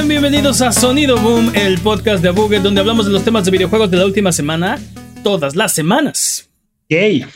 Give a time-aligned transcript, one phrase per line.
[0.00, 3.50] Sean bienvenidos a Sonido Boom, el podcast de Buget donde hablamos de los temas de
[3.50, 4.78] videojuegos de la última semana,
[5.22, 6.48] todas las semanas.
[6.88, 7.26] Yay.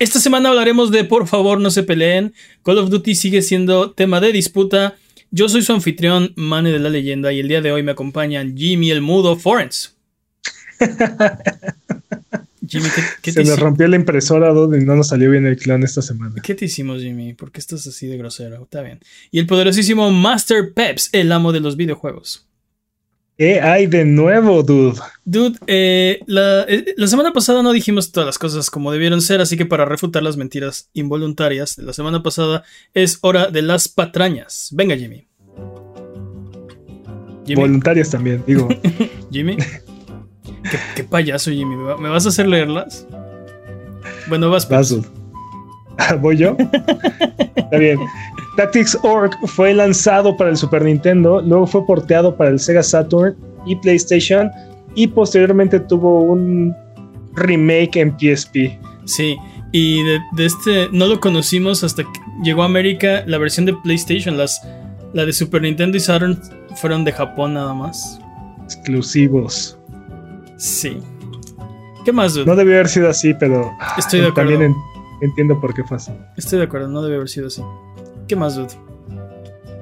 [0.00, 2.34] Esta semana hablaremos de Por favor no se peleen.
[2.64, 4.96] Call of Duty sigue siendo tema de disputa.
[5.30, 8.56] Yo soy su anfitrión, Mane de la Leyenda, y el día de hoy me acompañan
[8.56, 9.94] Jimmy el Mudo Forens.
[12.72, 12.88] Jimmy,
[13.20, 16.36] ¿qué, Se nos rompió la impresora donde no nos salió bien el clon esta semana.
[16.42, 17.34] ¿Qué te hicimos, Jimmy?
[17.34, 18.62] ¿Por qué estás así de grosero?
[18.62, 18.98] Está bien.
[19.30, 22.48] Y el poderosísimo Master Peps, el amo de los videojuegos.
[23.36, 24.98] ¿Qué hay de nuevo, dude?
[25.22, 29.42] Dude, eh, la, eh, la, semana pasada no dijimos todas las cosas como debieron ser,
[29.42, 32.64] así que para refutar las mentiras involuntarias de la semana pasada
[32.94, 34.70] es hora de las patrañas.
[34.72, 35.26] Venga, Jimmy.
[37.46, 37.60] Jimmy.
[37.60, 38.66] Voluntarias también, digo.
[39.30, 39.58] Jimmy.
[40.94, 41.76] ¿Qué, payaso, Jimmy.
[41.76, 43.06] ¿Me vas a hacer leerlas?
[44.28, 44.68] Bueno, vas.
[44.68, 44.94] Vas.
[46.20, 46.56] ¿Voy yo?
[47.56, 47.98] Está bien.
[48.56, 53.34] Tactics Org fue lanzado para el Super Nintendo, luego fue porteado para el Sega Saturn
[53.66, 54.50] y PlayStation
[54.94, 56.74] y posteriormente tuvo un
[57.34, 58.78] remake en PSP.
[59.06, 59.36] Sí,
[59.72, 64.36] y de, este no lo conocimos hasta que llegó a América la versión de PlayStation,
[64.36, 64.60] las,
[65.14, 66.38] la de Super Nintendo y Saturn
[66.76, 68.20] fueron de Japón nada más.
[68.64, 69.78] Exclusivos.
[70.62, 70.96] Sí.
[72.04, 74.50] ¿Qué más, No debió haber sido así, pero Estoy de acuerdo.
[74.50, 74.76] también
[75.20, 76.12] entiendo por qué fue así.
[76.36, 77.62] Estoy de acuerdo, no debe haber sido así.
[78.28, 78.72] ¿Qué más, dude?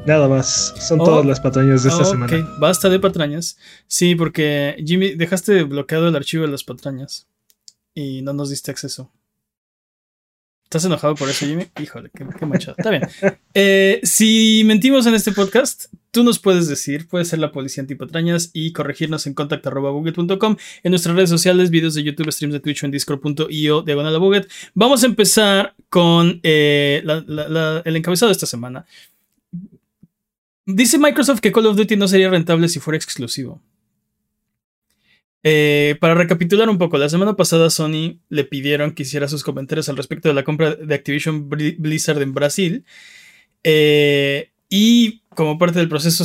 [0.06, 0.72] Nada más.
[0.78, 2.34] Son todas las patrañas de esta semana.
[2.34, 3.58] Ok, basta de patrañas.
[3.86, 7.28] Sí, porque Jimmy, dejaste bloqueado el archivo de las patrañas
[7.92, 9.12] y no nos diste acceso.
[10.70, 11.66] ¿Estás enojado por eso, Jimmy?
[11.82, 12.76] Híjole, qué, qué machado.
[12.78, 13.02] Está bien.
[13.54, 18.50] Eh, si mentimos en este podcast, tú nos puedes decir, puedes ser la policía antipatrañas
[18.52, 22.92] y corregirnos en contact.buget.com, en nuestras redes sociales, videos de YouTube, streams de Twitch en
[22.92, 24.48] discord.io diagonal a Buget.
[24.72, 28.86] Vamos a empezar con eh, el encabezado de esta semana.
[30.66, 33.60] Dice Microsoft que Call of Duty no sería rentable si fuera exclusivo.
[35.42, 39.88] Eh, para recapitular un poco, la semana pasada Sony le pidieron que hiciera sus comentarios
[39.88, 42.84] al respecto de la compra de Activision Blizzard en Brasil.
[43.64, 46.24] Eh, y como parte del proceso,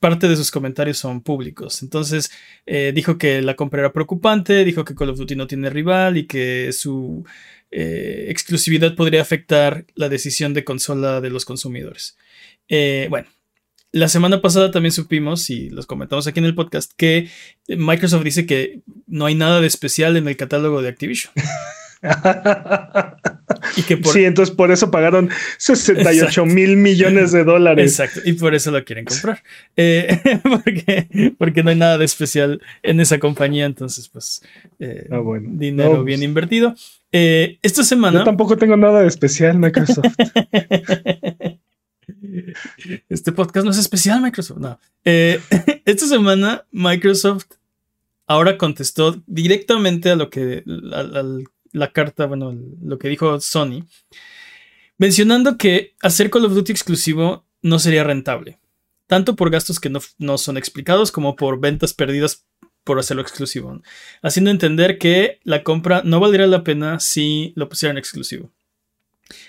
[0.00, 1.82] parte de sus comentarios son públicos.
[1.82, 2.30] Entonces,
[2.66, 6.16] eh, dijo que la compra era preocupante, dijo que Call of Duty no tiene rival
[6.16, 7.24] y que su
[7.70, 12.16] exclusividad podría afectar la decisión de consola de los consumidores.
[13.10, 13.28] bueno,
[13.96, 17.30] la semana pasada también supimos, y los comentamos aquí en el podcast, que
[17.66, 21.32] Microsoft dice que no hay nada de especial en el catálogo de Activision.
[23.76, 27.98] y que Sí, entonces por eso pagaron 68 mil millones de dólares.
[27.98, 29.42] Exacto, y por eso lo quieren comprar.
[29.76, 30.20] Eh,
[31.38, 34.42] porque, no hay nada de especial en esa compañía, entonces pues
[34.78, 36.28] eh, ah, dinero bien pues.
[36.28, 36.74] invertido.
[37.12, 38.18] Eh, esta semana...
[38.18, 40.04] Yo tampoco tengo nada de especial, Microsoft.
[43.08, 44.58] Este podcast no es especial, Microsoft.
[44.58, 44.78] No.
[45.04, 45.40] Eh,
[45.84, 47.46] esta semana, Microsoft
[48.26, 53.84] ahora contestó directamente a lo que la carta, bueno, lo que dijo Sony,
[54.98, 58.58] mencionando que hacer Call of Duty exclusivo no sería rentable,
[59.06, 62.46] tanto por gastos que no, no son explicados como por ventas perdidas
[62.84, 63.80] por hacerlo exclusivo,
[64.22, 68.52] haciendo entender que la compra no valdría la pena si lo pusieran exclusivo.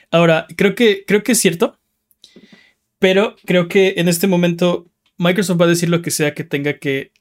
[0.10, 1.78] Ahora, creo que, creo que es cierto.
[3.00, 4.88] Pero creo que en este momento
[5.18, 7.12] Microsoft va a decir lo que sea que tenga que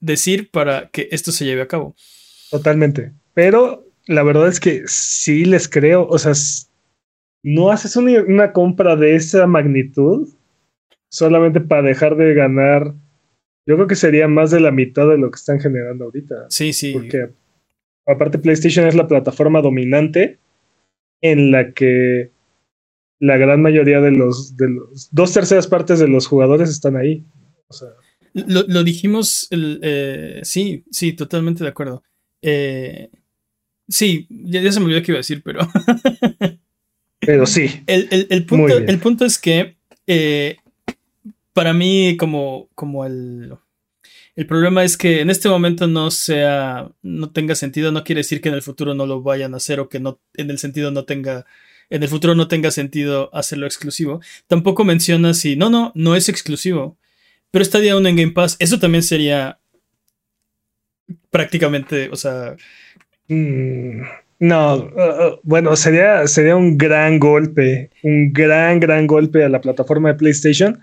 [0.00, 1.94] decir para que esto se lleve a cabo.
[2.50, 3.12] Totalmente.
[3.34, 6.06] Pero la verdad es que sí les creo.
[6.08, 6.32] O sea,
[7.42, 10.28] no haces una, compra de esa magnitud
[11.10, 12.94] solamente para dejar de ganar.
[13.66, 16.46] Yo creo que sería más de la mitad de lo que están generando ahorita.
[16.48, 16.92] Sí, sí.
[16.92, 17.28] Porque
[18.06, 20.38] aparte PlayStation es la plataforma dominante
[21.20, 22.30] en la que
[23.20, 27.24] la gran mayoría de los, de los dos terceras partes de los jugadores están ahí.
[28.32, 32.02] lo, dijimos, eh, sí, sí, totalmente de acuerdo.
[32.42, 33.10] Eh,
[33.88, 35.60] sí, ya, se me olvidó qué iba a decir, pero...
[37.20, 37.82] pero sí.
[37.86, 39.76] El, punto, el punto, es que
[40.06, 40.56] eh,
[41.52, 43.52] para mí como, como el...
[44.36, 48.40] El problema es que en este momento no sea, no tenga sentido, no quiere decir
[48.40, 50.92] que en el futuro no lo vayan a hacer o que no, en el sentido
[50.92, 51.44] no tenga
[51.90, 54.20] en el futuro no tenga sentido hacerlo exclusivo.
[54.46, 56.96] Tampoco menciona si, no, no, no es exclusivo,
[57.50, 58.56] pero estaría aún en Game Pass.
[58.58, 59.58] Eso también sería
[61.30, 62.56] prácticamente, o sea...
[63.28, 64.02] Mm,
[64.40, 69.60] no, uh, uh, bueno, sería, sería un gran golpe, un gran, gran golpe a la
[69.60, 70.80] plataforma de PlayStation,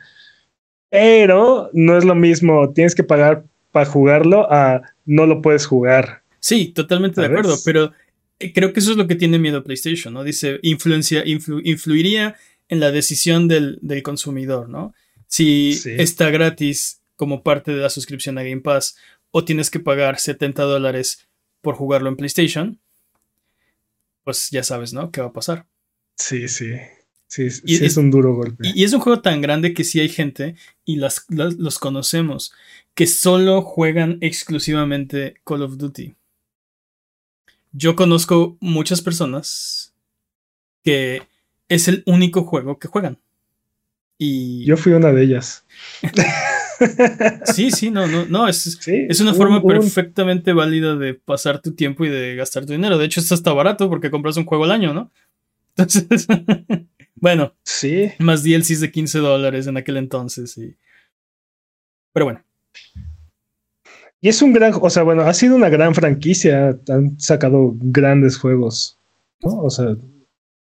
[0.89, 6.21] pero no es lo mismo, tienes que pagar para jugarlo a no lo puedes jugar.
[6.39, 7.93] Sí, totalmente de acuerdo, pero
[8.39, 10.23] creo que eso es lo que tiene miedo PlayStation, ¿no?
[10.23, 12.35] Dice, influencia, influiría
[12.67, 14.93] en la decisión del, consumidor, ¿no?
[15.27, 18.95] Si está gratis como parte de la suscripción a Game Pass
[19.31, 21.27] o tienes que pagar 70 dólares
[21.61, 22.79] por jugarlo en PlayStation,
[24.23, 25.11] pues ya sabes, ¿no?
[25.11, 25.65] ¿Qué va a pasar?
[26.15, 26.71] Sí, sí.
[27.27, 28.71] Sí, es, un duro golpe.
[28.73, 30.55] Y, es un juego tan grande que sí hay gente,
[30.85, 32.53] y las, los conocemos,
[32.93, 36.15] que solo juegan exclusivamente Call of Duty.
[37.77, 39.93] Yo conozco muchas personas
[40.81, 41.23] que
[41.67, 43.19] es el único juego que juegan.
[44.17, 44.63] Y...
[44.63, 45.65] Yo fui una de ellas.
[47.53, 52.05] sí, sí, no, no, no, es, es una forma perfectamente válida de pasar tu tiempo
[52.05, 52.97] y de gastar tu dinero.
[52.97, 55.11] De hecho, esto está barato porque compras un juego al año, ¿no?
[55.75, 56.27] Entonces,
[57.15, 58.09] bueno, sí.
[58.19, 60.57] Más DLCs de 15 dólares en aquel entonces.
[60.57, 60.77] Y...
[62.13, 62.41] Pero bueno.
[64.25, 66.79] Y es un gran, o sea, bueno, ha sido una gran franquicia.
[66.89, 68.97] Han sacado grandes juegos.
[69.43, 69.61] ¿no?
[69.61, 69.95] O sea.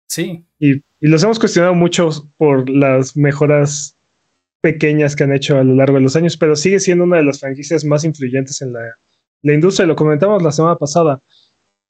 [0.09, 0.45] Sí.
[0.59, 3.97] Y, y los hemos cuestionado mucho por las mejoras
[4.61, 7.23] pequeñas que han hecho a lo largo de los años, pero sigue siendo una de
[7.23, 8.99] las franquicias más influyentes en la,
[9.43, 9.87] la industria.
[9.87, 11.23] Lo comentamos la semana pasada.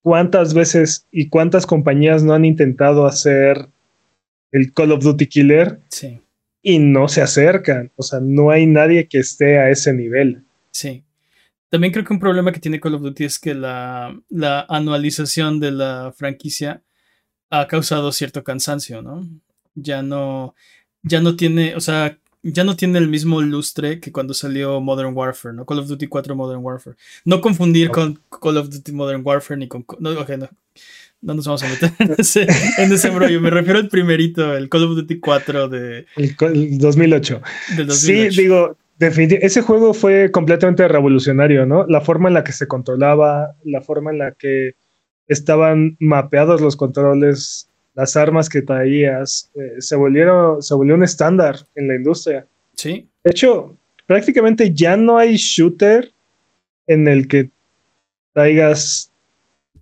[0.03, 3.71] ¿Cuántas veces y cuántas compañías no han intentado hacer
[4.53, 5.81] el Call of Duty Killer.
[5.89, 6.21] Sí.
[6.61, 7.91] Y no se acercan.
[7.97, 10.45] O sea, no hay nadie que esté a ese nivel.
[10.71, 11.03] Sí.
[11.71, 15.61] También creo que un problema que tiene Call of Duty es que la, la anualización
[15.61, 16.83] de la franquicia
[17.51, 19.27] ha causado cierto cansancio, ¿no?
[19.75, 20.55] Ya no,
[21.03, 25.17] ya no tiene, o sea, ya no tiene el mismo lustre que cuando salió Modern
[25.17, 25.65] Warfare, ¿no?
[25.67, 26.97] Call of Duty 4 Modern Warfare.
[27.25, 29.85] No confundir con Call of Duty Modern Warfare ni con...
[29.99, 30.49] No, okay, no
[31.25, 32.47] no nos vamos a meter en ese,
[32.77, 36.07] en Me refiero al primerito, el Call of Duty 4 de...
[36.17, 37.43] El, 2008.
[37.89, 41.87] Sí, digo, definitivamente, ese juego fue completamente revolucionario, ¿no?
[41.87, 44.75] La forma en la que se controlaba, la forma en la que
[45.29, 51.57] estaban mapeados los controles, las armas que traías, eh, se, volvieron, se volvió un estándar
[51.75, 52.47] en la industria.
[52.75, 53.09] Sí.
[53.23, 53.77] De hecho,
[54.07, 56.13] prácticamente ya no hay shooter
[56.87, 57.51] en el que
[58.33, 59.11] traigas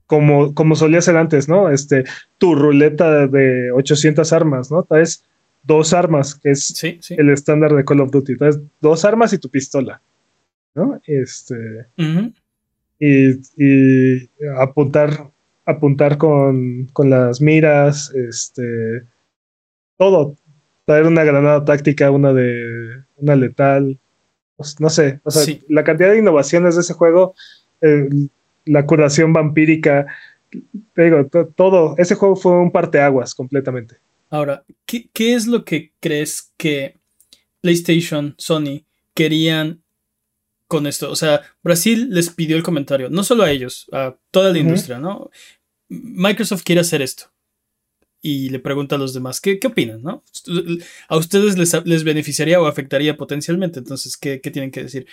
[0.06, 1.70] como, como solía ser antes, ¿no?
[1.70, 2.05] Este,
[2.38, 4.82] tu ruleta de 800 armas, ¿no?
[4.82, 5.25] Traes
[5.62, 8.37] dos armas, que es el estándar de Call of Duty.
[8.37, 10.03] Traes dos armas y tu pistola,
[10.75, 11.00] ¿no?
[11.06, 11.87] Este.
[12.99, 14.29] y,
[14.59, 15.31] apuntar,
[15.64, 19.05] apuntar con, con las miras, este.
[19.97, 20.37] Todo.
[20.85, 23.05] Traer una granada táctica, una de.
[23.17, 23.99] una letal.
[24.56, 25.20] Pues, no sé.
[25.25, 27.35] O sea, la cantidad de innovaciones de ese juego.
[27.81, 28.09] Eh,
[28.64, 30.06] la curación vampírica.
[30.97, 31.94] digo, todo.
[31.99, 33.97] Ese juego fue un parteaguas completamente.
[34.32, 36.96] Ahora, ¿qué, es lo que crees que
[37.61, 39.82] PlayStation, Sony querían
[40.69, 41.11] con esto?
[41.11, 44.99] O sea, Brasil les pidió el comentario, no solo a ellos, a toda la industria,
[44.99, 45.31] ¿no?
[45.90, 47.26] Microsoft quiere hacer esto.
[48.23, 50.00] Y le pregunta a los demás, ¿qué, qué opinan?
[50.02, 50.23] ¿no?
[51.09, 55.06] A ustedes les, les, beneficiaría o afectaría potencialmente, entonces, ¿qué, ¿qué tienen que decir?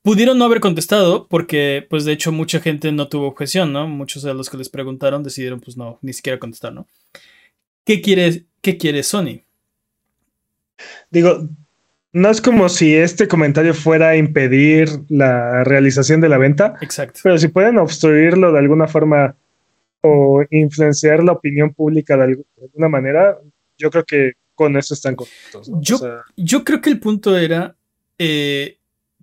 [0.00, 3.86] Pudieron no haber contestado porque, pues de hecho, mucha gente no tuvo objeción, ¿no?
[3.86, 6.86] Muchos de los que les preguntaron decidieron, pues no, ni siquiera contestar, ¿no?
[7.86, 9.40] ¿Qué quiere, qué quiere Sony?
[11.10, 11.48] Digo,
[12.12, 16.74] no es como si este comentario fuera a impedir la realización de la venta.
[16.82, 17.20] Exacto.
[17.22, 19.36] Pero si pueden obstruirlo de alguna forma
[20.02, 23.38] o influenciar la opinión pública de, alguna manera,
[23.78, 25.70] yo creo que con eso están contentos.
[25.80, 25.98] Yo,
[26.36, 27.76] yo creo que el punto era
[28.18, 28.78] eh,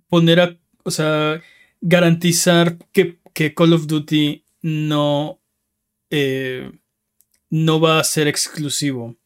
[0.08, 1.40] poner a o sea,
[1.80, 3.18] garantizar que,
[3.54, 5.40] Call of Duty no,
[6.10, 6.70] eh,
[7.54, 9.16] no va a ser exclusivo.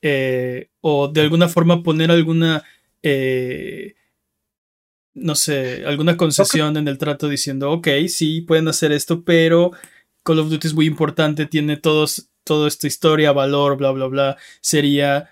[0.00, 2.62] Eh, o de alguna forma poner alguna,
[3.02, 3.94] eh,
[5.14, 9.72] no sé, alguna concesión en el trato diciendo, ok, sí, pueden hacer esto, pero
[10.22, 14.36] Call of Duty es muy importante, tiene todos, toda esta historia, valor, bla, bla, bla.
[14.60, 15.30] Sería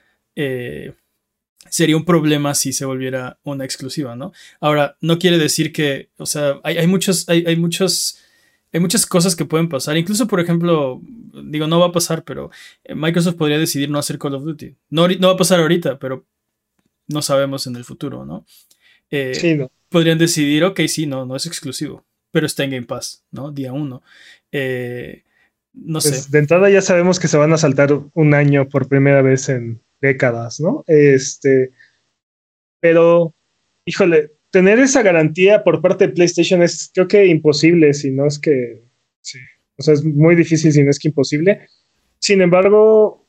[1.70, 4.32] sería un problema si se volviera una exclusiva, ¿no?
[4.60, 8.18] Ahora, no quiere decir que, o sea, hay, muchos, hay, hay, muchos,
[8.72, 9.96] hay muchas cosas que pueden pasar.
[9.96, 11.00] Incluso, por ejemplo,
[11.44, 12.50] digo, no va a pasar, pero
[12.84, 14.74] eh, Microsoft podría decidir no hacer Call of Duty.
[14.90, 16.24] No, no va a pasar ahorita, pero
[17.08, 18.46] no sabemos en el futuro, ¿no?
[19.10, 19.70] Eh, sí, no.
[19.90, 23.52] Podrían decidir, ok, sí, no, no es exclusivo, pero está en Game Pass, ¿no?
[23.52, 24.02] Día uno.
[24.50, 25.22] Eh,
[25.74, 26.30] no pues, sé.
[26.30, 29.82] De entrada ya sabemos que se van a saltar un año por primera vez en
[30.00, 30.82] décadas, ¿no?
[30.86, 31.72] Este,
[32.80, 33.34] pero,
[33.84, 38.38] híjole, tener esa garantía por parte de PlayStation es creo que imposible, si no es
[38.38, 38.84] que,
[39.20, 39.38] sí,
[39.76, 41.66] o sea, es muy difícil si no es que imposible.
[42.20, 43.26] Sin embargo,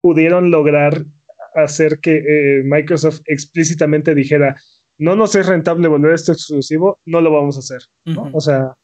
[0.00, 1.04] pudieron lograr
[1.54, 4.56] hacer que eh, Microsoft explícitamente dijera,
[4.96, 8.30] no nos es rentable volver esto exclusivo, no lo vamos a hacer, ¿no?
[8.32, 8.76] O sea,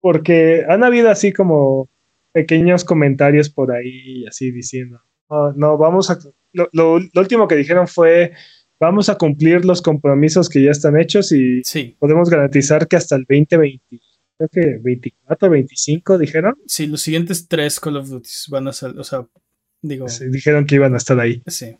[0.00, 1.88] porque han habido así como
[2.32, 5.00] pequeños comentarios por ahí, así diciendo,
[5.56, 6.18] no, vamos a,
[6.52, 8.32] lo, último que dijeron fue,
[8.84, 11.62] vamos a cumplir los compromisos que ya están hechos y
[11.98, 14.00] podemos garantizar que hasta el 2020,
[14.36, 16.54] creo que 24, 25 dijeron.
[16.66, 19.26] Sí, los siguientes tres Call of Duty van a ser, o sea,
[19.80, 20.06] digo.
[20.30, 21.42] dijeron que iban a estar ahí.
[21.46, 21.76] Sí.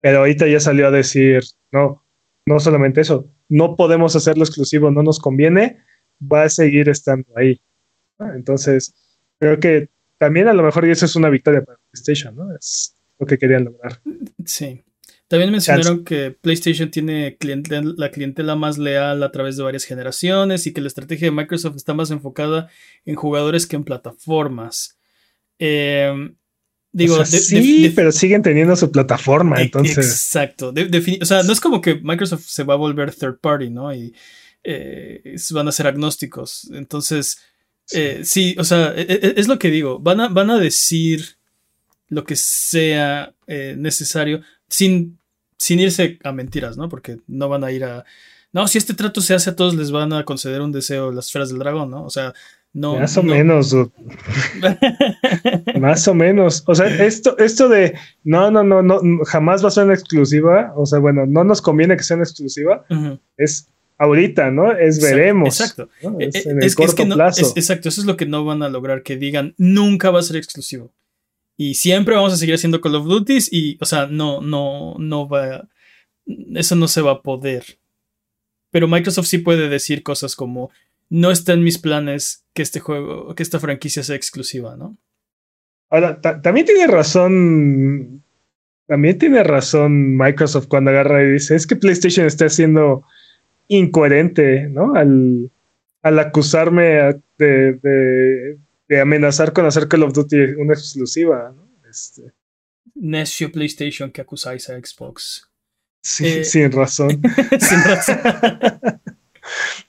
[0.00, 1.42] Pero ahorita ya salió a decir,
[1.72, 2.02] no,
[2.46, 5.78] no solamente eso, no podemos hacerlo exclusivo, no nos conviene,
[6.20, 7.60] va a seguir estando ahí.
[8.34, 8.94] Entonces,
[9.38, 12.54] creo que también a lo mejor eso es una victoria para PlayStation, ¿no?
[12.54, 14.00] Es lo que querían lograr.
[14.46, 14.82] Sí.
[15.30, 17.38] También mencionaron que PlayStation tiene
[17.96, 21.76] la clientela más leal a través de varias generaciones y que la estrategia de Microsoft
[21.76, 22.68] está más enfocada
[23.04, 24.98] en jugadores que en plataformas.
[25.56, 26.34] Em,
[26.90, 30.04] digo, sí, pero siguen teniendo su plataforma, e-, entonces.
[30.04, 30.74] Exacto.
[31.20, 33.94] o sea, no es como que Microsoft se va a volver third party, ¿no?
[33.94, 34.12] Y
[34.64, 36.68] eh, van a ser agnósticos.
[36.72, 37.38] Entonces,
[37.92, 40.00] eh, sí, o sea, e, e, es, lo que digo.
[40.00, 41.36] Van a, van a decir
[42.08, 45.19] lo que sea eh, necesario sin,
[45.60, 46.88] sin irse a mentiras, ¿no?
[46.88, 48.04] Porque no van a ir a.
[48.52, 51.26] No, si este trato se hace a todos, les van a conceder un deseo las
[51.26, 52.02] esferas del dragón, ¿no?
[52.04, 52.32] O sea,
[52.72, 52.98] no.
[52.98, 53.76] Más o menos.
[55.78, 56.64] Más o menos.
[56.66, 60.72] O sea, esto, esto de no, no, no, no, jamás va a ser una exclusiva.
[60.76, 62.86] O sea, bueno, no nos conviene que sea una exclusiva.
[63.36, 64.72] Es ahorita, ¿no?
[64.72, 65.60] Es veremos.
[65.60, 65.90] Exacto.
[66.18, 67.52] Es, en el corto plazo.
[67.54, 70.36] exacto, eso es lo que no van a lograr, que digan nunca va a ser
[70.36, 70.90] exclusivo.
[71.62, 75.28] Y siempre vamos a seguir haciendo Call of Duty y, o sea, no, no, no
[75.28, 75.68] va,
[76.54, 77.78] eso no se va a poder.
[78.70, 80.70] Pero Microsoft sí puede decir cosas como,
[81.10, 84.96] no está en mis planes que este juego, que esta franquicia sea exclusiva, ¿no?
[85.90, 88.22] Ahora, también tiene razón,
[88.86, 93.04] también tiene razón Microsoft cuando agarra y dice, es que PlayStation está haciendo
[93.68, 94.94] incoherente, ¿no?
[94.94, 95.50] Al,
[96.00, 98.56] al acusarme de,
[98.98, 101.68] amenazar con hacer Call of Duty una exclusiva, ¿no?
[101.88, 102.32] Este.
[102.94, 105.48] Necio PlayStation que acusáis a Xbox.
[106.02, 107.20] Sí, eh, sin razón.
[107.60, 108.18] sin razón.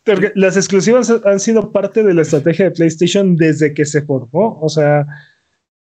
[0.03, 4.59] Porque las exclusivas han sido parte de la estrategia de PlayStation desde que se formó.
[4.61, 5.05] O sea,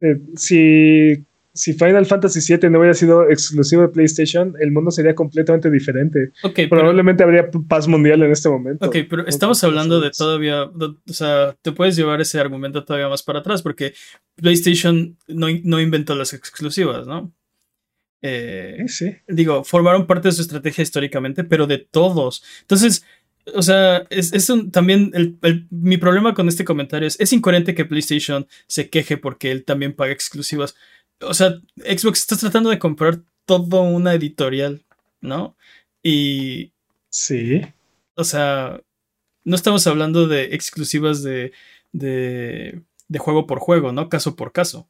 [0.01, 5.15] eh, si si Final Fantasy VII no hubiera sido exclusivo de PlayStation, el mundo sería
[5.15, 6.31] completamente diferente.
[6.69, 8.87] Probablemente habría paz mundial en este momento.
[8.87, 13.23] Ok, pero estamos hablando de todavía, o sea, te puedes llevar ese argumento todavía más
[13.23, 13.93] para atrás porque
[14.35, 17.33] PlayStation no, inventó las exclusivas, ¿no?
[18.21, 19.15] Eh, sí.
[19.27, 22.43] Digo, formaron parte de su estrategia históricamente, pero de todos.
[22.61, 23.03] Entonces,
[23.55, 25.11] o sea, es, también
[25.69, 29.93] mi problema con este comentario es, es incoherente que PlayStation se queje porque él también
[29.93, 30.75] paga exclusivas
[31.21, 34.83] o sea, Xbox está tratando de comprar todo una editorial,
[35.21, 35.55] ¿no?
[36.03, 36.73] Y...
[37.09, 37.61] Sí.
[38.15, 38.81] O sea,
[39.43, 41.51] no estamos hablando de exclusivas de,
[41.91, 44.09] de, de juego por juego, ¿no?
[44.09, 44.87] Caso por caso.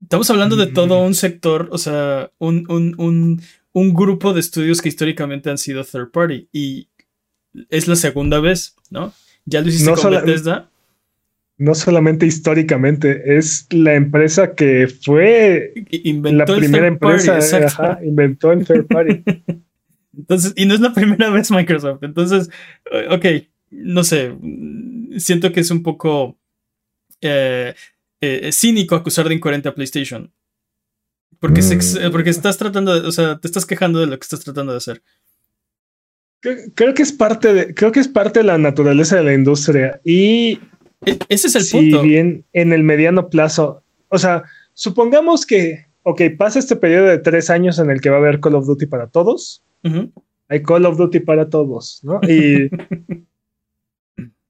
[0.00, 3.42] Estamos hablando de todo un sector, o sea, un, un, un,
[3.72, 6.48] un, grupo de estudios que históricamente han sido third party.
[6.52, 6.88] Y
[7.70, 9.12] es la segunda vez, ¿no?
[9.46, 10.70] Ya lo hiciste con Bethesda
[11.56, 18.86] no solamente históricamente, es la empresa que fue la primera empresa, que inventó el third
[18.86, 19.22] party.
[20.16, 22.02] Entonces, y no es la primera vez Microsoft.
[22.02, 22.48] Entonces,
[23.10, 23.26] ok,
[23.70, 24.32] no sé,
[25.18, 26.38] siento que es un poco
[27.20, 27.74] eh,
[28.20, 30.32] eh, cínico acusar de incoherente a PlayStation.
[31.40, 32.10] Porque, mm.
[32.10, 34.78] porque estás tratando de, o sea, te estás quejando de lo que estás tratando de
[34.78, 35.02] hacer.
[36.74, 40.00] Creo que es parte de, creo que es parte de la naturaleza de la industria.
[40.04, 40.60] Y
[41.28, 42.02] ese es el punto.
[42.02, 44.44] Si bien en el mediano plazo, o sea,
[44.74, 48.40] supongamos que, ok, pasa este periodo de tres años en el que va a haber
[48.40, 49.62] Call of Duty para todos.
[50.48, 52.20] Hay Call of Duty para todos, ¿no?
[52.28, 52.70] Y,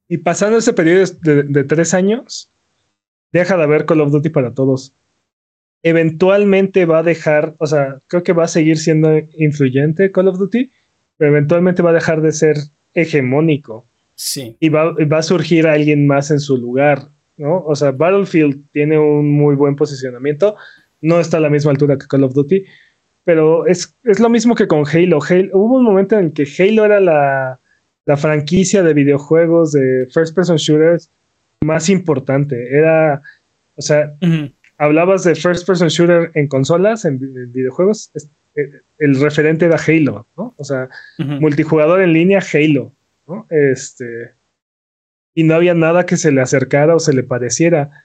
[0.09, 2.51] y pasando ese periodo de, tres años,
[3.33, 4.95] deja de haber Call of Duty para todos.
[5.83, 10.39] Eventualmente va a dejar, o sea, creo que va a seguir siendo influyente Call of
[10.39, 10.71] Duty,
[11.17, 12.57] pero eventualmente va a dejar de ser
[12.95, 13.87] hegemónico.
[14.25, 14.57] Sí.
[14.59, 17.63] Y va, a surgir alguien más en su lugar, ¿no?
[17.67, 20.57] O sea, Battlefield tiene un muy buen posicionamiento,
[21.03, 22.65] no está a la misma altura que Call of Duty,
[23.23, 25.19] pero es, lo mismo que con Halo.
[25.23, 25.51] Halo.
[25.53, 30.57] Hubo un momento en el que Halo era la, franquicia de videojuegos de first person
[30.57, 31.11] shooters
[31.61, 32.75] más importante.
[32.75, 33.21] Era,
[33.77, 34.15] o sea,
[34.79, 37.19] hablabas de first person shooter en consolas, en,
[37.53, 38.11] videojuegos,
[38.57, 40.55] eh, el referente era Halo, ¿no?
[40.57, 40.89] O sea,
[41.19, 42.94] multijugador en línea, Halo.
[43.51, 44.35] Este,
[45.35, 48.05] y no había nada que se le acercara o se le pareciera.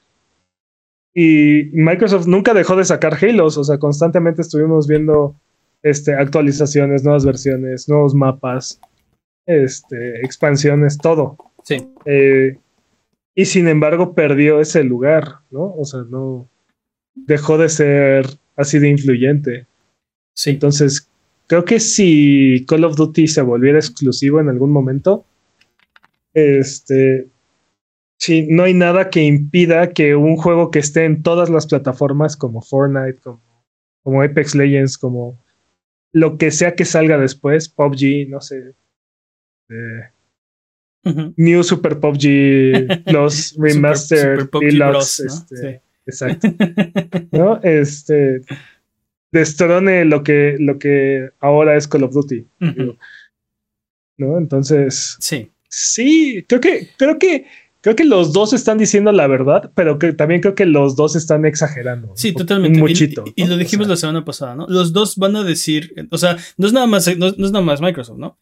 [1.13, 5.35] Y Microsoft nunca dejó de sacar Halos, o sea, constantemente estuvimos viendo
[5.81, 8.79] este, actualizaciones, nuevas versiones, nuevos mapas,
[9.45, 11.37] este, expansiones, todo.
[11.63, 11.87] Sí.
[12.05, 12.57] Eh,
[13.35, 15.73] y sin embargo perdió ese lugar, ¿no?
[15.75, 16.49] O sea, no
[17.15, 19.67] dejó de ser así de influyente.
[20.35, 20.51] Sí.
[20.51, 21.09] Entonces,
[21.49, 25.25] creo que si Call of Duty se volviera exclusivo en algún momento,
[26.35, 27.27] este,
[28.19, 32.37] sí, no hay nada que impida que un juego que esté en todas las plataformas
[32.37, 33.41] como Fortnite, como,
[34.03, 35.43] como Apex Legends, como
[36.13, 38.75] lo que sea que salga después, PUBG, no sé.
[39.69, 40.09] eh.
[41.35, 45.57] New Super PUBG Plus Remastered Super PUBG Deluxe, Bros, ¿no?
[45.57, 46.47] este, exacto.
[47.31, 47.59] ¿no?
[47.63, 48.41] Este
[49.31, 52.45] destrone lo que, lo que ahora es Call of Duty.
[52.59, 52.97] Digo,
[54.17, 54.37] ¿No?
[54.37, 55.51] Entonces, Sí.
[55.69, 57.45] sí, creo que, creo que,
[57.81, 61.15] creo que los dos están diciendo la verdad, pero que también creo que los dos
[61.15, 62.11] están exagerando.
[62.15, 62.79] Sí, totalmente.
[62.79, 63.23] Muchito.
[63.35, 63.51] Y, y ¿no?
[63.51, 64.65] lo O dijimos sea, la semana pasada, ¿no?
[64.67, 67.63] Los dos van a decir, o sea, no es nada más, no, no es nada
[67.63, 68.37] más Microsoft, ¿no?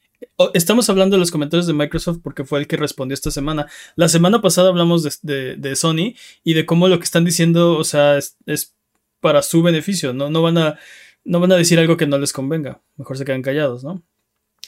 [0.56, 3.68] Estamos hablando de los comentarios de Microsoft porque fue el que respondió esta semana.
[3.96, 7.78] La semana pasada hablamos de, de- de Sony y de cómo lo que están diciendo,
[7.78, 8.74] o sea, es, es
[9.20, 10.30] para su beneficio, ¿no?
[10.30, 10.80] No van a,
[11.24, 12.82] no van a decir algo que no les convenga.
[12.98, 14.02] Mejor se quedan callados, ¿no?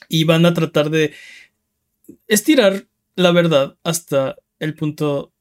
[0.07, 1.13] Y van a tratar de
[2.27, 5.31] estirar la verdad hasta el punto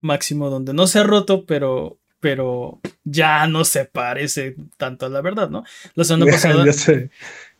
[0.00, 5.22] máximo donde no se ha roto, pero, pero ya no se parece tanto a la
[5.22, 5.64] verdad, ¿no?
[5.94, 6.64] La semana pasada.
[6.64, 7.10] ya, se,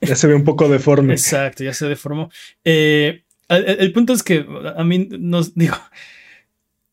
[0.01, 1.13] ya se ve un poco deforme.
[1.15, 2.31] Exacto, ya se deformó.
[2.65, 5.77] Eh, el, el punto es que a mí nos digo.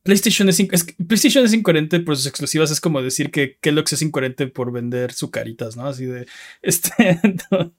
[0.03, 2.72] PlayStation es, es PlayStation es incoherente por sus exclusivas.
[2.72, 5.86] Es como decir que Kellogg's es incoherente por vender su caritas, ¿no?
[5.88, 6.25] Así de.
[6.62, 7.20] Este.
[7.51, 7.73] No,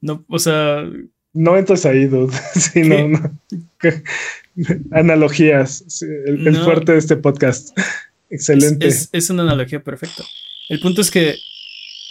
[0.00, 0.84] no, o sea.
[1.34, 2.32] No entres ahí, dude.
[2.54, 2.82] Sí,
[4.90, 5.84] Analogías.
[5.88, 6.64] sí, el, el No.
[6.64, 7.76] fuerte de este podcast.
[8.30, 8.86] Excelente.
[8.86, 10.24] Es, es una analogía perfecta.
[10.68, 11.36] El punto es que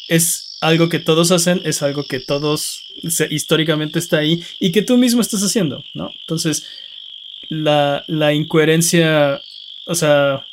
[0.10, 4.82] es algo que todos hacen, es algo que todos se- históricamente está ahí y que
[4.82, 6.10] tú mismo estás haciendo, ¿no?
[6.22, 6.66] Entonces,
[7.50, 9.42] la, la incoherencia,
[9.86, 10.46] o sea,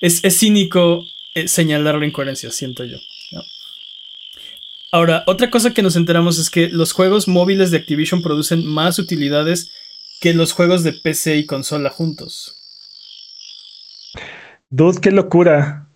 [0.00, 2.98] es, es cínico eh, señalar la incoherencia, siento yo.
[3.32, 3.42] ¿no?
[4.92, 8.98] Ahora, otra cosa que nos enteramos es que los juegos móviles de Activision producen más
[8.98, 9.72] utilidades
[10.20, 12.60] que los juegos de PC y consola juntos.
[14.70, 15.88] Dude, qué locura.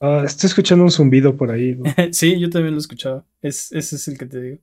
[0.00, 1.76] Ah, estoy escuchando un zumbido por ahí.
[2.12, 3.24] sí, yo también lo escuchaba.
[3.40, 4.58] Es, ese es el que te digo.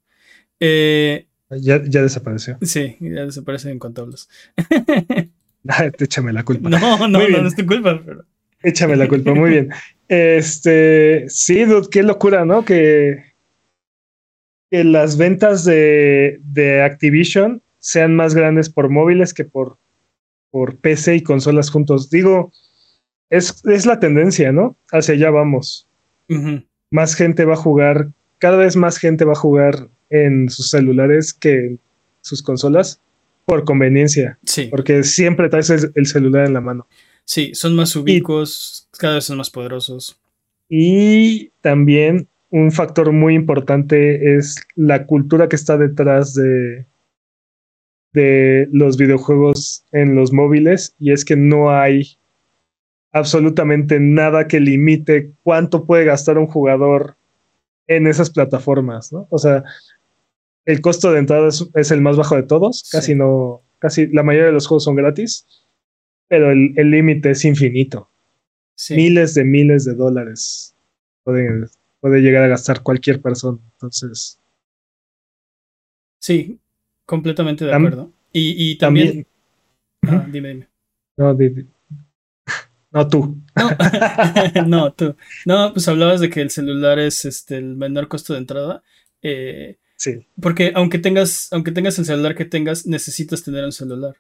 [0.60, 2.58] Eh, Ya, ya desapareció.
[2.62, 4.30] sí, ya desaparece en cuanto hablas.
[6.00, 6.70] Échame la culpa.
[6.80, 8.02] No, no, no, no es tu culpa.
[8.04, 8.26] Pero...
[8.62, 9.70] Échame la culpa, muy bien.
[10.08, 12.66] Este, sí, dude, qué locura, ¿no?
[12.66, 13.26] Que,
[14.72, 19.78] que las ventas de, de Activision sean más grandes por móviles que por,
[20.50, 22.10] por PC y consolas juntos.
[22.10, 22.52] Digo,
[23.30, 24.78] es, es la tendencia, ¿no?
[24.92, 25.88] Hacia allá vamos.
[26.90, 28.10] Más gente va a jugar,
[28.40, 31.80] cada vez más gente va a jugar en sus celulares que en
[32.22, 33.00] sus consolas
[33.46, 36.88] por conveniencia, Sí, porque siempre traes el- el celular en la mano.
[37.26, 40.20] sí, son más ubicuos, cada vez son más poderosos.
[40.68, 46.86] Y también un factor muy importante es la cultura que está detrás de,
[48.14, 52.18] de los videojuegos en los móviles y es que no hay
[53.12, 57.16] absolutamente nada que limite cuánto puede gastar un jugador
[57.88, 59.28] en esas plataformas, ¿no?
[59.32, 59.64] O sea,
[60.66, 62.98] el costo de entrada es, es el más bajo de todos, Sí.
[62.98, 65.46] casi no, casi la mayoría de los juegos son gratis,
[66.28, 68.10] pero el límite es infinito
[68.76, 70.76] Sí, miles de miles de dólares
[71.24, 71.68] puede,
[72.00, 73.58] puede llegar a gastar cualquier persona.
[73.74, 74.40] Entonces,
[76.20, 76.60] sí,
[77.06, 78.12] completamente de acuerdo.
[78.32, 79.26] Y, y también.
[80.02, 80.22] también.
[80.22, 80.70] Ah, dime, dime.
[81.18, 81.68] No, di- di-
[82.92, 83.38] no tú.
[83.56, 83.70] No,
[84.68, 85.16] no, tú.
[85.46, 88.84] No, pues hablabas de que el celular es este, el menor costo de entrada.
[89.22, 94.16] Eh, Sí, Porque aunque tengas, aunque tengas el celular que tengas, necesitas tener un celular.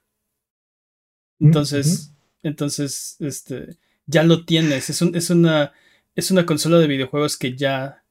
[1.40, 2.12] Entonces,
[2.44, 4.90] entonces, este, ya lo tienes.
[4.90, 5.72] Es, un- es una,
[6.16, 8.04] es una consola de videojuegos que ya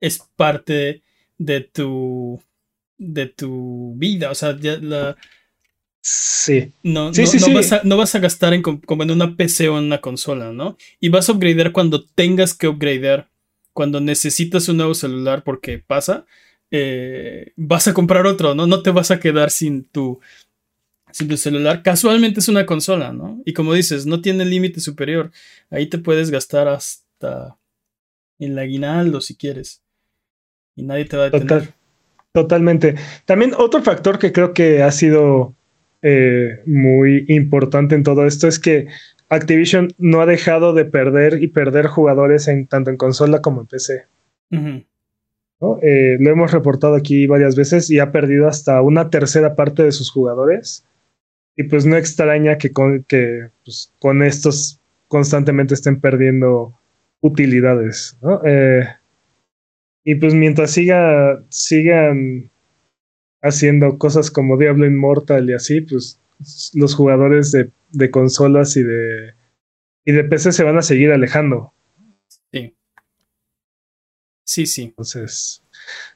[0.00, 1.02] es parte
[1.38, 2.38] de tu,
[2.98, 4.30] de tu vida.
[4.30, 5.16] O sea, ya la,
[6.02, 7.54] sí, no, Sí, no, sí, no sí.
[7.54, 10.02] Vas a, no vas a gastar en, com- como en una PC o en una
[10.02, 10.76] consola, ¿no?
[11.00, 13.30] Y vas a upgradear cuando tengas que upgradear.
[13.72, 16.26] Cuando necesitas un nuevo celular porque pasa,
[16.70, 18.66] eh, vas a comprar otro, ¿no?
[18.66, 20.20] No te vas a quedar sin tu,
[21.10, 21.82] sin tu celular.
[21.82, 23.40] Casualmente es una consola, ¿no?
[23.44, 25.30] Y como dices, no tiene límite superior.
[25.70, 27.56] Ahí te puedes gastar hasta
[28.38, 29.82] el aguinaldo si quieres.
[30.76, 31.48] Y nadie te va a detener.
[31.48, 31.74] total,
[32.32, 32.94] totalmente.
[33.24, 35.54] También otro factor que creo que ha sido
[36.02, 38.86] eh, muy importante en todo esto es que
[39.28, 43.66] Activision no ha dejado de perder y perder jugadores en tanto en consola como en
[43.66, 44.06] PC.
[45.82, 49.92] Eh, lo hemos reportado aquí varias veces y ha perdido hasta una tercera parte de
[49.92, 50.84] sus jugadores.
[51.56, 56.78] Y pues no extraña que con, que, pues, con estos constantemente estén perdiendo
[57.20, 58.16] utilidades.
[58.44, 58.84] Eh,
[60.04, 62.50] y pues mientras siga, sigan
[63.42, 66.20] haciendo cosas como Diablo Immortal y así, pues
[66.74, 69.34] los jugadores de, de consolas y de,
[70.04, 71.72] y de PC se van a seguir alejando.
[74.48, 74.64] Sí.
[74.64, 74.84] Sí.
[74.84, 75.62] Entonces,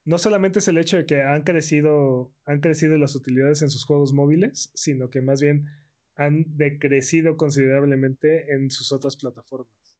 [0.05, 3.85] no solamente es el hecho de que han crecido, han crecido las utilidades en sus
[3.85, 5.67] juegos móviles, sino que más bien
[6.15, 9.99] han decrecido considerablemente en sus otras plataformas.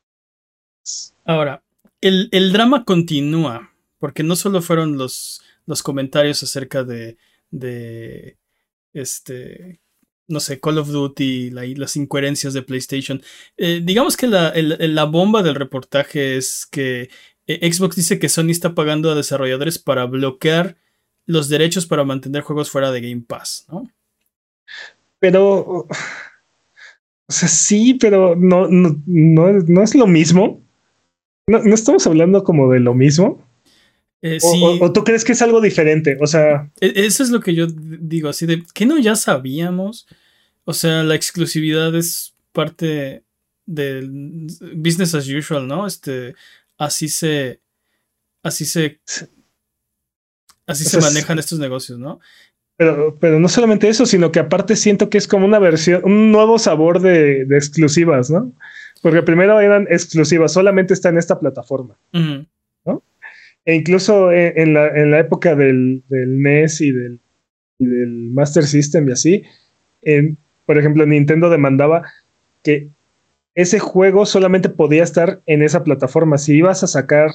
[1.26, 1.64] Ahora,
[2.02, 7.18] el, el drama continúa, porque no solo fueron los, los comentarios acerca de,
[7.52, 8.38] de
[8.94, 9.80] este,
[10.28, 13.22] no sé, Call of Duty, las incoherencias de PlayStation.
[13.58, 17.10] Eh, digamos que la, la, bomba del reportaje es que
[17.48, 20.78] Xbox dice que Sony está pagando a desarrolladores para bloquear
[21.26, 23.90] los derechos para mantener juegos fuera de Game Pass, ¿no?
[25.20, 25.88] Pero, o
[27.30, 30.62] sea, sí, pero no, no, no, es lo mismo.
[31.48, 33.42] No, estamos hablando como de lo mismo.
[34.22, 36.18] Eh, o, tú crees que es algo diferente?
[36.22, 36.70] O sea.
[36.80, 40.08] E, eso es lo que yo digo, así de que no ya sabíamos.
[40.66, 43.24] O sea, la exclusividad es parte
[43.66, 45.88] del business as usual, ¿no?
[45.88, 46.36] Este,
[46.78, 47.62] así se.
[48.42, 49.00] Así se.
[50.66, 52.20] Así se manejan estos negocios, ¿no?
[52.78, 56.32] Pero, pero no solamente eso, sino que aparte siento que es como una versión, un
[56.32, 58.52] nuevo sabor de, exclusivas, ¿no?
[59.02, 61.98] Porque primero eran exclusivas, solamente está en esta plataforma,
[62.86, 63.04] ¿no?
[63.66, 67.20] E incluso en, la, en la, época del, del NES y del,
[67.80, 69.44] y del, Master System y así,
[70.02, 72.04] en, por ejemplo, Nintendo demandaba
[72.64, 72.90] que
[73.56, 76.38] ese juego solamente podía estar en esa plataforma.
[76.38, 77.32] Si ibas a sacar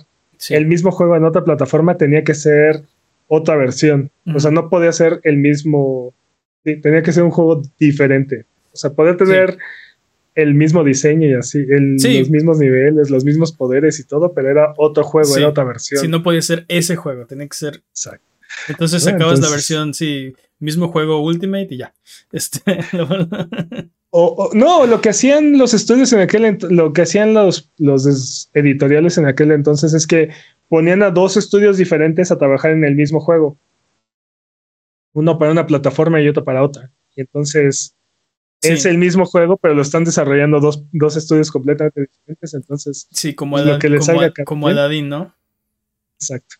[0.50, 2.84] el mismo juego en otra plataforma, tenía que ser
[3.26, 4.10] otra versión.
[4.34, 6.14] O sea, no podía ser el mismo.
[6.64, 8.46] tenía que ser un juego diferente.
[8.72, 9.58] O sea, podía tener
[10.34, 14.72] el mismo diseño y así, los mismos niveles, los mismos poderes y todo, pero era
[14.76, 16.00] otro juego, era otra versión.
[16.00, 17.82] Sí, no podía ser ese juego, tenía que ser.
[17.90, 18.24] Exacto.
[18.68, 21.92] Entonces sacabas la versión, sí, mismo juego Ultimate y ya.
[22.30, 22.60] Este,
[24.10, 29.18] o, no, lo que hacían los estudios en aquel lo que hacían los, los editoriales
[29.18, 30.30] en aquel entonces es que
[30.68, 33.58] ponían a dos estudios diferentes a trabajar en el mismo juego.
[35.12, 36.90] Uno para una plataforma y otro para otra.
[37.16, 37.94] Y entonces
[38.62, 42.54] es el mismo juego, pero lo están desarrollando dos, dos estudios completamente diferentes.
[42.54, 45.34] Entonces, sí, como, lo que les como, como Aladdin, ¿no?
[46.14, 46.56] Exacto.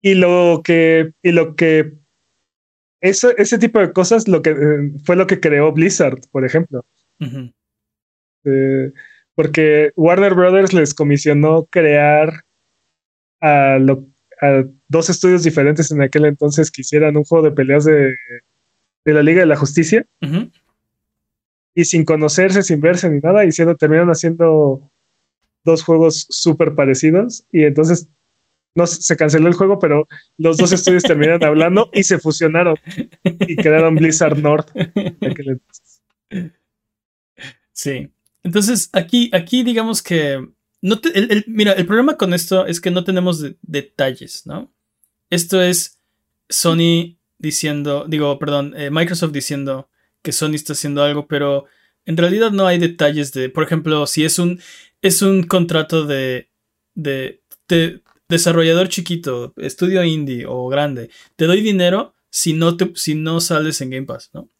[0.00, 1.94] Y lo que, y lo que
[3.08, 6.84] eso, ese tipo de cosas lo que, eh, fue lo que creó Blizzard, por ejemplo.
[8.44, 8.92] Eh,
[9.34, 12.44] porque Warner Brothers les comisionó crear
[13.40, 13.78] a,
[14.88, 18.14] dos estudios diferentes en aquel entonces que hicieran un juego de peleas de,
[19.04, 20.04] la Liga de la Justicia.
[21.74, 24.90] Y sin conocerse, sin verse ni nada, hicieron, terminaron haciendo
[25.64, 27.46] dos juegos súper parecidos.
[27.52, 28.08] Y entonces
[28.76, 30.06] no se canceló el juego, pero
[30.38, 32.76] los dos estudios terminaron hablando y se fusionaron
[33.24, 34.70] y quedaron Blizzard North.
[37.72, 38.10] Sí.
[38.42, 40.40] Entonces, aquí, aquí digamos que
[40.82, 41.00] no
[41.46, 44.72] mira, el problema con esto es que no tenemos detalles, ¿no?
[45.30, 46.00] Esto es
[46.48, 49.90] Sony diciendo, digo, perdón, eh, Microsoft diciendo
[50.22, 51.66] que Sony está haciendo algo, pero
[52.04, 54.60] en realidad no hay detalles de, por ejemplo, si es un,
[55.02, 56.50] es un contrato de,
[56.94, 57.42] de,
[58.28, 63.80] desarrollador chiquito, estudio indie o grande, te doy dinero si no, te, si no sales
[63.80, 64.50] en Game Pass, ¿no?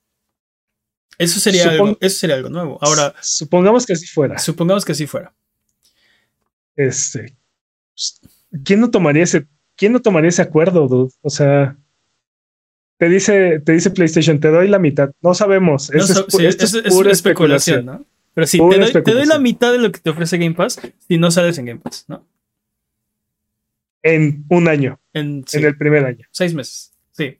[1.18, 2.78] Eso sería, algo, eso sería algo nuevo.
[2.82, 4.38] Ahora, supongamos que así fuera.
[4.38, 5.34] Supongamos que así fuera.
[6.74, 7.34] Este,
[8.64, 11.12] ¿quién no tomaría ese, quién no tomaría ese acuerdo, dude?
[11.22, 11.76] O sea,
[12.98, 15.10] te dice, te dice PlayStation, te doy la mitad.
[15.22, 15.90] No sabemos.
[15.90, 16.22] es,
[16.88, 18.04] pura especulación, ¿no?
[18.34, 20.78] Pero sí, te doy, te doy, la mitad de lo que te ofrece Game Pass
[21.08, 22.26] si no sales en Game Pass, ¿no?
[24.06, 25.00] En un año.
[25.12, 26.26] En, el primer año.
[26.30, 26.92] Seis meses.
[27.12, 27.38] Sí.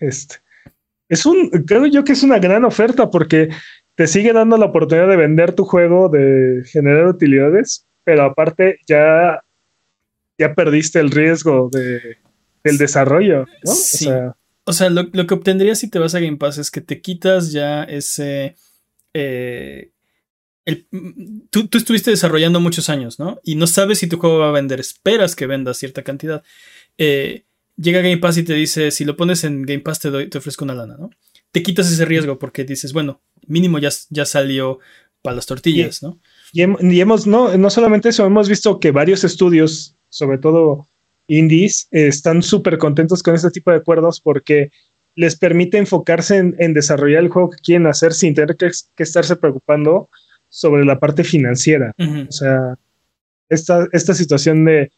[0.00, 0.36] Este,
[1.08, 3.48] es un, creo yo que es una gran oferta porque
[3.94, 9.42] te sigue dando la oportunidad de vender tu juego, de generar utilidades, pero aparte ya,
[10.38, 12.18] ya perdiste el riesgo de,
[12.62, 13.46] del desarrollo.
[13.64, 14.08] Sí.
[14.64, 17.52] O sea, lo, que obtendrías si te vas a Game Pass es que te quitas
[17.52, 18.56] ya ese
[19.12, 19.92] eh,
[21.50, 23.40] tú, estuviste desarrollando muchos años, ¿no?
[23.44, 26.42] Y no sabes si tu juego va a vender, esperas que venda cierta cantidad.
[26.96, 27.44] Eh,
[27.76, 30.38] llega Game Pass y te dice, si lo pones en Game Pass te, doy, te
[30.38, 31.10] ofrezco una lana, ¿no?
[31.52, 34.78] Te quitas ese riesgo porque dices, bueno, mínimo ya, ya salió
[35.22, 36.18] para las tortillas, ¿no?
[36.52, 36.62] Y,
[37.00, 40.88] hemos, no, no solamente eso, hemos visto que varios estudios, sobre todo
[41.26, 44.70] indies, están súper contentos con este tipo de acuerdos porque
[45.14, 48.70] les permite enfocarse en, desarrollar el juego que quieren hacer sin tener que
[49.02, 50.10] estarse preocupando
[50.54, 51.92] sobre la parte financiera.
[51.98, 52.78] O sea,
[53.48, 54.92] esta, esta situación de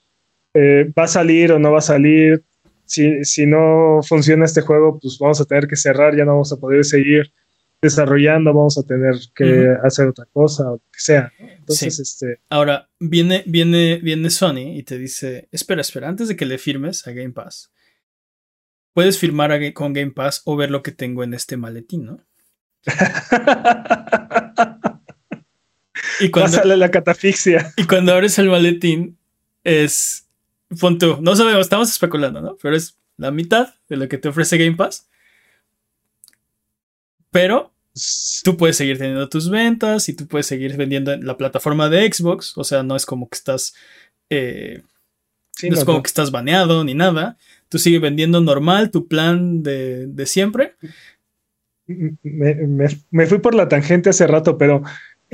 [0.53, 2.45] eh, va a salir o no va a salir,
[2.85, 6.53] si, si, no funciona este juego, pues vamos a tener que cerrar, ya no vamos
[6.53, 7.33] a poder seguir
[7.81, 11.33] desarrollando, vamos a tener que hacer otra cosa o lo que sea.
[11.38, 12.40] Entonces, este.
[12.51, 17.07] Ahora, viene, viene, viene Sony y te dice: Espera, espera, antes de que le firmes
[17.07, 17.73] a Game Pass,
[18.92, 22.21] puedes firmar con Game Pass o ver lo que tengo en este maletín, ¿no?
[26.20, 27.72] y cuando sale la catafixia.
[27.76, 29.18] Y cuando abres el maletín,
[29.64, 30.26] es.
[30.81, 31.18] Punto.
[31.22, 32.57] No sabemos, estamos especulando, ¿no?
[32.61, 35.09] Pero es la mitad de lo que te ofrece Game Pass.
[37.31, 37.72] Pero
[38.44, 42.12] tú puedes seguir teniendo tus ventas y tú puedes seguir vendiendo en la plataforma de
[42.12, 42.57] Xbox.
[42.57, 43.74] O sea, no es como que estás.
[44.31, 44.83] Eh,
[45.62, 47.38] no, es como que estás baneado ni nada.
[47.68, 50.76] Tú sigues vendiendo normal tu plan de, siempre.
[51.87, 54.83] Me, fui por la tangente hace rato, pero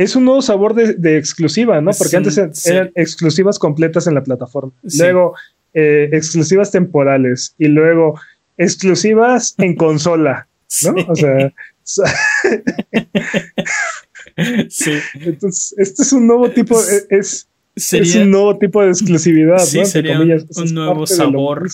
[0.03, 1.93] es un nuevo sabor de, exclusiva, ¿no?
[1.97, 4.73] Porque antes eran exclusivas completas en la plataforma.
[4.99, 5.35] Luego,
[5.75, 7.55] eh, exclusivas temporales.
[7.59, 8.19] Y luego,
[8.57, 10.49] exclusivas en consola.
[10.85, 10.95] ¿no?
[11.09, 11.53] O sea,
[14.69, 14.93] sí.
[15.15, 19.85] Entonces, este es un nuevo tipo, es, es un nuevo tipo de exclusividad, sí, ¿no?
[19.85, 21.69] Sería un nuevo sabor.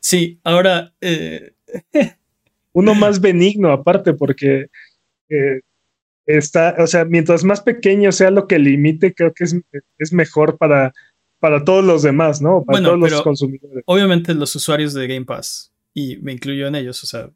[0.00, 0.92] Sí, ahora.
[1.00, 1.52] Eh,
[2.72, 4.66] Uno más benigno, aparte, porque
[5.28, 5.60] eh,
[6.38, 9.56] está, o sea, mientras más pequeño sea lo que limite, creo que es,
[9.98, 10.92] es mejor para,
[11.38, 12.64] para todos los demás, ¿no?
[12.64, 13.82] Para todos los consumidores.
[13.86, 17.30] Obviamente, los usuarios de Game Pass, y me incluyo en ellos, o sea,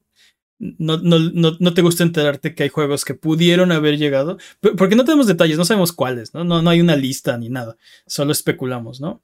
[0.58, 5.04] no, no, no, te gusta enterarte que hay juegos que pudieron haber llegado, porque no
[5.04, 6.44] tenemos detalles, no sabemos cuáles, ¿no?
[6.44, 7.76] No, no hay una lista ni nada,
[8.06, 9.22] solo especulamos, ¿no?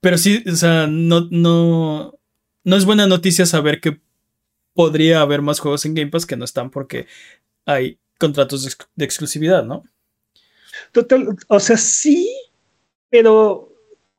[0.00, 2.18] Pero sí, o sea, no, no,
[2.64, 4.00] no es buena noticia saber que
[4.72, 7.06] podría haber más juegos en Game Pass que no están porque
[7.66, 9.84] hay contratos de, de exclusividad, ¿no?
[10.92, 12.30] Total, o sea, sí,
[13.08, 13.70] pero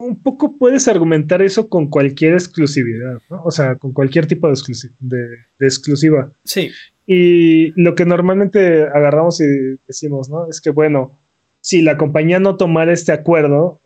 [0.01, 3.43] un poco puedes argumentar eso con cualquier exclusividad, ¿no?
[3.43, 4.55] O sea, con cualquier tipo de,
[4.99, 6.31] de, exclusiva.
[6.43, 6.71] Sí.
[7.05, 9.45] Y lo que normalmente agarramos y
[9.87, 10.49] decimos, ¿no?
[10.49, 11.21] Es que, bueno,
[11.61, 13.81] si la compañía no tomara este acuerdo,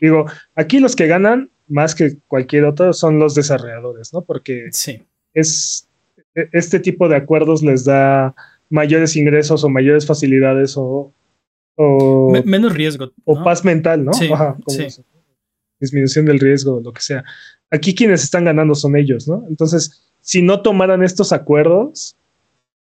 [0.00, 4.22] digo, aquí los que ganan más que cualquier otro son los desarrolladores, ¿no?
[4.22, 5.02] Porque sí.
[5.32, 5.88] es
[6.34, 8.34] este tipo de acuerdos les da
[8.70, 11.12] mayores ingresos o mayores facilidades o
[11.76, 13.12] o, menos riesgo.
[13.24, 14.12] O paz mental, ¿no?
[15.80, 17.24] Disminución del riesgo, lo que sea.
[17.70, 19.44] Aquí quienes están ganando son ellos, ¿no?
[19.48, 22.16] Entonces, si no tomaran estos acuerdos,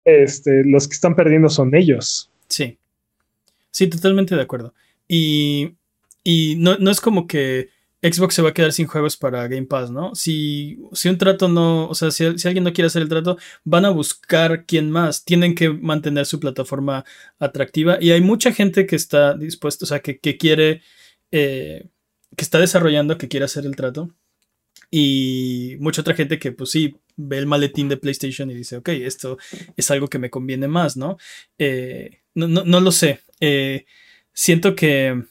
[0.06, 2.32] este, los que están perdiendo son ellos.
[2.48, 2.78] Sí.
[3.72, 4.74] Sí, totalmente de acuerdo.
[5.08, 5.76] Y,
[6.24, 7.70] y no, no es como que
[8.02, 10.16] Xbox se va a quedar sin juegos para Game Pass, ¿no?
[10.16, 13.86] Si, si un trato no, o sea, si, alguien no quiere hacer el trato, van
[13.86, 15.26] a buscar quién más.
[15.26, 17.04] Tienen que mantener su plataforma
[17.40, 20.82] atractiva y hay mucha gente que está dispuesta, o sea, que, quiere,
[21.32, 21.90] eh,
[22.38, 24.10] que está desarrollando, que quiere hacer el trato.
[24.92, 28.90] Y mucha otra gente que, pues sí, ve el maletín de PlayStation y dice, ok,
[28.90, 29.38] esto
[29.76, 31.18] es algo que me conviene más, ¿no?
[31.58, 33.20] Eh, no, no, lo sé.
[33.42, 33.86] Eh,
[34.34, 35.22] siento que...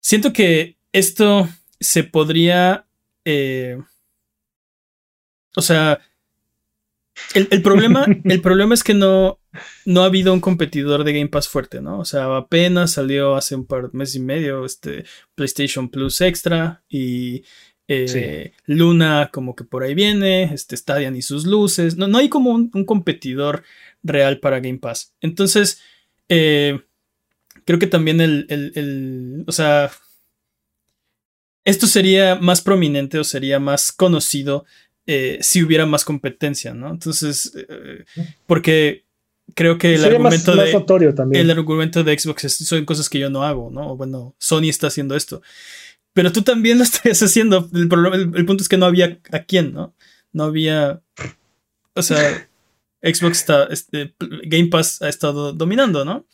[0.00, 1.48] Siento que esto
[1.80, 2.86] se podría...
[3.24, 3.78] Eh,
[5.56, 6.00] o sea,
[7.34, 9.40] el, problema, el problema es que no,
[9.84, 11.98] no ha habido un competidor de Game Pass fuerte, ¿no?
[11.98, 15.04] O sea, apenas salió hace un par de meses y medio este
[15.34, 17.44] PlayStation Plus Extra y
[17.88, 21.96] eh, Luna como que por ahí viene, este Stadia y sus luces.
[21.96, 23.64] No, no hay como un, competidor
[24.02, 25.14] real para Game Pass.
[25.20, 25.80] Entonces,
[26.28, 26.80] eh,
[27.64, 29.90] creo que también el, el, o sea,
[31.64, 34.64] esto sería más prominente o sería más conocido
[35.06, 36.90] eh, si hubiera más competencia, ¿no?
[36.90, 38.04] Entonces, eh,
[38.46, 39.04] porque
[39.54, 43.70] creo que el argumento de el argumento de Xbox son cosas que yo no hago,
[43.70, 43.96] ¿no?
[43.96, 45.42] Bueno, Sony está haciendo esto.
[46.14, 47.68] Pero tú también lo estás haciendo.
[47.74, 47.88] El,
[48.34, 49.94] el, punto es que no había a quién, ¿no?
[50.32, 51.02] No había.
[51.94, 52.48] O sea,
[53.02, 53.64] Xbox está.
[53.64, 56.26] Este, Game Pass ha estado dominando, ¿no?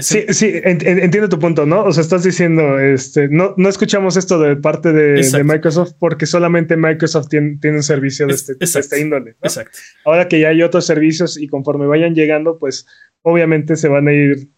[0.00, 1.84] Sí, sí, entiendo tu punto, ¿no?
[1.84, 6.76] O sea, estás diciendo, este, no, no escuchamos esto de parte de, Microsoft porque solamente
[6.76, 9.36] Microsoft tiene, un servicio de este, este índole.
[9.42, 9.78] Exacto.
[10.04, 12.86] Ahora que ya hay otros servicios y conforme vayan llegando, pues
[13.22, 14.48] obviamente se van a ir,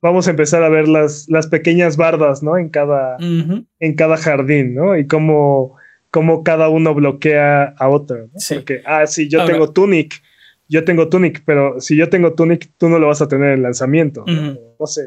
[0.00, 2.58] vamos a empezar a ver las, las pequeñas bardas, ¿no?
[2.58, 4.96] En cada, en cada jardín, ¿no?
[4.96, 5.76] Y cómo,
[6.10, 8.38] cómo cada uno bloquea a otro, ¿no?
[8.48, 10.22] Porque, ah, sí, yo tengo Tunic
[10.70, 13.62] yo tengo Tunic, pero si yo tengo Tunic, tú no lo vas a tener en
[13.62, 14.24] lanzamiento.
[14.24, 15.02] No sé.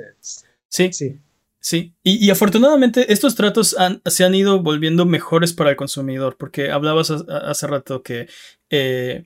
[0.67, 0.91] Sí.
[0.91, 1.17] Sí.
[1.65, 3.73] Sí, y, afortunadamente estos tratos
[4.05, 8.27] se han ido volviendo mejores para el consumidor, porque hablabas hace rato que
[8.69, 9.23] eh,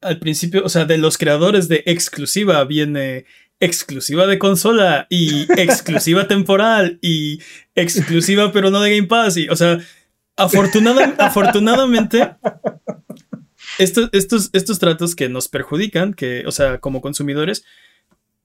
[0.00, 3.24] al principio, o sea, de los creadores de exclusiva viene
[3.60, 7.40] exclusiva de consola y exclusiva temporal y
[7.76, 9.36] exclusiva pero no de Game Pass.
[9.36, 9.78] Y, o sea,
[10.36, 12.28] afortunadamente,
[13.78, 17.64] estos, estos, estos tratos que nos perjudican, que, o sea, como consumidores,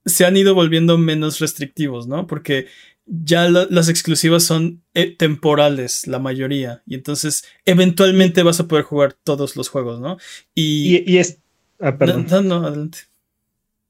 [0.05, 2.27] se han ido volviendo menos restrictivos, ¿no?
[2.27, 2.67] Porque
[3.05, 6.81] ya las exclusivas son eh, temporales, la mayoría.
[6.85, 10.17] Y entonces, eventualmente vas a poder jugar todos los juegos, ¿no?
[10.55, 11.39] Y, y, es.
[11.79, 12.47] Ah, perdón.
[12.47, 12.99] No, adelante.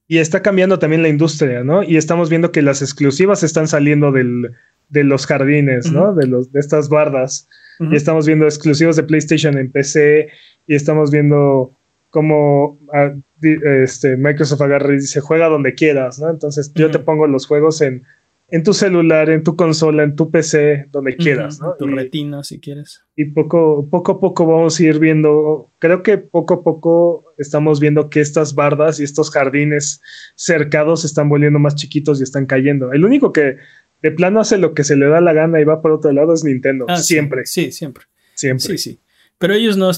[0.07, 1.83] Y está cambiando también la industria, ¿no?
[1.83, 4.55] Y estamos viendo que las exclusivas están saliendo del,
[4.89, 6.13] de los jardines, ¿no?
[6.13, 7.47] De, los, de estas bardas.
[7.89, 10.29] Y estamos viendo exclusivos de PlayStation en PC.
[10.67, 11.71] Y estamos viendo
[12.09, 16.29] cómo ah, este, Microsoft agarra y dice, juega donde quieras, ¿no?
[16.29, 18.03] Entonces yo te pongo los juegos en
[18.51, 21.73] en tu celular, en tu consola, en tu PC, donde quieras, ¿no?
[21.75, 23.01] Tu retina, si quieres.
[23.15, 27.79] Y poco, poco a poco vamos a ir viendo, creo que poco a poco estamos
[27.79, 30.01] viendo que estas bardas y estos jardines
[30.35, 32.91] cercados están volviendo más chiquitos y están cayendo.
[32.91, 33.55] El único que
[34.01, 36.33] de plano hace lo que se le da la gana y va por otro lado
[36.33, 37.45] es Nintendo, ah, siempre.
[37.45, 38.05] Sí, siempre.
[38.33, 38.65] Siempre.
[38.65, 38.99] Sí, sí.
[39.37, 39.91] Pero ellos no,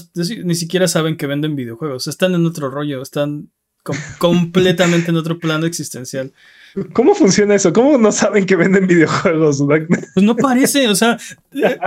[0.44, 3.50] ni siquiera saben que venden videojuegos, están en otro rollo, están
[4.18, 6.32] completamente en otro plano existencial.
[6.92, 7.72] ¿Cómo funciona eso?
[7.72, 9.62] ¿Cómo no saben que venden videojuegos?
[9.66, 11.18] Pues no parece, o sea,
[11.52, 11.78] eh,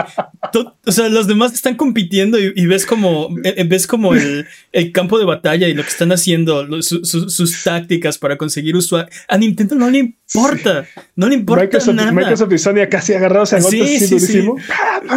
[0.86, 4.48] o sea, los demás están compitiendo y, ves como, eh, ves como el,
[4.94, 9.14] campo de batalla y lo que están haciendo, sus tácticas para conseguir usuarios.
[9.28, 12.12] A Nintendo no le importa, no le importa Microsoft, nada.
[12.14, 14.48] Microsoft y Sony casi agarrados a golpes sí, sí,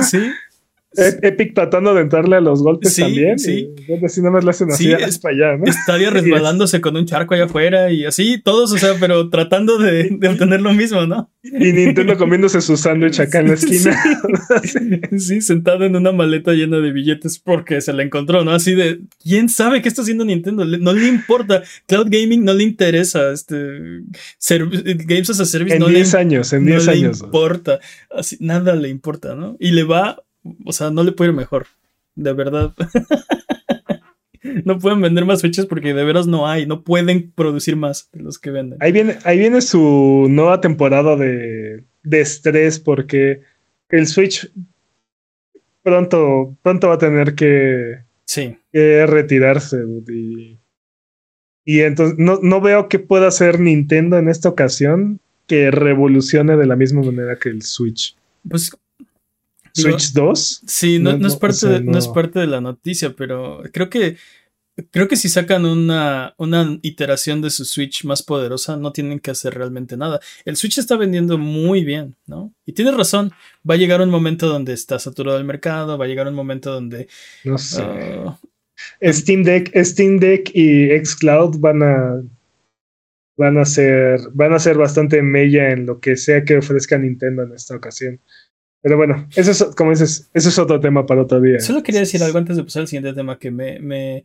[0.03, 0.19] sí.
[0.92, 1.03] Sí.
[1.22, 3.38] Epic tratando de entrarle a los golpes también.
[3.38, 3.70] Sí.
[3.88, 5.64] Y así nada más le hacen así es, para allá, ¿no?
[5.64, 10.09] Estadio resbalándose con un charco allá afuera y así, todos, o sea, pero tratando de,
[10.11, 11.31] de obtener lo mismo, ¿no?
[11.42, 13.96] Y Nintendo comiéndose su sándwich acá en la esquina.
[15.16, 15.40] Sí.
[15.40, 18.53] sentado en una maleta llena de billetes porque se la encontró, ¿no?
[18.53, 20.64] Así de, ¿quién sabe qué está haciendo Nintendo?
[20.64, 21.62] No le importa.
[21.87, 23.33] Cloud Gaming no le interesa.
[23.33, 23.57] Este,
[25.07, 27.20] Games as a Service en no 10 años, en 10 años.
[27.20, 27.81] le importa.
[28.11, 29.57] Así, nada le importa, ¿no?
[29.59, 30.22] Y le va
[30.64, 31.66] o sea, no le puede ir mejor.
[32.14, 32.74] De verdad.
[34.64, 36.66] no pueden vender más fechas porque de veras no hay.
[36.66, 38.79] No pueden producir más de los que venden.
[38.83, 43.42] Ahí viene, ahí viene su nueva temporada de, de estrés porque
[43.88, 44.50] el Switch
[45.83, 48.57] pronto, pronto va a tener que, sí.
[48.72, 49.79] que retirarse.
[50.09, 50.59] Y,
[51.64, 56.66] y entonces no, no veo qué pueda hacer Nintendo en esta ocasión que revolucione de
[56.66, 58.16] la misma manera que el Switch.
[58.48, 58.70] Pues
[59.73, 60.63] Switch 2.
[60.67, 61.99] Sí, no, es parte de, no.
[61.99, 64.17] es parte de la noticia, pero creo que
[64.91, 69.31] creo que si sacan una, una iteración de su Switch más poderosa, no tienen que
[69.31, 70.21] hacer realmente nada.
[70.45, 72.55] El Switch está vendiendo muy bien, ¿no?
[72.67, 73.33] Y tienes razón,
[73.69, 76.73] va a llegar un momento donde está saturado el mercado, va a llegar un momento
[76.73, 77.09] donde...
[77.45, 77.83] No sé.
[77.83, 78.39] Ah,
[79.03, 82.23] Steam Deck, Steam Deck y Xcloud van a
[83.37, 87.43] van a ser van a ser bastante mella en lo que sea que ofrezca Nintendo
[87.43, 88.21] en esta ocasión.
[88.83, 91.61] Pero bueno, eso es, como dices, eso es otro tema para otro día.
[91.61, 94.25] Solo quería decir algo antes de pasar al siguiente tema que me, me...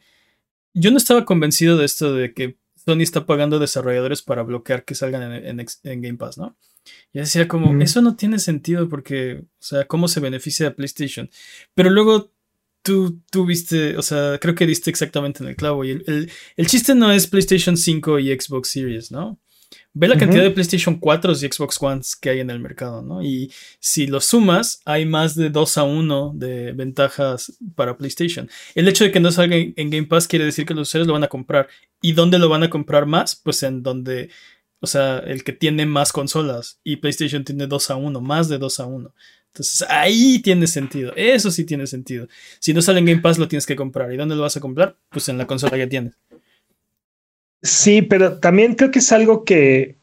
[0.74, 4.96] Yo no estaba convencido de esto de que Sony está pagando desarrolladores para bloquear que
[4.96, 6.56] salgan en, en, Game Pass, ¿no?
[7.12, 11.30] Y decía como, eso no tiene sentido porque, o sea, ¿cómo se beneficia a PlayStation?
[11.74, 12.32] Pero luego
[12.84, 15.84] tú, tú viste, o sea, creo que diste exactamente en el clavo.
[15.84, 19.39] Y el, el, el chiste no es PlayStation 5 y Xbox Series, ¿no?
[19.98, 23.24] Ve la cantidad de PlayStation 4 y Xbox One que hay en el mercado, ¿no?
[23.24, 28.50] Y si lo sumas, hay más de 2 a 1 de ventajas para PlayStation.
[28.76, 31.14] El hecho de que no salga en Game Pass quiere decir que los usuarios lo
[31.14, 31.70] van a comprar.
[32.02, 33.38] ¿Y dónde lo van a comprar más?
[33.38, 34.30] Pues en donde,
[34.82, 36.82] o sea, el que tiene más consolas.
[36.84, 39.14] Y PlayStation tiene 2 a 1, más de 2 a 1.
[39.54, 41.14] Entonces ahí tiene sentido.
[41.16, 42.28] Eso sí tiene sentido.
[42.60, 44.12] Si no sale en Game Pass, lo tienes que comprar.
[44.12, 44.98] ¿Y dónde lo vas a comprar?
[45.08, 46.16] Pues en la consola que tienes.
[47.66, 49.97] Sí, pero también creo que es algo que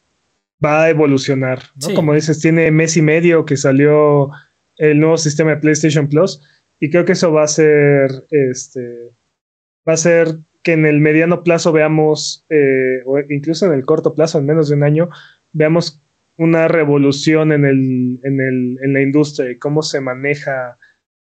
[0.63, 1.95] va a evolucionar, ¿no?
[1.95, 4.31] Como dices, tiene mes y medio que salió
[4.77, 6.41] el nuevo sistema de PlayStation Plus
[6.79, 9.13] y creo que eso va a ser, este,
[9.87, 14.13] va a ser que en el mediano plazo veamos, eh, o incluso en el corto
[14.13, 15.09] plazo, en menos de un año,
[15.53, 16.01] veamos
[16.37, 20.77] una revolución en, el, en, el, en la industria y cómo se maneja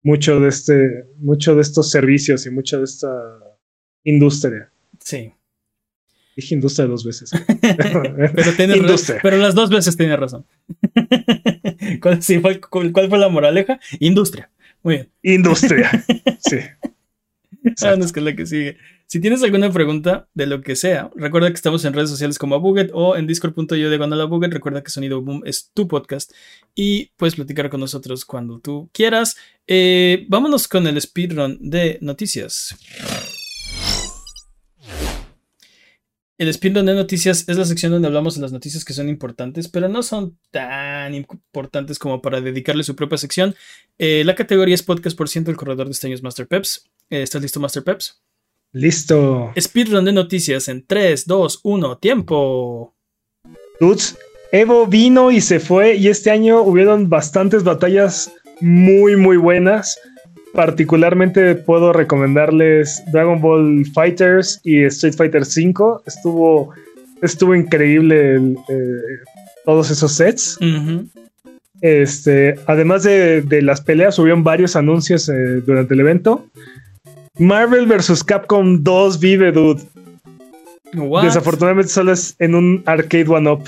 [0.04, 3.12] mucho de, este, mucho de estos servicios y mucho de esta
[4.04, 4.72] industria.
[5.00, 5.34] Sí.
[6.40, 7.32] Dije industria dos veces.
[7.62, 8.02] pero,
[9.22, 10.46] pero las dos veces tiene razón.
[12.02, 12.22] ¿Cuál,
[13.10, 13.78] fue, la moraleja?
[14.00, 14.50] Industria.
[14.82, 15.10] Muy bien.
[15.22, 15.92] Industria.
[16.40, 16.60] Sí.
[17.82, 18.78] Vamos con la que sigue.
[19.06, 22.56] Si tienes alguna pregunta de lo que sea, recuerda que estamos en redes sociales como
[22.56, 24.54] Abuget o en discord.io de Buget.
[24.54, 26.32] Recuerda que Sonido Boom es tu podcast
[26.74, 29.36] y puedes platicar con nosotros cuando tú quieras.
[29.68, 32.78] Eh, vámonos con el speedrun de noticias.
[36.40, 39.68] El speedrun de noticias es la sección donde hablamos de las noticias que son importantes,
[39.68, 43.56] pero no son tan importantes como para dedicarle su propia sección.
[43.98, 46.90] Eh, la categoría es podcast por ciento, el corredor de este año es Master Peps.
[47.10, 48.24] Eh, ¿Estás listo, Master Peps?
[48.72, 49.52] Listo.
[49.60, 52.96] Speedrun de noticias en 3, 2, 1, tiempo.
[53.82, 54.18] Dudes,
[54.54, 58.32] Evo vino y se fue y este año hubieron bastantes batallas
[58.62, 60.00] muy, muy buenas.
[60.54, 66.02] Particularmente puedo recomendarles Dragon Ball Fighters y Street Fighter V.
[66.06, 66.74] Estuvo,
[67.22, 69.20] estuvo increíble el, eh,
[69.66, 70.58] todos esos sets.
[71.82, 76.46] Este, además de, de las peleas, hubieron varios anuncios eh, durante el evento.
[77.38, 78.24] Marvel vs.
[78.24, 79.82] Capcom 2 vive, dude.
[80.94, 81.24] What?
[81.24, 83.64] Desafortunadamente solo es en un Arcade One Up.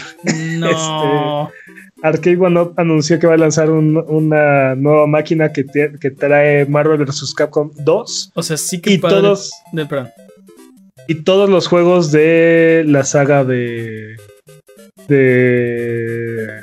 [0.57, 1.51] No.
[2.03, 7.05] Arcade One Up anunció que va a lanzar un- una nueva máquina que, trae Marvel
[7.05, 7.33] vs.
[7.35, 9.87] Capcom 2 O sea, sí que y padre- todos, de-
[11.07, 14.15] y todos los juegos de la saga de.
[15.07, 16.61] de.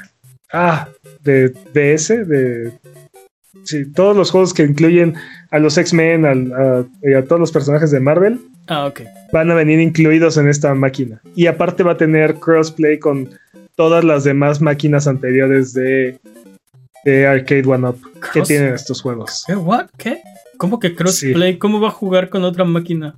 [0.53, 0.89] Ah,
[1.23, 2.73] de DS, de.
[3.65, 5.15] Sí, todos los juegos que incluyen
[5.51, 9.03] a los X-Men, a, y a todos los personajes de Marvel Ah, ok.
[9.33, 11.21] van a venir incluidos en esta máquina.
[11.35, 13.29] Y aparte va a tener crossplay con
[13.79, 16.19] todas las demás máquinas anteriores de,
[17.05, 18.01] de Arcade One Up
[18.33, 19.45] que tienen estos juegos.
[19.47, 19.55] ¿Qué?
[19.55, 19.87] ¿What?
[19.97, 20.21] ¿Qué?
[20.57, 21.59] ¿Cómo que crossplay?
[21.59, 23.17] ¿Cómo va a jugar con otra máquina?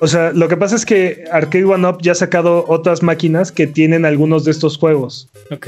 [0.00, 3.50] O sea, lo que pasa es que Arcade One Up ya ha sacado otras máquinas
[3.50, 5.28] que tienen algunos de estos juegos.
[5.50, 5.66] Ok.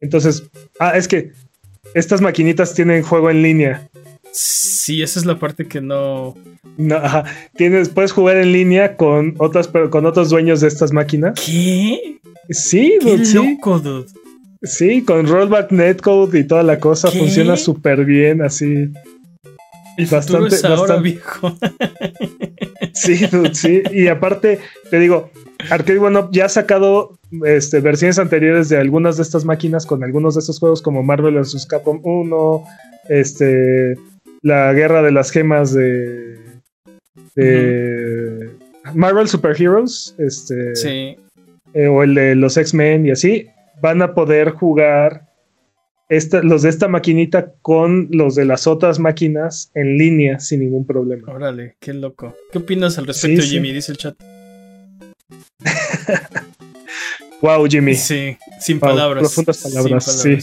[0.00, 0.44] Entonces,
[0.80, 1.32] ah, es que
[1.92, 3.86] estas maquinitas tienen juego en línea.
[4.32, 6.34] Sí, esa es la parte que no.
[6.78, 7.24] No, ajá.
[7.54, 11.38] Tienes, puedes jugar en línea con otras, pero con otros dueños de estas máquinas.
[11.38, 12.18] ¿Qué?
[12.48, 13.58] Sí, Qué dude, sí.
[13.62, 14.06] dude.
[14.62, 17.18] Sí, con rollback netcode y toda la cosa ¿Qué?
[17.18, 18.90] funciona súper bien, así.
[19.96, 21.56] El Bastante- es ahora, bastante- viejo.
[22.94, 23.82] Sí, dude, sí.
[23.92, 24.58] Y aparte,
[24.90, 25.30] te digo,
[25.70, 30.34] Arcade One ya ha sacado este, versiones anteriores de algunas de estas máquinas con algunos
[30.34, 31.64] de estos juegos, como Marvel vs.
[31.66, 32.64] Capcom 1,
[33.08, 33.94] este,
[34.42, 36.38] la guerra de las gemas de,
[37.36, 38.50] de
[38.94, 41.16] Marvel Super Heroes, este, Sí.
[41.74, 43.46] Eh, o el de los X-Men y así,
[43.80, 45.26] van a poder jugar
[46.08, 50.86] esta- los de esta maquinita con los de las otras máquinas en línea sin ningún
[50.86, 51.32] problema.
[51.32, 52.34] Órale, qué loco.
[52.50, 53.54] ¿Qué opinas al respecto, Sí, sí.
[53.56, 53.72] Jimmy?
[53.72, 54.16] Dice el chat.
[57.40, 57.94] Wow, Jimmy.
[57.94, 59.22] Sí, sin Wow, palabras.
[59.22, 60.38] profundas sin palabras, sí.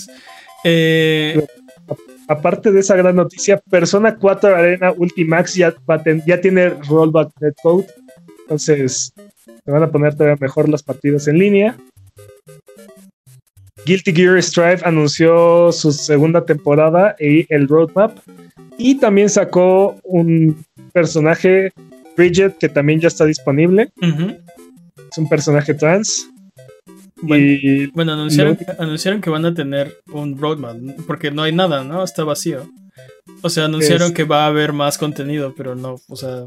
[0.63, 1.45] Eh,
[2.27, 5.75] Aparte de esa gran noticia, Persona 4 Arena Ultimax ya,
[6.25, 7.85] ya tiene rollback netcode.
[8.45, 9.11] Entonces,
[9.65, 11.77] se van a poner todavía mejor las partidas en línea.
[13.85, 18.17] Guilty Gear Strive anunció su segunda temporada y el roadmap.
[18.77, 21.71] Y también sacó un personaje,
[22.17, 23.89] Bridget, que también ya está disponible.
[24.01, 26.29] Es un personaje trans.
[27.21, 30.77] Bueno, y bueno, anunciaron, que van a tener un roadmap,
[31.07, 32.03] porque no hay nada, ¿no?
[32.03, 32.69] Está vacío.
[33.41, 36.45] O sea, anunciaron Es- que va a haber más contenido, pero no, o sea,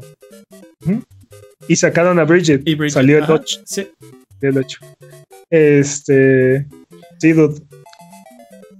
[1.67, 2.61] y sacaron a Bridget.
[2.65, 3.61] y Bridget, Salió el ajá, 8.
[3.65, 3.87] Sí,
[4.39, 4.79] del 8.
[5.49, 6.65] Este.
[7.19, 7.61] Sí, dude.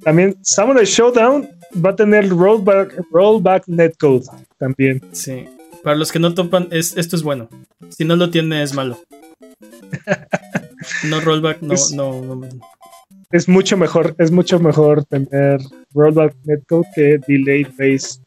[0.04, 1.50] También Samurai Showdown
[1.86, 4.26] va a tener rollback, rollback netcode
[4.58, 5.02] también.
[5.12, 5.46] sí.
[5.84, 7.48] Para los que no topan, es, esto es bueno.
[7.90, 9.00] Si no lo tiene, es malo.
[11.06, 12.48] No rollback, no, Es- no, no.
[13.32, 15.60] Es mucho mejor, es mucho mejor tener
[15.94, 18.20] rollback netcode que delayed base.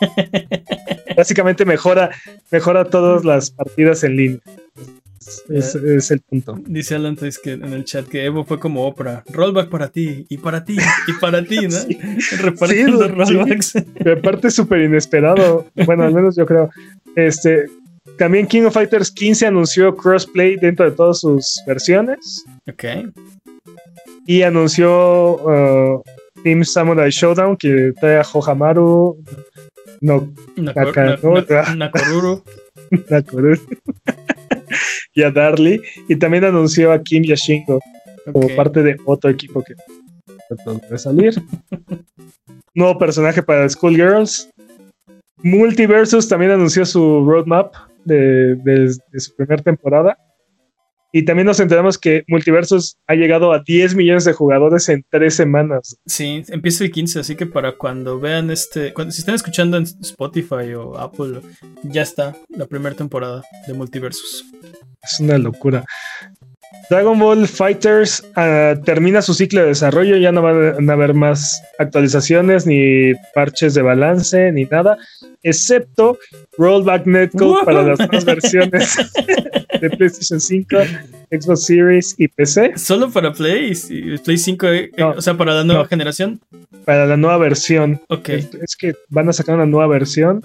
[1.16, 2.10] Básicamente mejora,
[2.50, 4.40] mejora todas las partidas en línea.
[5.48, 6.58] Es, es el punto.
[6.66, 9.24] Dice Alan Toys que en el chat que Evo fue como Oprah.
[9.32, 11.78] Rollback para ti, y para ti, y para ti, ¿no?
[12.20, 12.36] Sí.
[12.36, 13.74] Repartiendo Sí, rollbacks.
[14.04, 15.66] Y aparte súper inesperado.
[15.86, 16.68] Bueno, al menos yo creo.
[17.16, 17.66] Este,
[18.18, 22.44] también King of Fighters 15 anunció crossplay dentro de todas sus versiones.
[22.68, 22.84] Ok.
[24.26, 26.02] Y anunció uh,
[26.42, 29.18] Team Samurai Showdown que trae a Hohamaru,
[30.04, 31.34] no, Nakor- Acá, Na- ¿no?
[31.40, 32.42] Na- Nakoruru.
[33.10, 33.56] Nakoru
[35.14, 35.80] y a Darly.
[36.08, 37.80] Y también anunció a Kim Yashingo
[38.32, 38.56] como Ok.
[38.56, 39.74] parte de otro equipo que
[40.66, 41.34] va a salir.
[42.74, 44.50] Nuevo personaje para Schoolgirls.
[45.42, 47.74] Multiversus también anunció su roadmap
[48.04, 50.16] de, de- de su primera temporada.
[51.16, 55.36] Y también nos enteramos que Multiversus ha llegado a 10 millones de jugadores en tres
[55.36, 55.96] semanas.
[56.04, 59.84] Sí, empieza el 15, así que para cuando vean este, cuando, si están escuchando en
[59.84, 61.40] Spotify o Apple,
[61.84, 64.44] ya está la primera temporada de Multiversus.
[65.00, 65.84] Es una locura.
[66.90, 71.62] Dragon Ball Fighters uh, termina su ciclo de desarrollo, ya no van a haber más
[71.78, 74.96] actualizaciones ni parches de balance ni nada,
[75.42, 76.18] excepto
[76.58, 78.96] Rollback Netcode para las nuevas versiones
[79.80, 80.76] de PlayStation 5,
[81.30, 82.76] Xbox Series y PC.
[82.76, 83.72] Solo para Play,
[84.24, 86.40] Play 5, eh, no, o sea, para la nueva no, generación.
[86.84, 88.00] Para la nueva versión.
[88.08, 88.28] Ok.
[88.28, 90.42] Es, es que van a sacar una nueva versión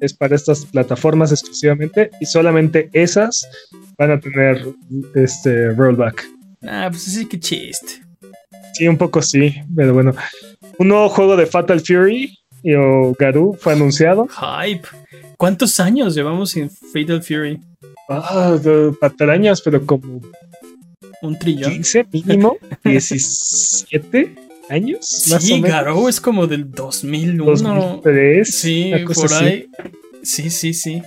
[0.00, 3.48] es para estas plataformas exclusivamente y solamente esas
[3.98, 4.66] van a tener
[5.14, 6.26] este rollback.
[6.62, 8.02] Ah, pues sí, que chiste.
[8.74, 10.14] Sí, un poco sí, pero bueno.
[10.78, 14.26] Un nuevo juego de Fatal Fury y, o Garou fue anunciado.
[14.28, 14.88] Hype.
[15.36, 17.60] ¿Cuántos años llevamos sin Fatal Fury?
[18.08, 18.56] Ah,
[19.00, 20.20] patrañas, pero como
[21.22, 21.72] un trillón.
[21.72, 24.34] 15 mínimo, 17
[24.68, 25.06] años.
[25.06, 27.44] Sí, Garou es como del 2001.
[27.44, 28.48] 2003.
[28.48, 29.68] Sí, por ahí.
[30.22, 31.02] Sí, sí, sí.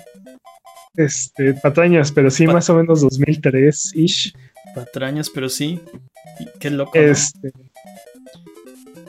[0.96, 4.34] Este, patrañas, pero sí, Pat más o menos 2003-ish.
[4.74, 5.80] Patrañas, pero sí.
[6.60, 6.98] Qué loco.
[6.98, 7.52] Este.
[7.56, 7.68] ¿no?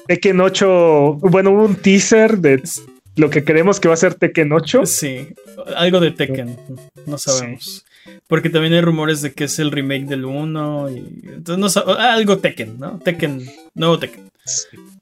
[0.06, 1.18] Tekken 8.
[1.20, 2.62] Bueno, hubo un teaser de
[3.16, 4.86] lo que creemos que va a ser Tekken 8.
[4.86, 5.28] Sí,
[5.76, 6.56] algo de Tekken.
[7.06, 7.84] No sabemos.
[8.04, 8.10] Sí.
[8.26, 10.90] Porque también hay rumores de que es el remake del 1.
[10.90, 11.94] Y, entonces no.
[11.94, 12.98] Algo Tekken, ¿no?
[12.98, 13.42] Tekken.
[13.74, 14.27] Nuevo Tekken.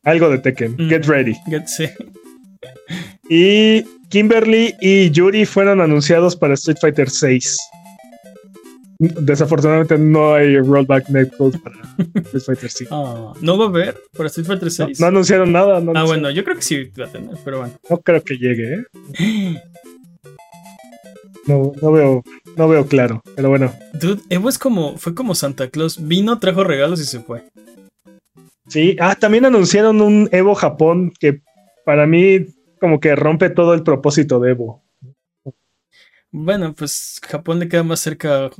[0.05, 0.76] Algo de Tekken.
[0.78, 0.88] Mm.
[0.88, 1.34] Get ready.
[1.47, 1.88] Get, sí.
[3.28, 7.59] Y Kimberly y Yuri fueron anunciados para Street Fighter 6.
[8.99, 11.76] Desafortunadamente no hay rollback netcode para
[12.14, 12.88] Street Fighter 6.
[12.92, 15.01] Oh, ¿No va a haber para Street Fighter 6?
[15.01, 15.66] No, no anunciaron nada.
[15.66, 16.07] No ah, anunciaron.
[16.07, 17.74] bueno, yo creo que sí va a tener, pero bueno.
[17.90, 19.62] No creo que llegue, ¿eh?
[21.47, 22.24] No, no veo,
[22.57, 23.72] no veo claro, pero bueno.
[23.92, 26.05] Dude, Evo es como, fue como Santa Claus.
[26.05, 27.44] Vino, trajo regalos y se fue.
[28.68, 31.40] Sí, ah, también anunciaron un Evo Japón que
[31.84, 32.46] para mí
[32.80, 34.82] como que rompe todo el propósito de Evo.
[36.32, 38.50] Bueno, pues Japón le queda más cerca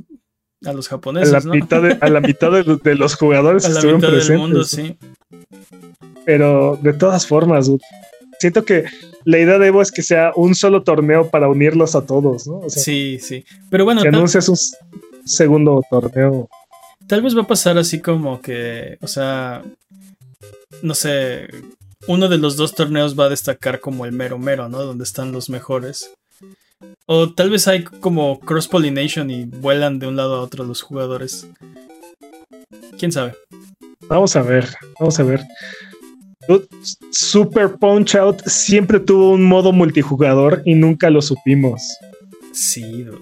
[0.65, 1.33] a los japoneses.
[1.33, 1.53] A la ¿no?
[1.53, 4.29] mitad, de, a la mitad de, de, los jugadores a la estuvieron mitad presentes.
[4.29, 4.97] del mundo, sí.
[6.25, 7.69] Pero de todas formas,
[8.39, 8.85] siento que
[9.25, 12.59] la idea de Evo es que sea un solo torneo para unirlos a todos, ¿no?
[12.59, 13.45] O sea, sí, sí.
[13.69, 14.57] Pero bueno, que anuncias un
[15.25, 16.49] segundo torneo.
[17.07, 19.63] Tal vez va a pasar así como que, o sea,
[20.81, 21.47] no sé,
[22.07, 24.83] uno de los dos torneos va a destacar como el mero mero, ¿no?
[24.83, 26.11] Donde están los mejores.
[27.05, 30.81] O tal vez hay como cross pollination y vuelan de un lado a otro los
[30.81, 31.47] jugadores.
[32.99, 33.35] ¿Quién sabe?
[34.07, 34.67] Vamos a ver,
[34.99, 35.45] vamos a ver.
[37.11, 41.81] Super Punch Out siempre tuvo un modo multijugador y nunca lo supimos.
[42.53, 43.19] Sí, dude.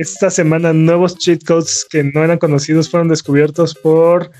[0.00, 4.30] Esta semana nuevos cheat codes que no eran conocidos fueron descubiertos por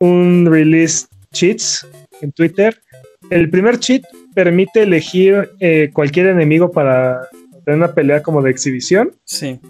[0.00, 1.86] un release cheats
[2.22, 2.80] en Twitter.
[3.28, 4.02] El primer cheat
[4.34, 7.28] permite elegir eh, cualquier enemigo para
[7.66, 9.14] tener una pelea como de exhibición.
[9.26, 9.60] Sí.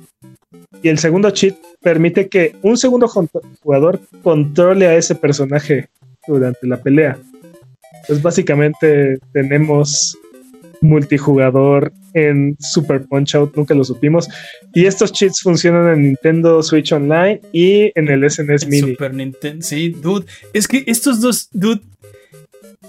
[0.85, 5.89] Y el segundo cheat permite que un segundo jugador controle a ese personaje
[6.29, 7.19] durante la pelea.
[8.03, 10.17] Entonces básicamente tenemos
[10.81, 14.29] multijugador en Super Punch Out, nunca lo supimos.
[14.75, 18.91] Y estos cheats funcionan en Nintendo Switch Online y en el SNES En Mini.
[18.93, 20.27] Super Nintendo, sí, dude.
[20.53, 21.81] Es que estos dos, dude.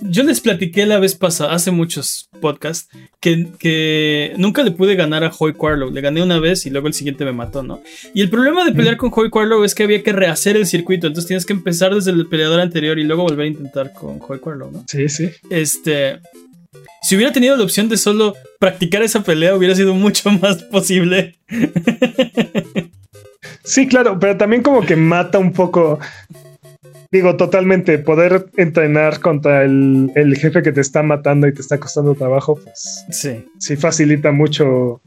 [0.02, 2.88] Yo les platiqué la vez pasada, hace muchos podcasts,
[3.20, 5.92] que, que nunca le pude ganar a Hoy Quarlow.
[5.92, 7.82] Le gané una vez y luego el siguiente me mató, ¿no?
[8.14, 11.08] Y el problema de pelear con Hoy Quarlow es que había que rehacer el circuito.
[11.08, 14.40] Entonces tienes que empezar desde el peleador anterior y luego volver a intentar con Hoy
[14.40, 14.86] Quarlow, ¿no?
[14.88, 15.32] Sí, sí.
[15.50, 16.20] Este.
[17.02, 21.40] Si hubiera tenido la opción de solo practicar esa pelea, hubiera sido mucho más posible.
[23.64, 26.00] Sí, claro, pero también como que mata un poco.
[27.12, 31.80] Digo, totalmente, poder entrenar contra el, el, jefe que te está matando y te está
[31.80, 35.02] costando trabajo, pues sí, sí facilita mucho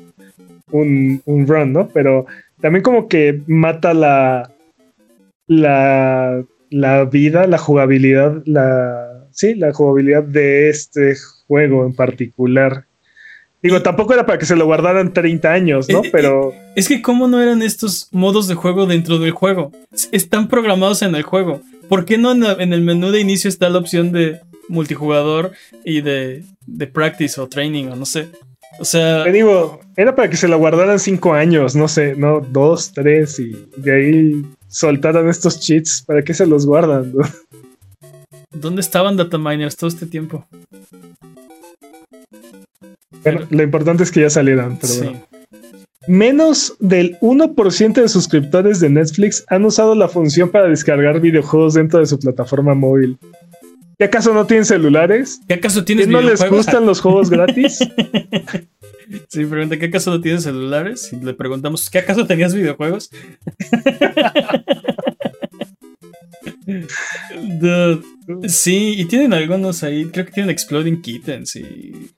[0.72, 1.88] un, un run, ¿no?
[1.88, 2.26] Pero
[2.60, 4.50] también como que mata la,
[5.46, 11.14] la, la vida, la jugabilidad, la, sí, la jugabilidad de este
[11.46, 12.86] juego en particular.
[13.62, 16.02] Digo, tampoco era para que se lo guardaran 30 años, ¿no?
[16.10, 16.52] Pero.
[16.74, 19.70] Es que, ¿cómo no eran estos modos de juego dentro del juego?
[20.10, 21.60] Están programados en el juego.
[21.88, 25.52] ¿Por qué no en, el menú de inicio está la opción de multijugador
[25.84, 28.28] y de, de practice o training o no sé?
[28.80, 29.22] O sea.
[29.22, 33.38] Te digo, era para que se lo guardaran 5 años, no sé, no, 2, 3
[33.40, 36.02] y de ahí soltaran estos cheats.
[36.02, 37.12] ¿Para qué se los guardan?
[37.14, 37.22] ¿no?
[38.62, 40.46] ¿Dónde estaban dataminers todo este tiempo?
[43.24, 45.00] Bueno, lo importante es que ya salieran, pero sí.
[45.00, 45.26] bueno.
[46.06, 51.98] Menos del 1% de suscriptores de Netflix han usado la función para descargar videojuegos dentro
[51.98, 53.18] de su plataforma móvil.
[53.98, 55.40] ¿Qué acaso no tienen celulares?
[55.48, 57.80] ¿Qué acaso tienes ¿No les gustan los juegos gratis?
[59.28, 61.12] Sí, pregunta, ¿qué acaso no tienes celulares?
[61.12, 63.10] Y le preguntamos, ¿qué acaso tenías videojuegos?
[68.48, 72.10] sí, y tienen algunos ahí, creo que tienen Exploding Kittens y...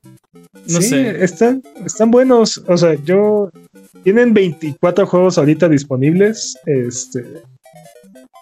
[0.68, 1.22] No sé.
[1.22, 3.50] Están, están buenos, o sea, yo...
[4.02, 7.24] Tienen 24 juegos ahorita disponibles, este...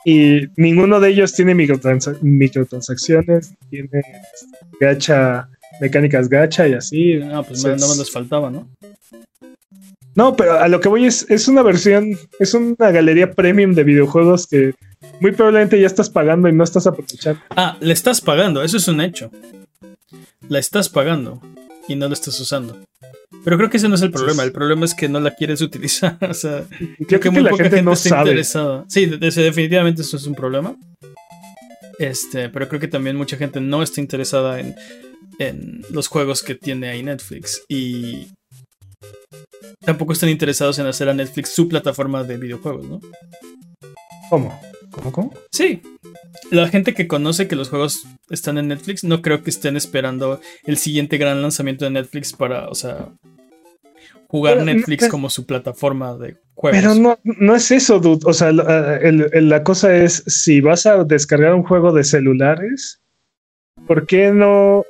[0.04, 4.02] Y ninguno de ellos tiene microtransacciones, tiene
[4.80, 5.48] gacha,
[5.80, 7.20] mecánicas gacha y así.
[7.22, 8.68] Ah, pues nada más les faltaba, ¿no?
[10.14, 13.84] No, pero a lo que voy es, es una versión, es una galería premium de
[13.84, 14.74] videojuegos que
[15.20, 17.40] muy probablemente ya estás pagando y no estás aprovechando.
[17.50, 19.30] Ah, le estás pagando, eso es un hecho.
[20.48, 21.40] La estás pagando
[21.88, 22.78] y no la estás usando.
[23.44, 24.44] Pero creo que ese no es el problema.
[24.44, 26.18] El problema es que no la quieres utilizar.
[26.28, 26.64] o sea,
[27.08, 28.84] creo, que, muy poca gente, no está interesada.
[28.88, 30.76] Sí, definitivamente eso es un problema.
[31.98, 34.74] Este, pero creo que también mucha gente no está interesada en,
[35.38, 37.62] en los juegos que tiene ahí Netflix.
[37.68, 38.28] Y
[39.84, 43.00] tampoco están interesados en hacer a Netflix su plataforma de videojuegos, ¿no?
[44.30, 44.58] ¿Cómo?
[44.92, 45.34] ¿Cómo, cómo?
[45.50, 45.82] Sí.
[46.50, 50.40] La gente que conoce que los juegos están en Netflix, no creo que estén esperando
[50.64, 53.08] el siguiente gran lanzamiento de Netflix para, o sea,
[54.28, 56.80] jugar Netflix como su plataforma de juegos.
[56.80, 58.20] Pero no, no es eso, dude.
[58.24, 63.00] O sea, la cosa es, si vas a descargar un juego de celulares,
[63.86, 64.84] ¿por qué no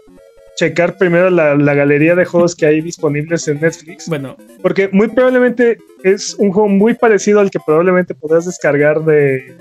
[0.56, 4.08] checar primero la, galería de juegos que hay disponibles en Netflix.
[4.08, 4.36] Bueno.
[4.60, 9.56] Porque muy probablemente es un juego muy parecido al que probablemente podrás descargar de,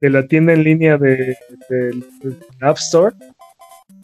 [0.00, 1.36] de la tienda en línea de,
[2.60, 3.14] App Store.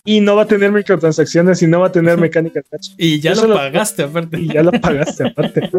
[0.04, 2.94] Y no va a tener microtransacciones y no va a tener mecánica touch.
[2.96, 4.40] Y ya lo pagaste aparte.
[4.40, 5.70] Y ya lo pagaste aparte.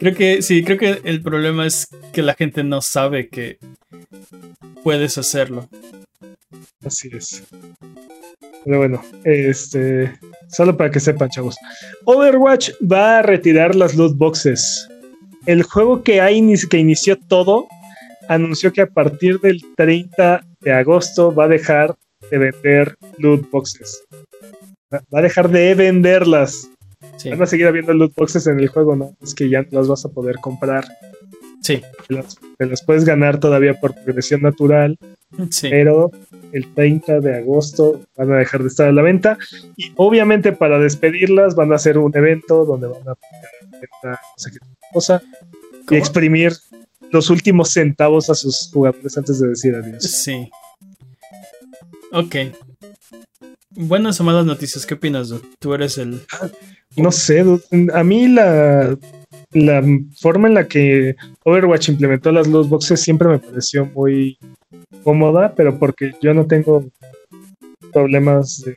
[0.00, 3.58] creo que sí, creo que el problema es que la gente no sabe que
[4.82, 5.68] puedes hacerlo.
[6.84, 7.44] Así es.
[8.64, 11.56] Pero bueno, este, solo para que sepan, chavos.
[12.04, 14.88] Overwatch va a retirar las loot boxes.
[15.46, 16.16] El juego que,
[16.68, 17.68] que inició todo
[18.28, 21.96] anunció que a partir del 30 de agosto va a dejar
[22.30, 24.04] de vender loot boxes.
[24.92, 26.70] Va a dejar de venderlas.
[27.24, 29.16] Van a seguir habiendo loot boxes en el juego, ¿no?
[29.22, 30.84] Es que ya no las vas a poder comprar.
[31.62, 31.82] Sí.
[32.58, 34.98] Te las, puedes ganar todavía por progresión natural.
[35.50, 35.68] Sí.
[35.68, 36.12] Pero
[36.52, 39.36] el 30 de agosto van a dejar de estar a la venta
[39.76, 43.16] y obviamente para despedirlas van a hacer un evento donde van a
[44.04, 44.58] no sé qué
[44.92, 45.22] cosa
[45.90, 46.52] y exprimir
[47.16, 50.02] los últimos centavos a sus jugadores antes de decir adiós.
[50.02, 50.50] Sí.
[52.12, 52.36] Ok.
[53.70, 56.20] Buenas o malas noticias, ¿qué opinas, Tú eres el...
[56.96, 57.44] No sé,
[57.92, 58.96] a mí la,
[59.52, 59.84] la
[60.18, 61.14] forma en la que
[61.44, 64.38] Overwatch implementó las loot boxes siempre me pareció muy
[65.02, 66.86] cómoda, pero porque yo no tengo
[67.92, 68.74] problemas de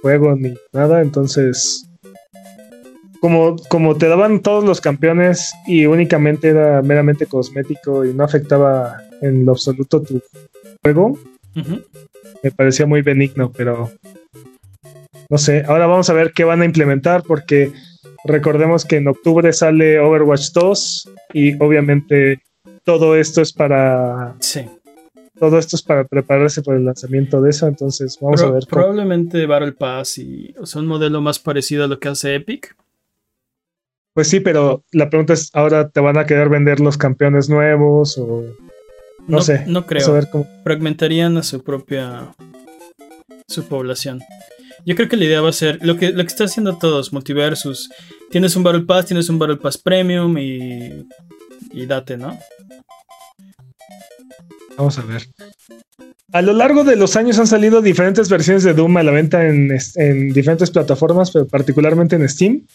[0.00, 1.87] juego ni nada, entonces
[3.20, 8.98] como, como te daban todos los campeones y únicamente era meramente cosmético y no afectaba
[9.20, 10.22] en lo absoluto tu
[10.82, 11.18] juego,
[12.42, 13.90] me parecía muy benigno, pero
[15.28, 17.72] no sé, ahora vamos a ver qué van a implementar porque
[18.24, 22.42] recordemos que en octubre sale Overwatch 2 y obviamente
[22.84, 24.66] todo esto es para sí
[25.38, 28.64] todo esto es para prepararse para el lanzamiento de eso, entonces vamos a ver.
[28.68, 32.76] Probablemente Battle Pass y o sea, un modelo más parecido a lo que hace Epic.
[34.18, 38.18] Pues sí, pero la pregunta es, ¿ahora te van a querer vender los campeones nuevos
[38.18, 38.42] o
[39.28, 39.62] no, sé?
[39.68, 40.20] No creo.
[40.64, 42.34] Fragmentarían a su propia
[43.46, 44.20] su población.
[44.84, 47.12] Yo creo que la idea va a ser lo que, lo que está haciendo todos,
[47.12, 47.90] multiversus.
[48.28, 51.06] Tienes un Battle Pass, tienes un Battle Pass Premium y,
[51.70, 52.36] y date, ¿no?
[54.78, 55.22] Vamos a ver.
[56.32, 59.46] A lo largo de los años han salido diferentes versiones de Doom a la venta
[59.46, 59.68] en,
[60.32, 62.66] diferentes plataformas, pero particularmente en Steam.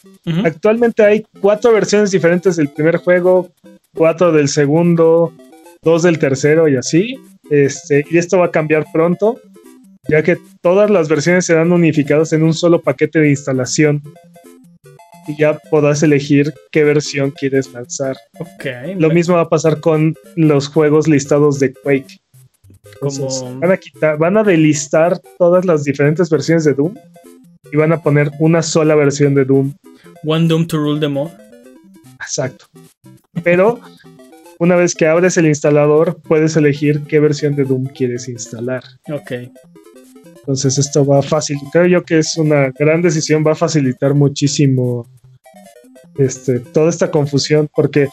[0.44, 3.52] Actualmente hay cuatro versiones diferentes del primer juego,
[3.96, 5.34] cuatro del segundo,
[5.82, 7.16] dos del tercero y así.
[7.50, 9.40] Este, y esto va a cambiar pronto,
[10.10, 14.02] ya que todas las versiones serán unificadas en un solo paquete de instalación
[15.28, 18.18] y ya podrás elegir qué versión quieres lanzar.
[18.40, 22.20] Okay, Lo mismo va a pasar con los juegos listados de Quake.
[23.60, 26.96] van a quitar, van a delistar todas las diferentes versiones de Doom
[27.72, 29.74] y van a poner una sola versión de Doom.
[30.26, 31.32] One Doom to rule them all.
[32.22, 32.66] Exacto.
[33.44, 33.80] Pero
[34.60, 38.84] una vez que abres el instalador, puedes elegir qué versión de Doom quieres instalar.
[39.12, 39.32] Ok.
[40.38, 44.14] Entonces esto va a facilitar, creo yo que es una gran decisión, va a facilitar
[44.14, 45.08] muchísimo
[46.18, 48.10] este, toda esta confusión, porque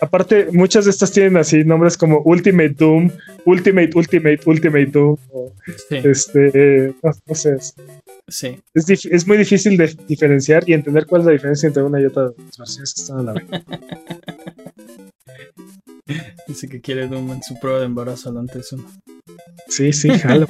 [0.00, 3.10] aparte muchas de estas tienen así nombres como Ultimate Doom,
[3.44, 5.16] Ultimate, Ultimate, Ultimate Doom,
[5.90, 7.56] este, no, sé.
[8.28, 8.60] Sí.
[8.74, 12.06] Es, es muy difícil de diferenciar y entender cuál es la diferencia entre una y
[12.06, 13.44] otra de las versiones que están a la vez.
[16.46, 18.76] Dice que quiere Doom en su prueba de embarazo adelante eso.
[19.68, 20.46] Sí, sí, jalo.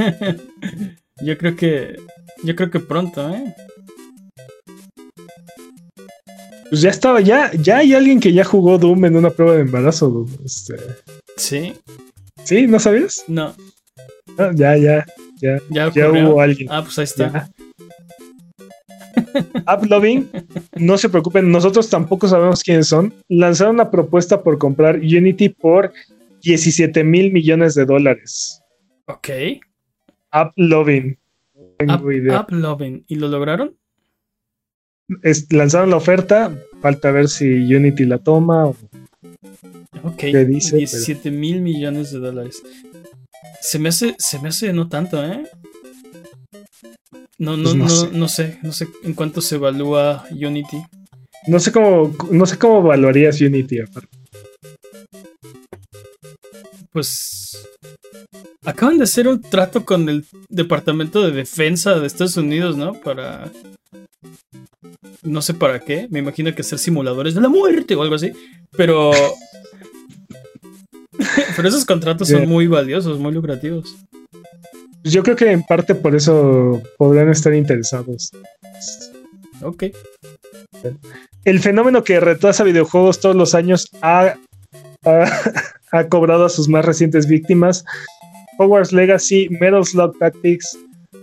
[1.23, 1.97] Yo creo que.
[2.45, 3.55] Yo creo que pronto, ¿eh?
[6.71, 9.63] Pues ya estaba, ya, ya hay alguien que ya jugó Doom en una prueba de
[9.63, 10.09] embarazo.
[10.09, 10.29] Doom.
[10.45, 10.77] Este,
[11.37, 11.75] Sí.
[12.45, 12.67] ¿Sí?
[12.67, 13.25] ¿No sabías?
[13.29, 13.55] No.
[14.39, 15.05] Ah, ya, ya,
[15.41, 15.59] ya.
[15.71, 16.69] Ya hubo alguien.
[16.71, 17.51] Ah, pues ahí está.
[19.67, 20.29] AppLovin,
[20.77, 23.15] no se preocupen, nosotros tampoco sabemos quiénes son.
[23.29, 25.93] Lanzaron una propuesta por comprar Unity por
[26.43, 28.63] 17 mil millones de dólares.
[29.07, 29.29] Ok.
[30.31, 31.19] AppLovin.
[31.89, 32.39] App, idea.
[32.39, 32.51] App.
[33.07, 33.77] ¿Y lo lograron?
[35.23, 37.45] Es- lanzaron la oferta, falta ver si
[37.75, 38.67] Unity la toma.
[38.67, 38.77] o-
[40.03, 40.17] Ok.
[40.17, 40.71] ¿Qué dice?
[40.73, 42.63] Pero- 17 mil millones de dólares.
[43.61, 45.45] Se me hace, se me hace no tanto, ¿eh?
[47.39, 48.09] No, no, Pues no no, sé.
[48.13, 48.59] no sé.
[48.63, 50.79] No sé en cuánto se evalúa Unity.
[51.49, 53.81] No sé cómo, no sé cómo evaluarías Unity.
[53.81, 54.09] aparte.
[56.93, 57.69] Pues.
[58.65, 62.95] Acaban de hacer un trato con el Departamento de Defensa de Estados Unidos, ¿no?
[62.95, 63.51] Para.
[65.23, 66.07] No sé para qué.
[66.11, 68.33] Me imagino que hacer simuladores de la muerte o algo así.
[68.77, 69.11] Pero.
[71.57, 73.97] Pero esos contratos son muy valiosos, muy lucrativos.
[75.03, 78.31] Yo creo que en parte por eso podrían estar interesados.
[79.63, 79.85] Ok.
[81.45, 84.35] El fenómeno que retrasa videojuegos todos los años ha,
[85.05, 85.25] ha,
[85.93, 87.85] ha cobrado a sus más recientes víctimas.
[88.59, 90.79] Hogwarts Legacy, Metal Slug Tactics,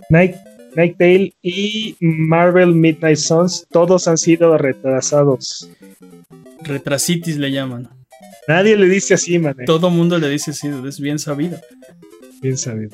[0.08, 0.34] Night,
[0.76, 5.68] Night Tale y Marvel Midnight Suns, todos han sido retrasados.
[6.62, 7.88] Retrasitis le llaman.
[8.48, 9.56] Nadie le dice así, man.
[9.66, 11.58] Todo mundo le dice sí, es bien sabido.
[12.42, 12.90] Bien sabido.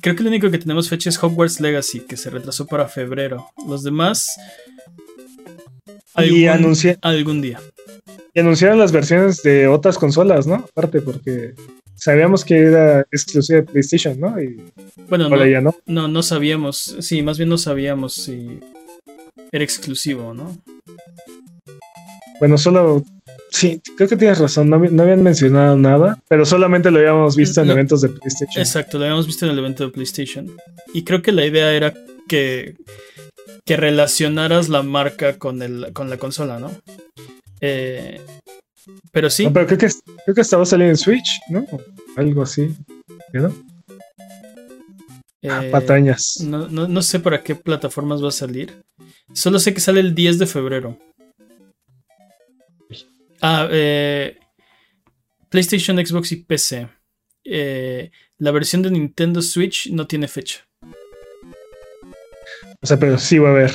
[0.00, 3.46] Creo que lo único que tenemos fecha es Hogwarts Legacy, que se retrasó para febrero.
[3.66, 4.28] Los demás.
[6.18, 7.60] Y, anuncia- algún día.
[8.34, 10.56] y anunciaron las versiones de otras consolas, ¿no?
[10.56, 11.54] Aparte, porque
[12.00, 14.40] sabíamos que era exclusiva de PlayStation, ¿no?
[14.42, 14.56] Y
[15.08, 15.76] Bueno, ahora no, ya no.
[15.86, 16.96] no, no sabíamos.
[17.00, 18.58] Sí, más bien no sabíamos si
[19.52, 20.56] era exclusivo, ¿no?
[22.40, 23.04] Bueno, solo.
[23.52, 24.70] Sí, creo que tienes razón.
[24.70, 27.72] No, no habían mencionado nada, pero solamente lo habíamos visto en No.
[27.74, 28.62] eventos de PlayStation.
[28.62, 30.50] Exacto, lo habíamos visto en el evento de PlayStation.
[30.94, 31.92] Y creo que la idea era
[32.28, 32.76] que,
[33.66, 36.70] que relacionaras la marca con, el, con la consola, ¿no?
[37.60, 38.20] Eh,
[39.12, 39.88] pero sí, No, pero creo que,
[40.24, 41.66] creo que estaba saliendo en Switch, ¿no?
[42.16, 42.74] Algo así.
[43.32, 43.54] ¿no?
[45.42, 46.40] eh, Patañas.
[46.42, 48.82] no, no- no sé para qué plataformas va a salir.
[49.32, 50.98] Solo sé que sale el 10 de febrero.
[53.42, 54.36] Ah, eh,
[55.48, 56.88] PlayStation, Xbox y PC.
[57.44, 60.66] Eh, la versión de Nintendo Switch no tiene fecha.
[62.82, 63.72] O sea, pero sí va a haber.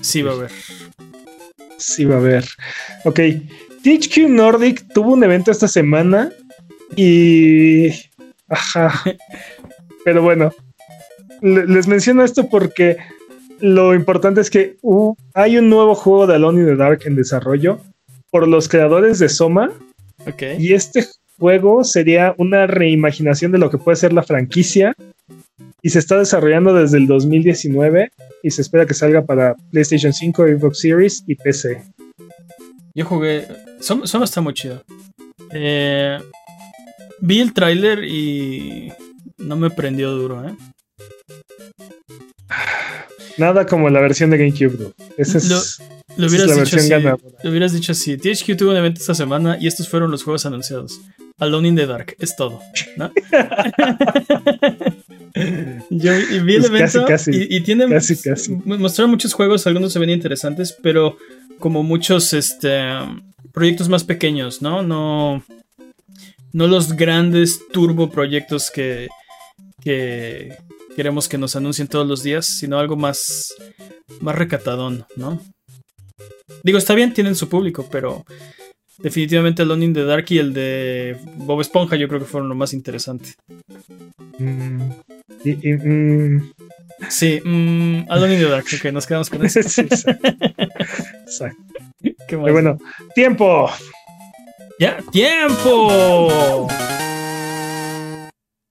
[0.00, 0.50] Sí va a haber.
[1.78, 2.44] Sí va a haber.
[3.04, 3.20] Ok.
[3.86, 6.30] THQ Nordic tuvo un evento esta semana
[6.96, 7.88] y.
[8.48, 8.92] Ajá.
[10.04, 10.52] Pero bueno.
[11.42, 12.96] le- Les menciono esto porque
[13.60, 17.14] lo importante es que uh, hay un nuevo juego de Alone in the Dark en
[17.16, 17.80] desarrollo
[18.30, 19.70] por los creadores de Soma.
[20.26, 20.42] Ok.
[20.58, 21.06] Y este
[21.38, 24.94] juego sería una reimaginación de lo que puede ser la franquicia.
[25.82, 28.10] Y se está desarrollando desde el 2019
[28.42, 31.82] y se espera que salga para PlayStation 5, Xbox Series y PC.
[32.94, 33.46] Yo jugué.
[33.86, 34.82] Soma, Soma está muy chido.
[35.52, 36.18] Eh,
[37.20, 38.92] vi el tráiler y
[39.38, 40.54] no me prendió duro, ¿eh?
[43.38, 44.76] Nada como la versión de GameCube.
[44.78, 44.92] ¿no?
[45.16, 45.82] Esa es, Lo- esa
[46.16, 48.16] es la dicho versión así, lo hubieras dicho así.
[48.16, 51.00] THQ tuvo un evento esta semana y estos fueron los juegos anunciados.
[51.38, 52.60] Alone in the Dark, es todo.
[52.96, 53.12] ¿no?
[55.90, 56.12] Yo
[56.44, 57.30] vi el Pues evento casi.
[57.32, 58.52] y, y tiene Casi, casi.
[58.52, 61.18] m- mostraron muchos juegos, algunos se ven interesantes, pero
[61.58, 62.82] como muchos este,
[63.52, 64.82] proyectos más pequeños, ¿no?
[64.82, 65.42] No,
[66.52, 69.08] no los grandes turbo proyectos que,
[69.82, 70.56] que
[70.94, 73.52] queremos que nos anuncien todos los días, sino algo más,
[74.20, 75.40] más recatadón, ¿no?
[76.62, 78.24] Digo, está bien, tienen su público, pero
[78.98, 82.54] definitivamente Alone in the Dark y el de Bob Esponja yo creo que fueron lo
[82.54, 83.34] más interesante.
[84.38, 84.80] Mm,
[85.44, 86.52] y- y, mm,
[87.10, 89.60] Sí, mm, Alone in the Dark, ok, nos quedamos con eso.
[89.68, 89.86] sí.
[91.22, 91.74] Exacto.
[92.00, 92.14] ¿Qué?
[92.28, 92.78] Pero bueno,
[93.14, 93.68] tiempo.
[94.78, 94.98] ¡Ya!
[95.10, 96.68] ¡Tiempo!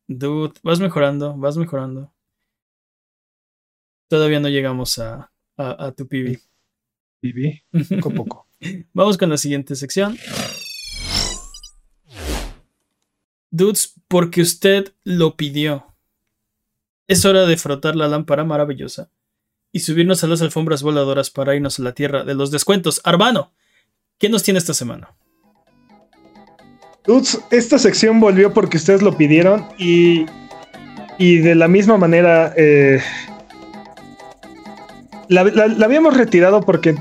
[0.08, 2.14] Dude, vas mejorando, vas mejorando.
[4.08, 6.40] Todavía no llegamos a, a, a tu PB.
[7.22, 7.64] Viví
[8.02, 8.48] poco a poco.
[8.94, 10.18] Vamos con la siguiente sección.
[13.50, 15.96] Dudes, porque usted lo pidió.
[17.08, 19.10] Es hora de frotar la lámpara maravillosa
[19.76, 23.02] y subirnos a las alfombras voladoras para irnos a la tierra de los descuentos.
[23.04, 23.52] Arbano,
[24.18, 25.10] ¿qué nos tiene esta semana?
[27.06, 30.28] Dudes, esta sección volvió porque ustedes lo pidieron y,
[31.18, 33.02] y de la misma manera eh,
[35.28, 36.96] la, la habíamos retirado porque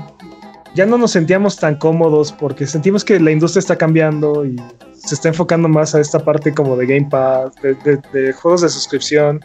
[0.75, 4.57] ya no nos sentíamos tan cómodos porque sentimos que la industria está cambiando y
[4.91, 9.39] se está enfocando más a esta parte como de Game Pass, de, juegos de suscripción.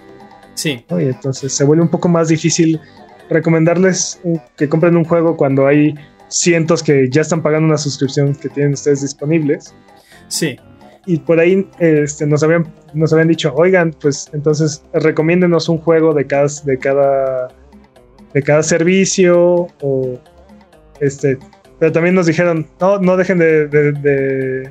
[0.54, 0.84] Sí.
[0.90, 2.80] Y entonces se vuelve un poco más difícil
[3.30, 4.20] recomendarles
[4.56, 5.94] que compren un juego cuando hay
[6.28, 9.74] cientos que ya están pagando una suscripción que tienen ustedes disponibles.
[10.28, 10.56] Sí.
[11.06, 16.12] Y por ahí este, nos, habían, nos habían dicho, oigan, pues entonces recomiéndenos un juego
[16.12, 17.48] de cada, de cada,
[18.34, 20.20] de cada servicio o
[21.00, 21.38] este,
[21.78, 24.70] pero también nos dijeron, no, no dejen de,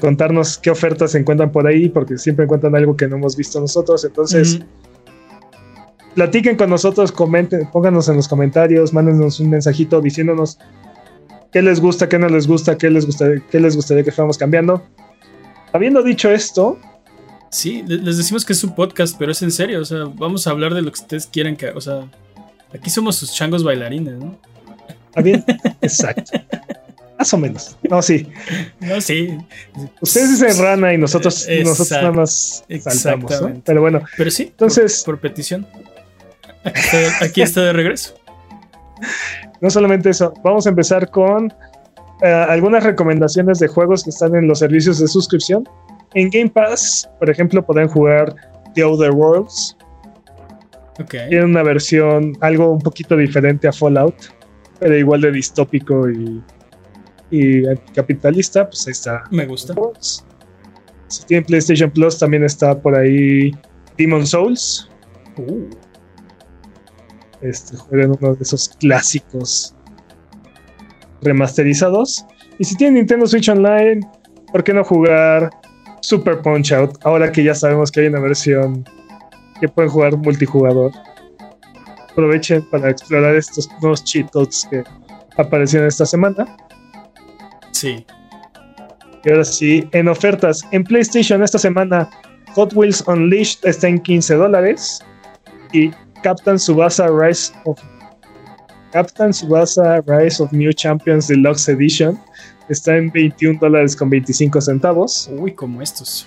[0.00, 3.60] contarnos qué ofertas se encuentran por ahí, porque siempre encuentran algo que no hemos visto
[3.60, 4.04] nosotros.
[4.04, 4.60] Entonces,
[6.16, 10.58] platiquen con nosotros, comenten, pónganos en los comentarios, mándenos un mensajito diciéndonos
[11.52, 14.38] qué les gusta, qué no les gusta, qué les gustaría, qué les gustaría que fuéramos
[14.38, 14.82] cambiando.
[15.74, 16.78] Habiendo dicho esto.
[17.50, 19.80] Sí, les decimos que es un podcast, pero es en serio.
[19.80, 21.68] O sea, vamos a hablar de lo que ustedes quieran que.
[21.68, 22.10] O sea,
[22.74, 24.38] aquí somos sus changos bailarines, ¿no?
[25.08, 25.44] ¿Está bien?
[25.82, 26.32] Exacto.
[27.18, 27.76] Más o menos.
[27.90, 28.26] No, sí.
[28.80, 29.36] No, sí.
[30.00, 33.62] Ustedes dicen rana y nosotros, nosotros nada más saltamos, ¿no?
[33.64, 34.02] Pero bueno.
[34.16, 35.02] Pero sí, entonces.
[35.04, 35.66] Por, petición.
[37.22, 38.14] Aquí está, de regreso.
[39.60, 41.52] No solamente eso, vamos a empezar con
[42.22, 45.68] eh, algunas recomendaciones de juegos que están en los servicios de suscripción.
[46.14, 48.34] En Game Pass, por ejemplo, pueden jugar
[48.74, 49.76] The Other Worlds.
[50.98, 51.28] Okay.
[51.28, 54.14] Tiene una versión algo un poquito diferente a Fallout
[54.78, 56.42] pero igual de distópico y,
[57.30, 57.62] y
[57.94, 59.24] capitalista, pues ahí está.
[59.30, 59.74] Me gusta.
[61.08, 63.52] Si tienen PlayStation Plus, también está por ahí
[63.96, 64.88] Demon Souls.
[65.36, 65.68] Uh.
[67.42, 69.74] Este juego uno de esos clásicos
[71.22, 72.26] remasterizados.
[72.58, 74.00] Y si tienen Nintendo Switch Online,
[74.52, 75.50] ¿por qué no jugar
[76.00, 76.98] Super Punch Out?
[77.04, 78.84] Ahora que ya sabemos que hay una versión
[79.60, 80.92] que pueden jugar multijugador
[82.16, 84.82] aprovechen para explorar estos nuevos cheat codes que
[85.36, 86.46] aparecieron esta semana.
[87.72, 88.06] Sí.
[89.22, 92.08] Y ahora sí, en ofertas en PlayStation esta semana,
[92.54, 95.00] Hot Wheels Unleashed está en 15 dólares
[95.74, 95.90] y
[96.22, 97.78] Captain Subasa Rise of
[98.92, 102.18] Captain Subasa Rise of New Champions Deluxe Edition
[102.68, 105.30] está en 21 dólares con 25 centavos.
[105.32, 106.26] Uy, como estos.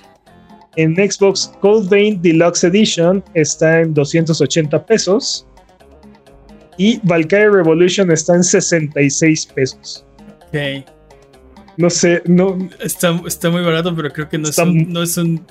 [0.76, 5.46] En Xbox Cold Vein Deluxe Edition está en 280 pesos.
[6.78, 10.06] Y Valkyrie Revolution está en 66 pesos.
[10.48, 10.86] Ok.
[11.76, 12.58] No sé, no.
[12.82, 15.46] Está, está muy barato, pero creo que no, es un, no es un.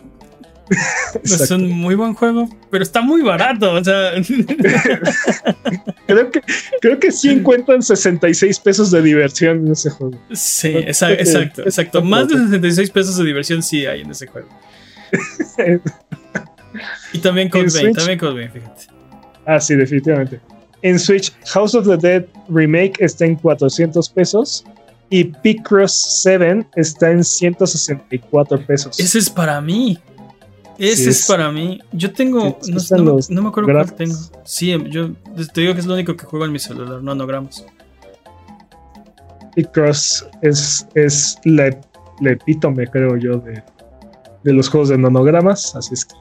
[1.25, 3.73] No es un muy buen juego, pero está muy barato.
[3.73, 4.13] O sea.
[6.07, 6.43] creo, que,
[6.81, 10.19] creo que sí encuentran 66 pesos de diversión en ese juego.
[10.33, 12.03] Sí, exacto, exacto.
[12.03, 14.49] Más de 66 pesos de diversión sí hay en ese juego.
[17.13, 18.87] y también Code Vein, también Code Vein, fíjate.
[19.47, 20.41] Ah, sí, definitivamente.
[20.83, 24.65] En Switch, House of the Dead Remake está en 400 pesos
[25.11, 29.01] y Picross 7 está en 164 pesos.
[29.01, 29.99] Ese es para mí.
[30.79, 31.81] Ese es, para mí.
[31.93, 32.59] Yo tengo.
[33.31, 34.17] no, me acuerdo cuál tengo.
[34.45, 35.11] Sí, yo
[35.53, 37.65] te digo que es lo único que juego en mi celular, no gramos.
[39.55, 41.77] Picross es, es la,
[42.21, 43.61] epítome, creo yo, de,
[44.45, 45.75] de los juegos de nanogramas.
[45.75, 46.15] Así es que.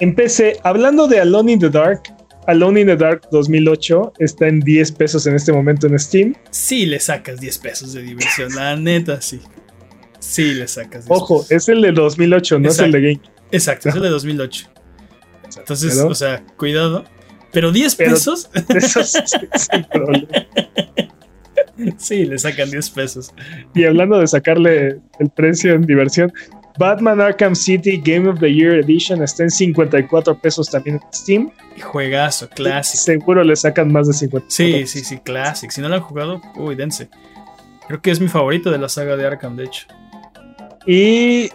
[0.00, 2.02] Empecé hablando de Alone in the Dark,
[2.46, 6.34] Alone in the Dark 2008 está en 10 pesos en este momento en Steam.
[6.50, 9.40] Sí, le sacas 10 pesos de diversión, la neta, sí.
[10.24, 11.06] Sí, le sacas.
[11.06, 13.20] 10 Ojo, es el de 2008, no es el de Game.
[13.52, 14.66] Exacto, es el de 2008.
[15.58, 17.04] Entonces, o sea, cuidado.
[17.52, 18.50] Pero 10 pesos.
[18.68, 19.12] Esos,
[21.98, 23.32] sí, le sacan 10 pesos.
[23.74, 26.32] Y hablando de sacarle el precio en diversión,
[26.78, 31.52] Batman Arkham City Game of the Year Edition está en 54 pesos también en Steam.
[31.80, 33.04] Juegazo, clásico.
[33.04, 34.48] Seguro le sacan más de 50.
[34.50, 35.70] Sí, sí, sí, clásico.
[35.70, 37.08] Si no lo han jugado, uy, dense.
[37.86, 39.86] Creo que es mi favorito de la saga de Arkham, de hecho.
[40.86, 41.50] Y,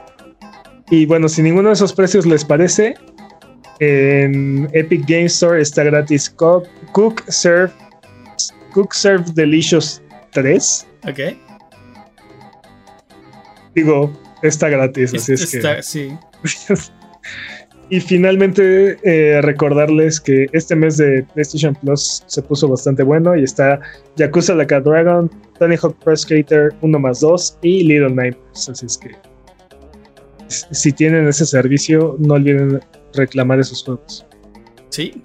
[0.89, 2.95] y bueno, si ninguno de esos precios les parece,
[3.79, 7.71] en Epic Game Store está gratis Cook, Cook Serve
[8.73, 10.01] Cook Serve Delicious
[10.31, 10.87] 3.
[11.07, 11.19] Ok.
[13.75, 14.11] Digo,
[14.41, 15.83] está gratis, así es que.
[15.83, 16.17] Sí.
[17.89, 23.43] y finalmente eh, recordarles que este mes de PlayStation Plus se puso bastante bueno y
[23.43, 23.79] está
[24.15, 28.69] Yakuza Like a Dragon, Tony Hawk Pro Skater 1 más 2 y Little Nightmares.
[28.69, 29.15] Así es que
[30.47, 32.79] si tienen ese servicio, no olviden
[33.13, 34.25] reclamar esos juegos.
[34.89, 35.21] Sí,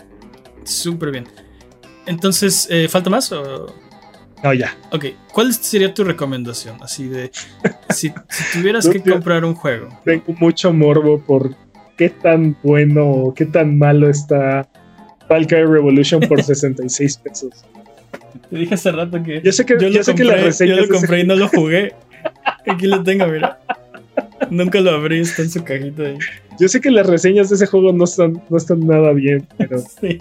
[0.64, 1.26] Súper bien.
[2.06, 3.30] Entonces, eh, ¿falta más?
[3.32, 3.66] O?
[4.42, 4.76] No, ya.
[4.90, 6.76] Ok, ¿cuál sería tu recomendación?
[6.82, 7.30] Así de,
[7.90, 8.12] si,
[8.52, 9.88] tuvieras que comprar un juego.
[10.04, 11.54] Tengo mucho morbo por
[11.96, 14.68] qué tan bueno o qué tan malo está
[15.28, 17.64] Valkyrie Revolution por 66 pesos.
[18.50, 19.40] Te dije hace rato que.
[19.42, 21.92] Yo sé que, yo, lo, sé compré, que yo lo compré y no lo jugué.
[22.66, 23.58] Aquí lo tengo, mira.
[24.50, 26.18] Nunca lo abrí, está en su cajita ahí.
[26.58, 29.78] Yo sé que las reseñas de ese juego no están, no están nada bien, pero.
[30.00, 30.18] Sí.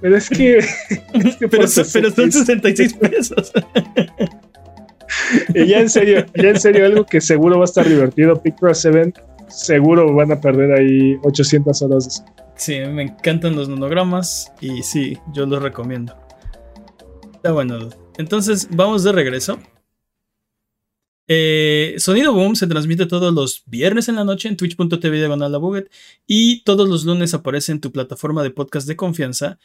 [0.00, 0.58] Pero es que.
[1.48, 3.52] pero, son 66 pesos.
[5.54, 8.42] y ya en serio, ya en serio, algo que seguro va a estar divertido.
[8.42, 9.12] Picross 7,
[9.52, 12.24] seguro van a perder ahí 800 horas.
[12.56, 16.16] Sí, me encantan los monogramas y sí, yo los recomiendo.
[17.34, 17.90] Está bueno.
[18.18, 19.58] Entonces, vamos de regreso.
[21.28, 25.88] Eh, Sonido Boom se transmite todos los viernes en la noche en twitch.tv diagonal
[26.26, 29.58] y todos los lunes aparece en tu plataforma de podcast de confianza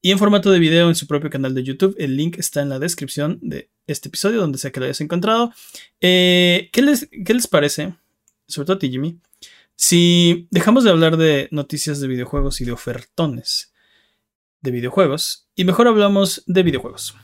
[0.00, 1.94] y en formato de video en su propio canal de YouTube.
[1.98, 5.52] El link está en la descripción de este episodio, donde sea que lo hayas encontrado.
[6.00, 7.94] Eh, ¿qué, les, ¿Qué les parece?
[8.48, 9.18] Sobre todo a ti, Jimmy.
[9.76, 13.72] Si dejamos de hablar de noticias de videojuegos y de ofertones
[14.60, 17.14] de videojuegos y mejor hablamos de videojuegos.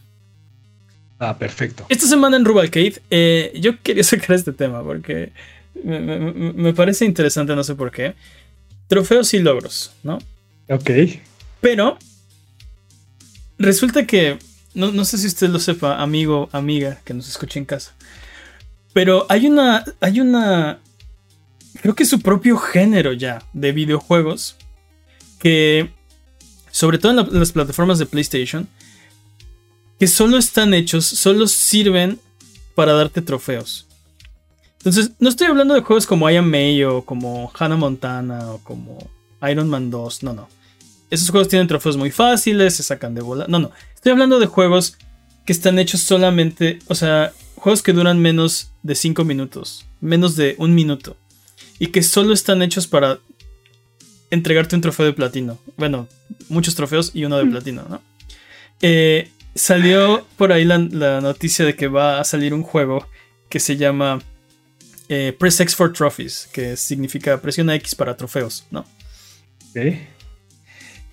[1.18, 1.86] Ah, perfecto.
[1.88, 5.32] Esta semana en Rubalcade, eh, yo quería sacar este tema porque
[5.82, 8.14] me, parece interesante, no sé por qué.
[8.88, 10.18] Trofeos y logros, ¿no?
[10.68, 10.90] Ok.
[11.60, 11.98] Pero
[13.58, 14.38] resulta que,
[14.74, 17.94] no, sé si usted lo sepa, amigo, amiga, que nos escuche en casa.
[18.92, 20.78] Pero hay una, hay una,
[21.80, 24.56] creo que su propio género ya de videojuegos
[25.38, 25.90] que,
[26.70, 28.68] sobre todo en las plataformas de PlayStation,
[29.98, 32.18] que solo están hechos, solo sirven
[32.74, 33.86] para darte trofeos.
[34.78, 38.58] Entonces, no estoy hablando de juegos como I Am May o como Hannah Montana o
[38.58, 39.10] como
[39.50, 40.48] Iron Man 2, no, no.
[41.10, 43.46] Esos juegos tienen trofeos muy fáciles, se sacan de bola.
[43.48, 43.70] No, no.
[43.94, 44.96] Estoy hablando de juegos
[45.46, 50.54] que están hechos solamente, o sea, juegos que duran menos de 5 minutos, menos de
[50.58, 51.16] un minuto.
[51.78, 53.18] Y que solo están hechos para
[54.30, 55.58] entregarte un trofeo de platino.
[55.76, 56.08] Bueno,
[56.48, 57.50] muchos trofeos y uno de mm.
[57.50, 58.02] platino, ¿no?
[58.82, 60.78] Eh, salió por ahí la,
[61.20, 63.06] noticia de que va a salir un juego
[63.48, 64.20] que se llama
[65.08, 68.84] eh, Press X for Trophies, que significa presiona X para trofeos, ¿no?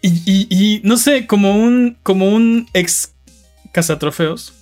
[0.01, 3.13] Y, no sé, como un, como un ex
[3.71, 4.53] cazatrofeos,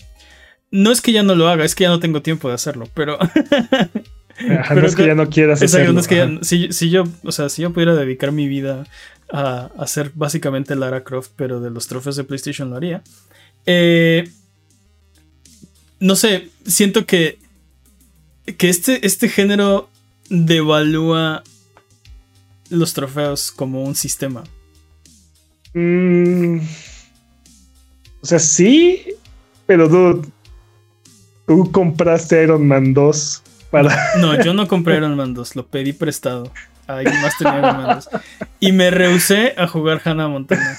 [0.71, 2.89] no es que ya no lo haga, es que ya no tengo tiempo de hacerlo,
[2.93, 3.17] pero...
[4.39, 6.01] no es que ya no quieras hacerlo.
[6.41, 8.85] si, yo, o sea, si yo pudiera dedicar mi vida
[9.31, 13.03] a hacer básicamente Lara Croft, pero de los trofeos de PlayStation lo haría.
[13.65, 14.29] Eh,
[15.99, 17.37] no sé, siento que,
[18.57, 19.89] que este, este género
[20.29, 21.43] devalúa
[22.69, 24.43] los trofeos como un sistema.
[25.73, 26.59] Mm,
[28.21, 29.03] o sea, sí,
[29.65, 30.31] pero tú,
[31.45, 33.95] tú compraste Iron Man 2 para...
[34.17, 36.51] No, yo no compré Iron Man 2, lo pedí prestado.
[36.87, 38.09] Alguien más tenía Iron Man 2.
[38.59, 40.77] Y me rehusé a jugar Hannah Montana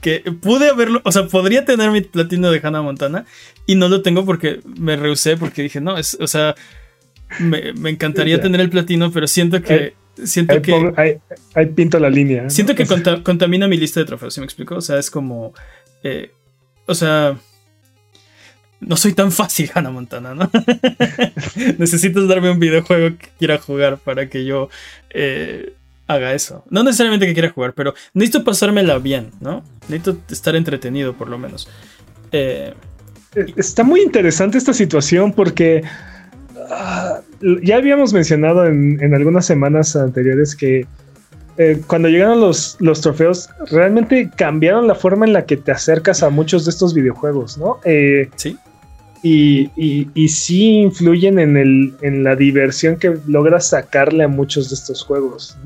[0.00, 3.26] que pude haberlo, o sea, podría tener mi platino de Hannah Montana
[3.66, 6.54] y no lo tengo porque me rehusé porque dije, no, es, o sea,
[7.38, 9.94] me, encantaría tener el platino, pero siento que...
[10.24, 10.92] siento que...
[11.54, 12.48] Ahí, pinto la línea.
[12.50, 12.86] Siento que
[13.22, 14.76] contamina mi lista de trofeos, ¿sí me explico?
[14.76, 15.52] O sea, es como...
[16.02, 16.32] Eh,
[16.86, 17.36] o sea...
[18.80, 20.50] No soy tan fácil, Hannah Montana, ¿no?
[21.78, 24.68] Necesitas darme un videojuego que quiera jugar para que yo
[25.10, 25.74] eh,
[26.06, 26.64] haga eso.
[26.70, 29.62] No necesariamente que quiera jugar, pero necesito pasármela bien, ¿no?
[29.88, 31.68] Necesito estar entretenido, por lo menos.
[32.32, 32.74] Eh,
[33.56, 35.84] Está muy interesante esta situación porque
[36.70, 37.20] ah,
[37.62, 40.84] ya habíamos mencionado en, algunas semanas anteriores que
[41.56, 46.24] eh, cuando llegaron los, los, trofeos, realmente cambiaron la forma en la que te acercas
[46.24, 47.78] a muchos de estos videojuegos, ¿no?
[47.84, 48.58] Eh, sí.
[49.22, 49.70] Y,
[50.14, 55.04] y, sí influyen en, el, en la diversión que logras sacarle a muchos de estos
[55.04, 55.58] juegos.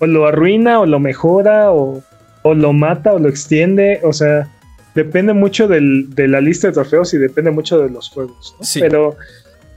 [0.00, 2.02] O, lo arruina, o lo mejora, o,
[2.42, 4.00] lo mata, o lo extiende.
[4.02, 4.52] O sea,
[4.96, 8.56] depende mucho de la lista de trofeos y depende mucho de los juegos.
[8.80, 9.16] Pero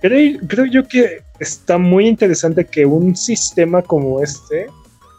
[0.02, 4.68] creo, creo yo que está muy interesante que un sistema como este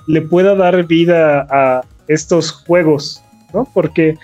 [0.09, 3.23] le pueda dar vida a estos juegos,
[3.55, 3.69] ¿no?
[3.73, 4.17] Porque,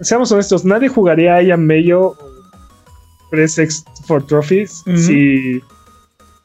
[0.00, 2.16] seamos honestos, nadie jugaría a Mayo
[3.34, 5.60] Press for Trophies si,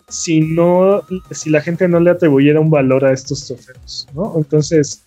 [0.08, 4.34] si no, si la gente no le atribuyera un valor a estos trofeos, ¿no?
[4.36, 5.04] Entonces.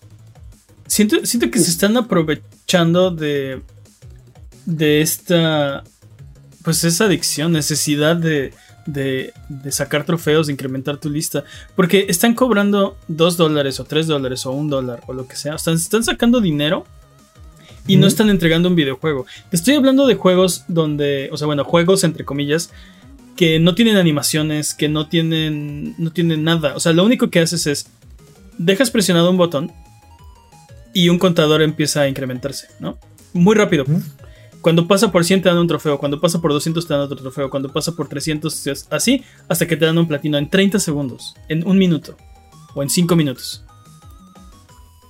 [0.87, 3.61] Siento, siento que se están aprovechando de.
[4.65, 5.83] de esta.
[6.63, 8.53] Pues esa adicción, necesidad de,
[8.85, 11.43] de, de, sacar trofeos, de incrementar tu lista.
[11.75, 15.55] Porque están cobrando 2 dólares o 3 dólares o 1 dólar o lo que sea.
[15.55, 16.85] Están, están sacando dinero
[17.87, 19.25] y no están entregando un videojuego.
[19.49, 22.71] Te estoy hablando de juegos donde, o sea, bueno, juegos entre comillas,
[23.35, 26.75] que no tienen animaciones, que no tienen, no tienen nada.
[26.75, 27.87] O sea, lo único que haces es,
[28.57, 29.71] dejas presionado un botón
[30.93, 32.97] y un contador empieza a incrementarse, ¿no?
[33.33, 33.85] Muy rápido.
[34.61, 37.17] Cuando pasa por 100 te dan un trofeo, cuando pasa por 200 te dan otro
[37.17, 41.35] trofeo, cuando pasa por 300 así hasta que te dan un platino en 30 segundos,
[41.49, 42.15] en un minuto
[42.75, 43.65] o en 5 minutos.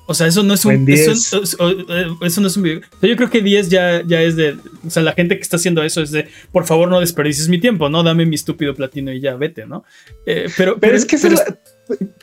[0.06, 0.90] O sea, eso no es un.
[0.90, 2.82] Eso, eso, no es un video.
[3.02, 4.58] yo creo que 10 ya, ya es de.
[4.86, 6.28] O sea, la gente que está haciendo eso es de.
[6.52, 8.04] Por favor, no desperdicies mi tiempo, ¿no?
[8.04, 9.86] Dame mi estúpido platino y ya vete, ¿no?
[10.26, 11.18] Eh, pero, pero, es que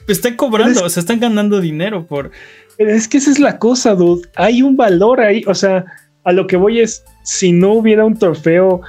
[0.09, 2.31] están cobrando, o sea, están ganando dinero por.
[2.77, 4.29] Pero es que esa es la cosa, dude.
[4.35, 5.43] Hay un valor ahí.
[5.47, 5.85] O sea,
[6.25, 7.05] a lo que voy es.
[7.25, 8.83] Si no hubiera un trofeo,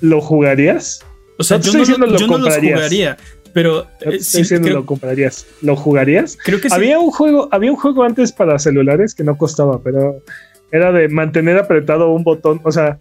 [0.00, 1.04] ¿lo jugarías?
[1.38, 3.16] O sea, yo, no, lo, yo no los jugaría.
[3.52, 4.20] Pero eh,
[4.60, 5.46] lo comprarías.
[5.60, 6.38] ¿Lo jugarías?
[6.42, 10.22] Creo que había un juego, había un juego antes para celulares que no costaba, pero
[10.70, 12.96] era de mantener apretado un botón, o sea,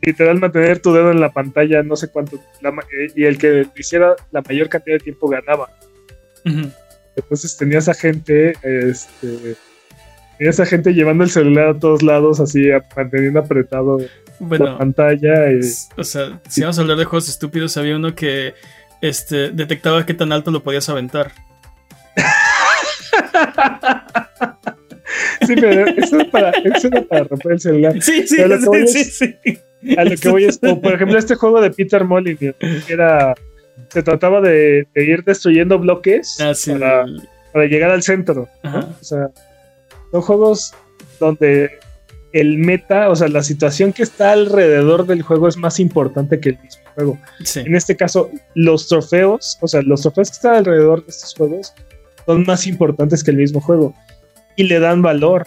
[0.00, 4.14] literal mantener tu dedo en la pantalla, no sé cuánto, eh, y el que hiciera
[4.30, 5.68] la mayor cantidad de tiempo ganaba.
[7.16, 9.56] Entonces tenías a gente, este,
[10.38, 13.98] tenías a gente llevando el celular a todos lados, así manteniendo apretado
[14.38, 15.46] la pantalla.
[15.96, 18.54] o sea, si vamos a hablar de juegos estúpidos, había uno que
[19.00, 21.32] este, detectaba qué tan alto lo podías aventar.
[25.46, 28.02] sí, pero eso es para, eso para romper el celular.
[28.02, 28.36] Sí, sí,
[28.86, 29.36] sí, sí,
[29.96, 33.34] A lo que voy es, por ejemplo, este juego de Peter Molyneux, que era,
[33.88, 36.52] se trataba de, ir destruyendo bloques ah,
[37.52, 38.48] para, llegar al centro.
[38.64, 39.30] O sea,
[40.10, 40.74] son juegos
[41.20, 41.78] donde
[42.32, 46.50] el meta, o sea, la situación que está alrededor del juego es más importante que
[46.50, 47.18] el mismo juego.
[47.54, 51.74] En este caso, los trofeos, o sea, los trofeos que están alrededor de estos juegos
[52.24, 53.94] son más importantes que el mismo juego
[54.56, 55.46] y le dan valor.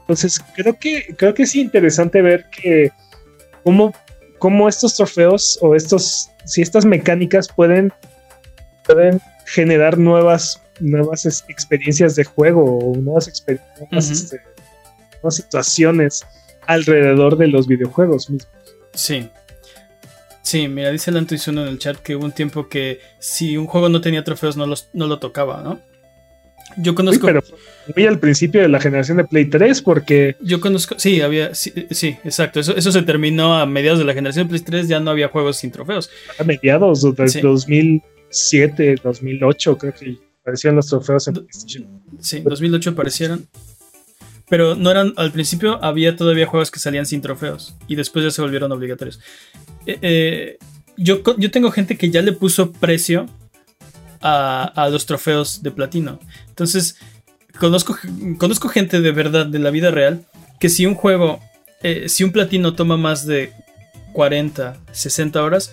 [0.00, 2.92] Entonces, creo que, creo que es interesante ver que
[3.64, 3.92] cómo,
[4.38, 7.92] cómo estos trofeos o estos, si estas mecánicas pueden,
[8.86, 14.34] pueden generar nuevas, nuevas experiencias de juego o nuevas, experiencias,
[15.30, 16.24] situaciones
[16.66, 18.52] alrededor de los videojuegos mismos.
[18.92, 19.30] Sí.
[20.44, 23.66] Sí, mira, dice la intuición en el chat que hubo un tiempo que si un
[23.66, 25.80] juego no tenía trofeos no, los, no lo tocaba, ¿no?
[26.76, 27.26] Yo conozco.
[27.26, 27.42] pero
[27.94, 30.36] muy al principio de la generación de Play 3, porque.
[30.40, 30.96] Yo conozco.
[30.98, 31.54] Sí, había.
[31.54, 31.72] Sí,
[32.24, 32.60] exacto.
[32.60, 34.88] Eso, eso se terminó a mediados de la generación de Play 3.
[34.88, 36.10] Ya no había juegos sin trofeos.
[36.38, 41.86] A mediados, de 2007, 2008, creo que aparecían los trofeos en PlayStation.
[42.20, 43.46] Sí, 2008 aparecieron.
[44.54, 48.30] Pero no eran, al principio había todavía juegos que salían sin trofeos y después ya
[48.30, 49.18] se volvieron obligatorios.
[49.84, 50.58] Eh, eh,
[50.96, 53.26] yo, yo tengo gente que ya le puso precio
[54.20, 56.20] a, los trofeos de platino.
[56.50, 56.98] Entonces,
[57.58, 57.98] conozco,
[58.38, 60.24] conozco gente de verdad, de la vida real,
[60.60, 61.40] que si un juego,
[61.82, 63.52] eh, si un platino toma más de
[64.12, 65.72] 40, 60 horas,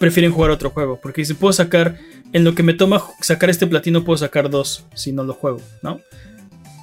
[0.00, 0.98] prefieren jugar otro juego.
[1.00, 1.96] Porque si puedo sacar,
[2.32, 5.60] en lo que me toma sacar este platino, puedo sacar dos si no lo juego,
[5.82, 6.00] ¿no?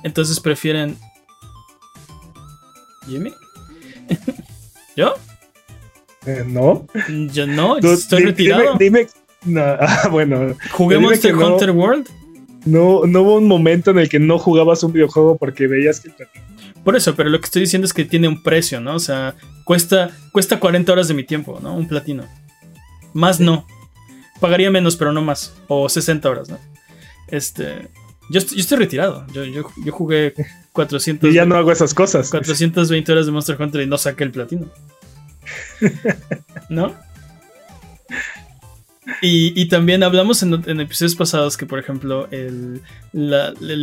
[0.02, 0.98] Entonces prefieren
[3.08, 3.34] Jimmy.
[4.96, 5.16] ¿Yo?
[6.26, 6.88] Eh, no.
[7.32, 8.78] Yo no, estoy retirado.
[8.78, 9.08] Dime,
[9.46, 10.56] no, ah, bueno.
[10.72, 12.10] ¿Jugué Monster Hunter World?
[12.66, 16.12] No, no hubo un momento en el que no jugabas un videojuego porque veías que
[16.84, 18.96] Por eso, pero lo que estoy diciendo es que tiene un precio, ¿no?
[18.96, 21.76] O sea, cuesta, cuesta 40 horas de mi tiempo, ¿no?
[21.76, 22.24] Un platino.
[23.14, 23.68] Más no.
[24.40, 25.56] Pagaría menos, pero no más.
[25.68, 26.58] O 60 horas, ¿no?
[27.28, 27.88] Este.
[28.30, 29.26] Yo, yo estoy retirado.
[29.34, 30.34] Yo, yo, yo jugué
[30.74, 31.30] 400.
[31.30, 32.30] Y ya no hago esas cosas.
[32.30, 34.70] 420 horas de Monster Hunter y no saqué el platino.
[36.70, 36.94] ¿No?
[39.22, 42.82] Y, también hablamos en, episodios pasados que, por ejemplo, el,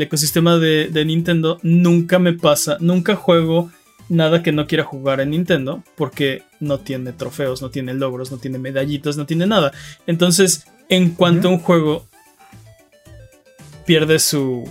[0.00, 3.70] ecosistema de, Nintendo nunca me pasa, nunca juego
[4.08, 8.38] nada que no quiera jugar en Nintendo porque no tiene trofeos, no tiene logros, no
[8.38, 9.72] tiene medallitas, no tiene nada.
[10.06, 12.06] Entonces, en cuanto a un juego
[13.84, 14.68] pierde su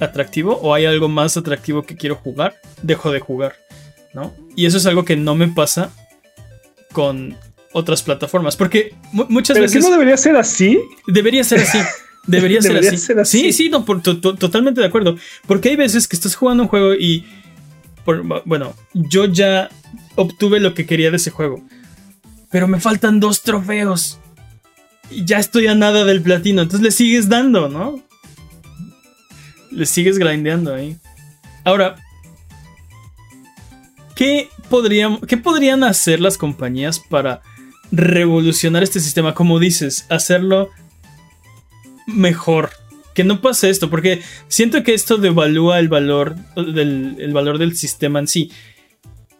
[0.00, 3.56] atractivo o hay algo más atractivo que quiero jugar, dejo de jugar,
[4.14, 4.34] ¿no?
[4.56, 5.90] Y eso es algo que no me pasa
[6.92, 7.36] con
[7.72, 9.84] otras plataformas, porque muchas ¿Pero veces...
[9.84, 10.80] no debería ser así?
[11.06, 11.78] Debería ser así.
[12.26, 12.60] Debería,
[12.96, 13.40] ser, así.
[13.40, 15.16] Sí, sí, no, totalmente de acuerdo.
[15.46, 17.24] Porque hay veces que estás jugando un juego y...
[18.44, 19.70] bueno, yo ya
[20.16, 21.62] obtuve lo que quería de ese juego.
[22.50, 24.18] Pero me faltan dos trofeos.
[25.10, 26.62] Y ya estoy a nada del platino.
[26.62, 28.02] Entonces le sigues dando, ¿no?
[29.70, 30.96] Le sigues grindeando ahí.
[31.64, 31.96] Ahora,
[34.16, 37.42] ¿qué podrían, ¿qué podrían hacer las compañías para
[37.92, 40.70] revolucionar este sistema, como dices, hacerlo
[42.06, 42.70] mejor.
[43.14, 47.76] Que no pase esto, porque siento que esto devalúa el valor del, el valor del
[47.76, 48.52] sistema en sí.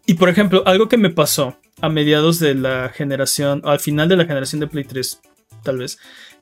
[0.06, 4.16] Y por ejemplo, algo que me pasó a mediados de la generación, al final de
[4.16, 5.20] la generación de Play 3,
[5.62, 5.98] tal vez,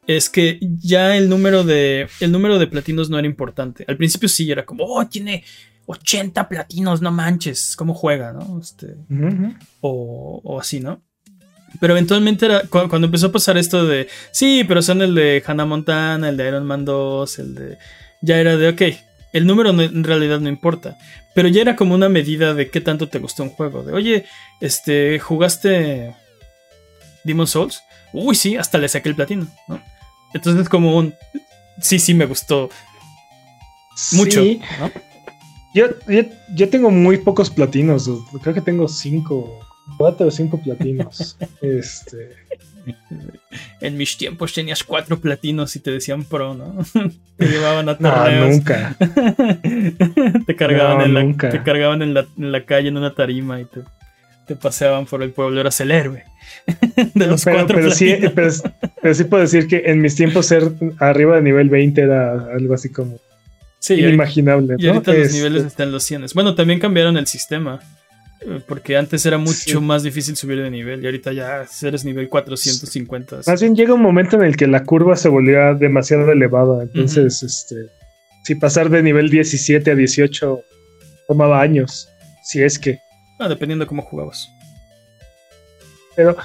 [0.09, 3.85] es que ya el número de el número de platinos no era importante.
[3.86, 5.44] Al principio sí era como, "Oh, tiene
[5.85, 8.97] 80 platinos, no manches, cómo juega, ¿no?" Este,
[9.82, 11.02] o, o, así, ¿no?
[11.78, 15.66] Pero eventualmente era cuando empezó a pasar esto de, sí, pero son el de Hannah
[15.66, 17.78] Montana, el de Iron Man 2, el de
[18.22, 18.82] ya era de, ok,
[19.35, 20.97] el número en realidad no importa,
[21.35, 24.24] pero ya era como una medida de qué tanto te gustó un juego, de, oye,
[24.62, 26.16] este, jugaste
[27.24, 27.82] Demon Souls,
[28.14, 29.82] uy, sí, hasta le saqué el platino, ¿no?
[30.34, 31.14] Entonces es como un.
[31.80, 32.70] Sí, sí, me gustó.
[34.12, 34.42] Mucho.
[35.74, 35.86] Yo,
[36.55, 38.10] yo, tengo muy pocos platinos.
[38.42, 39.60] Creo que tengo cinco.
[39.96, 41.36] Cuatro o cinco platinos.
[41.62, 42.36] este.
[43.80, 46.76] En mis tiempos tenías cuatro platinos y te decían pro, ¿no?
[47.36, 48.46] te llevaban a torneos.
[48.46, 48.96] No, nunca.
[50.46, 53.66] te cargaban, en, La, te cargaban en, la, en la calle en una tarima y
[53.66, 53.82] te
[54.48, 56.24] te paseaban por el pueblo, eras el héroe
[57.14, 60.70] de los pero, cuatro pero sí, pero, sí puedo decir que en mis tiempos ser
[60.98, 63.18] arriba de nivel 20 era algo así como
[63.78, 64.76] sí, inimaginable.
[64.78, 66.26] Y ahorita, los niveles están en los 100.
[66.34, 67.80] Bueno, también cambiaron el sistema.
[68.40, 72.28] Eh, porque antes era mucho más difícil subir de nivel y ahorita ya eres nivel
[72.28, 73.40] 450.
[73.46, 76.84] Más bien llega un momento en el que la curva se volvía demasiado elevada.
[76.84, 77.74] Entonces, este,
[78.44, 80.62] si pasar de nivel 17 a 18
[81.28, 82.08] tomaba años.
[82.42, 82.98] Si es que.
[83.38, 84.48] Ah, dependiendo de cómo jugabas.
[86.19, 86.36] Pero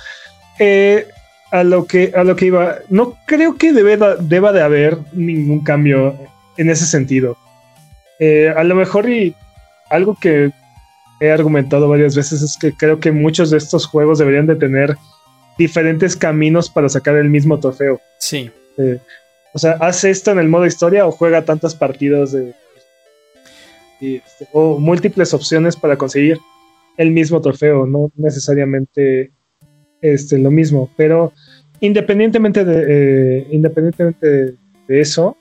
[0.60, 1.08] eh,
[1.50, 5.64] a, lo que, a lo que iba, no creo que deba, deba de haber ningún
[5.64, 6.16] cambio
[6.58, 7.36] en ese sentido.
[8.20, 9.36] Eh, a lo mejor y
[9.90, 10.52] algo que
[11.20, 14.95] he argumentado varias veces es que creo que muchos de estos juegos deberían de tener
[15.58, 18.00] diferentes caminos para sacar el mismo trofeo.
[18.20, 18.52] Sí.
[18.78, 19.00] Eh,
[19.56, 22.54] o sea, hace esto en el modo historia o juega tantas partidas de,
[24.00, 26.38] este, o múltiples opciones para conseguir
[26.95, 29.32] el mismo trofeo, no necesariamente
[30.03, 31.34] este, lo mismo, pero
[31.80, 34.27] independientemente de, eh, independientemente
[34.88, 35.35] de, eso,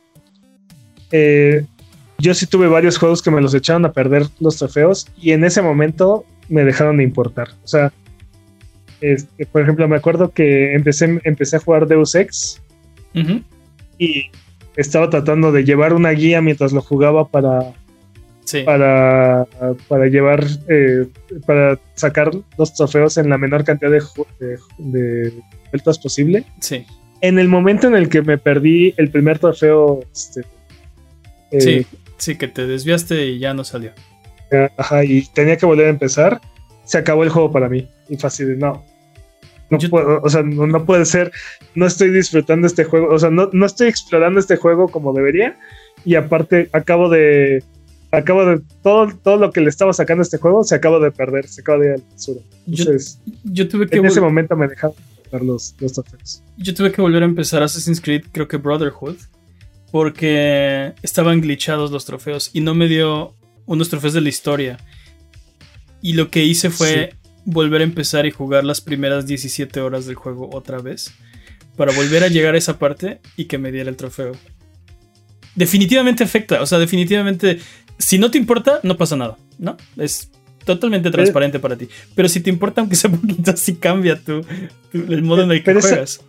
[1.11, 1.67] eh,
[2.19, 5.45] yo sí tuve varios juegos que me los echaron a perder los trofeos y en
[5.45, 7.49] ese momento me dejaron de importar.
[7.65, 7.93] O sea,
[9.01, 12.63] este, por ejemplo, me acuerdo que empecé, empecé a jugar Deus Ex
[13.99, 14.31] y
[14.77, 17.75] estaba tratando de llevar una guía mientras lo jugaba para,
[18.65, 19.47] para,
[19.89, 21.07] para llevar, eh,
[21.47, 25.33] para sacar los trofeos en la menor cantidad de, de,
[25.71, 26.45] vueltas posible.
[26.61, 26.85] Sí.
[27.21, 30.43] En el momento en el que me perdí el primer trofeo, este,
[31.51, 31.87] eh, sí,
[32.17, 33.93] sí, que te desviaste y ya no salió.
[34.77, 36.41] Ajá, y tenía que volver a empezar,
[36.85, 37.89] se acabó el juego para mí.
[38.09, 38.85] Y fácil, no.
[39.71, 41.33] No puedo, o sea, no, puede ser,
[41.75, 45.57] no estoy disfrutando este juego, o sea, no, no estoy explorando este juego como debería.
[46.05, 47.65] Y aparte, acabo de
[48.13, 48.61] acabo de.
[48.83, 51.63] Todo, todo lo que le estaba sacando a este juego se acaba de perder, se
[51.63, 52.41] acaba de ir al basura.
[52.67, 53.99] Entonces, yo, tuve que.
[53.99, 54.95] En ese momento me dejaron
[55.41, 56.43] los, los trofeos.
[56.59, 59.17] Yo tuve que volver a empezar Assassin's Creed, creo que Brotherhood,
[59.91, 63.35] porque estaban glitchados los trofeos y no me dio
[63.67, 64.79] unos trofeos de la historia.
[66.01, 67.15] Y lo que hice fue
[67.45, 71.13] volver a empezar y jugar las primeras 17 horas del juego otra vez.
[71.77, 74.33] Para volver a llegar a esa parte y que me diera el trofeo.
[75.55, 77.61] Definitivamente afecta, o sea, definitivamente
[77.99, 79.77] si no te importa, no pasa nada, ¿no?
[79.97, 80.31] Es
[80.65, 81.89] totalmente transparente para ti.
[82.15, 84.45] Pero si te importa, aunque sea poquito, sí cambia tu,
[84.93, 86.21] el modo en el que juegas.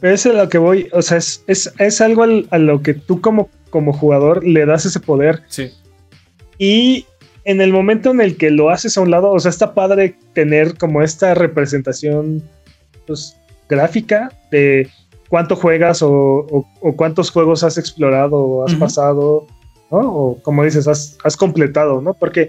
[0.00, 2.94] pero eso es a lo que voy, o sea, es, es, algo a lo que
[2.94, 5.42] tú como, como jugador le das ese poder.
[5.48, 5.70] Sí.
[6.58, 7.06] Y
[7.44, 10.16] en el momento en el que lo haces a un lado, o sea, está padre
[10.32, 12.42] tener como esta representación
[13.06, 13.36] pues,
[13.68, 14.88] gráfica de
[15.28, 16.66] cuánto juegas o,
[16.96, 19.46] cuántos juegos has explorado o has pasado
[19.90, 22.14] o como dices, has, completado, ¿no?
[22.14, 22.48] Porque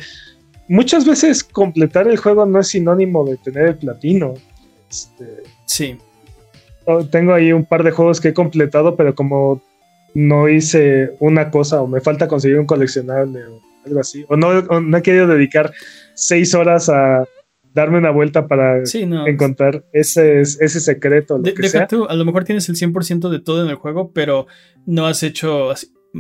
[0.68, 4.34] muchas veces completar el juego no es sinónimo de tener el platino.
[4.90, 5.98] Este, sí.
[7.12, 9.62] Tengo ahí un par de juegos que he completado, pero como
[10.14, 14.62] no hice una cosa o me falta conseguir un coleccionable o algo así, o no,
[14.62, 15.72] no he querido dedicar
[16.16, 17.26] seis horas a
[17.78, 18.82] darme una vuelta para
[19.28, 21.38] encontrar ese, ese secreto.
[21.38, 24.48] Lo a lo mejor tienes el 100% de todo en el juego, pero
[24.88, 25.72] no has hecho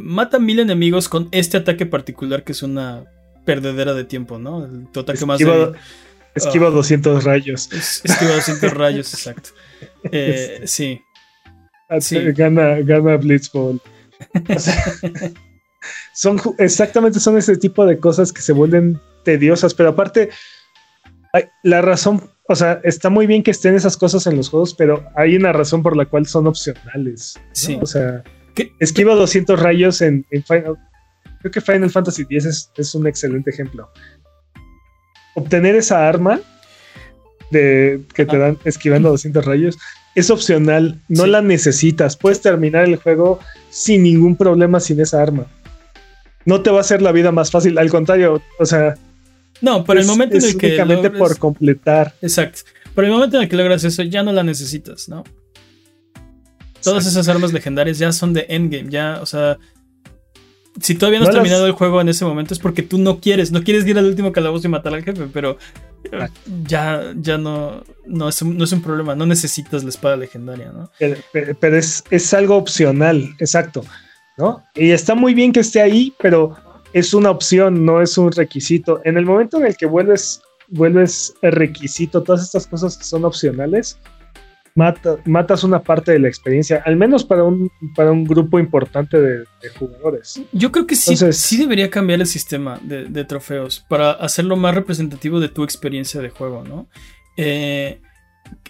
[0.03, 3.05] mata mil enemigos con este ataque particular que es una
[3.45, 4.65] perdedera de tiempo, ¿no?
[4.65, 5.39] El, tu ataque más
[6.35, 7.27] Esquiva 200 ah.
[7.27, 7.69] rayos.
[7.71, 9.49] esquiva 200 rayos, exacto.
[10.11, 11.01] Eh, sí.
[12.35, 13.81] Gana, gana Blitzball.
[16.13, 20.29] son exactamente son ese tipo de cosas que se vuelven tediosas, pero aparte
[21.63, 25.05] la razón, o sea, está muy bien que estén esas cosas en los juegos, pero
[25.15, 27.39] hay una razón por la cual son opcionales.
[27.51, 27.77] Sí.
[27.81, 28.23] O sea,
[28.79, 30.77] esquiva 200 rayos en, Final.
[31.39, 33.89] Creo que Final Fantasy X es, un excelente ejemplo.
[35.35, 36.39] Obtener esa arma
[37.51, 39.77] de, que te dan esquivando 200 rayos
[40.15, 42.17] es opcional, no la necesitas.
[42.17, 43.39] Puedes terminar el juego
[43.69, 45.45] sin ningún problema sin esa arma.
[46.45, 48.95] No te va a hacer la vida más fácil, al contrario, o sea,
[49.61, 50.67] no, por el momento en el que.
[50.67, 52.13] Únicamente por completar.
[52.21, 52.61] Exacto.
[52.93, 55.23] Por el momento en el que logras eso, ya no la necesitas, ¿no?
[56.91, 59.57] Todas esas armas legendarias ya son de endgame, ya, o sea.
[60.79, 63.51] Si todavía no, has terminado el juego en ese momento es porque tú no quieres,
[63.51, 65.57] no quieres ir al último calabozo y matar al jefe, pero
[66.67, 70.71] ya, ya no, no es, un, no, es un, problema, no necesitas la espada legendaria,
[70.71, 70.91] ¿no?
[71.31, 73.83] Pero, es, es, algo opcional, exacto,
[74.37, 74.63] ¿no?
[74.75, 76.55] Y está muy bien que esté ahí, pero
[76.93, 79.01] es una opción, no es un requisito.
[79.03, 83.25] En el momento en el que vuelves, vuelves el requisito, todas estas cosas que son
[83.25, 83.97] opcionales,
[84.77, 89.45] matas una parte de la experiencia, al menos para un, para un grupo importante de,
[89.79, 90.41] jugadores.
[90.51, 95.39] Yo creo que sí, sí debería cambiar el sistema de, trofeos para hacerlo más representativo
[95.39, 96.87] de tu experiencia de juego, ¿no?
[97.37, 97.99] Eh,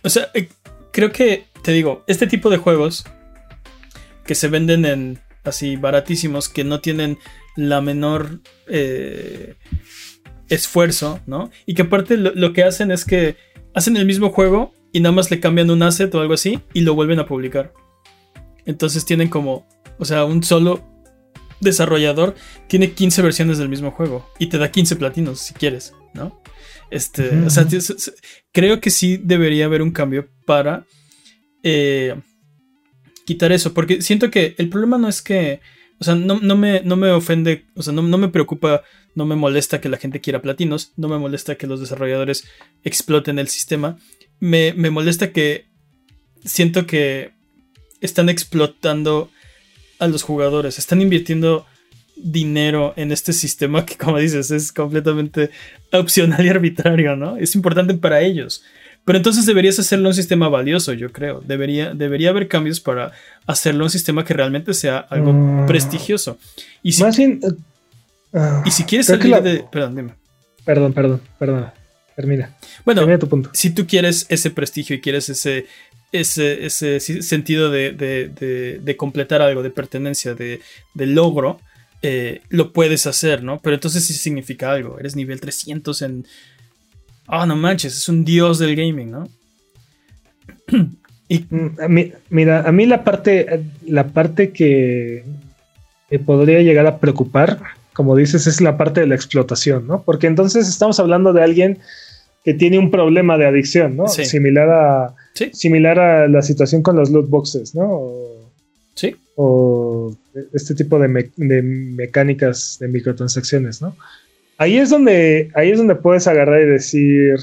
[0.03, 0.49] o sea, eh,
[0.91, 3.05] creo que, te digo, este tipo de juegos
[4.25, 7.17] que se venden en así baratísimos, que no tienen
[7.55, 9.55] la menor eh,
[10.49, 11.51] esfuerzo, ¿no?
[11.65, 13.35] Y que aparte lo, que hacen es que
[13.73, 16.81] hacen el mismo juego y nada más le cambian un asset o algo así y
[16.81, 17.71] lo vuelven a publicar.
[18.65, 19.67] Entonces tienen como,
[19.99, 20.83] o sea, un solo
[21.59, 22.33] desarrollador
[22.65, 26.41] tiene 15 versiones del mismo juego y te da 15 platinos si quieres, ¿no?
[26.89, 27.67] Este, o sea,
[28.51, 30.87] creo que sí debería haber un cambio para
[31.61, 32.15] eh,
[33.27, 35.61] quitar eso, porque siento que el problema no es que
[35.99, 38.83] o sea, no, me, no me ofende, o sea, no, me preocupa,
[39.15, 42.47] no me molesta que la gente quiera platinos, no me molesta que los desarrolladores
[42.83, 43.97] exploten el sistema.
[44.39, 45.65] Me, molesta que
[46.43, 47.31] siento que
[48.01, 49.29] están explotando
[49.99, 51.65] a los jugadores, están invirtiendo
[52.15, 55.49] dinero en este sistema que, como dices, es completamente
[55.91, 57.37] opcional y arbitrario, ¿no?
[57.37, 58.63] Es importante para ellos.
[59.07, 61.39] Pero entonces deberías hacerlo un sistema valioso, yo creo.
[61.39, 63.13] Debería, debería haber cambios para
[63.45, 65.65] hacerlo un sistema que realmente sea algo mm.
[65.65, 66.37] prestigioso.
[66.83, 67.55] Y si, Más uh,
[68.65, 69.65] y si quieres salir de.
[69.71, 70.13] Perdón, dime.
[70.65, 71.71] Perdón, perdón, perdón.
[72.17, 72.57] Termina.
[72.83, 73.51] Bueno, tu punto.
[73.53, 75.67] si tú quieres ese prestigio y quieres ese,
[76.11, 80.59] ese, ese sentido de, de, de, completar algo, de pertenencia, de,
[80.95, 81.59] logro,
[82.01, 83.59] eh, lo puedes hacer, ¿no?
[83.59, 84.97] Pero entonces sí significa algo.
[84.97, 86.25] Eres nivel 300 en
[87.27, 89.29] Ah, no manches, es un dios del gaming, ¿no?
[91.29, 91.75] y, mm,
[92.29, 95.23] mira, a mí la parte, la parte que
[96.09, 97.59] me podría llegar a preocupar,
[97.93, 100.01] como dices, es la parte de la explotación, ¿no?
[100.03, 101.79] Porque entonces estamos hablando de alguien
[102.47, 104.07] que tiene un problema de adicción, ¿no?
[104.07, 105.15] Similar a,
[105.51, 108.09] similar a la situación con los loot boxes, ¿no?
[108.95, 109.13] sí.
[109.35, 110.15] O
[110.53, 113.97] este tipo de, de mecánicas de microtransacciones, ¿no?
[114.57, 117.35] ahí es donde, ahí es donde puedes agarrar y decir,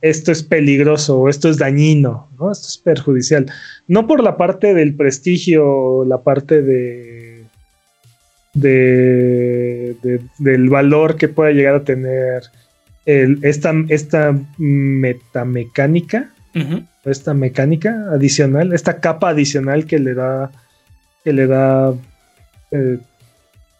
[0.00, 2.50] esto es peligroso o esto es dañino, ¿no?
[2.50, 3.44] Esto es perjudicial.
[3.88, 7.44] No por la parte del prestigio, la parte de,
[8.54, 9.96] de,
[10.38, 12.44] del valor que pueda llegar a tener
[13.06, 16.30] esta, esta metamecánica,
[17.04, 20.50] esta mecánica adicional, esta capa adicional que le da,
[21.24, 21.94] que le da
[22.70, 22.98] eh,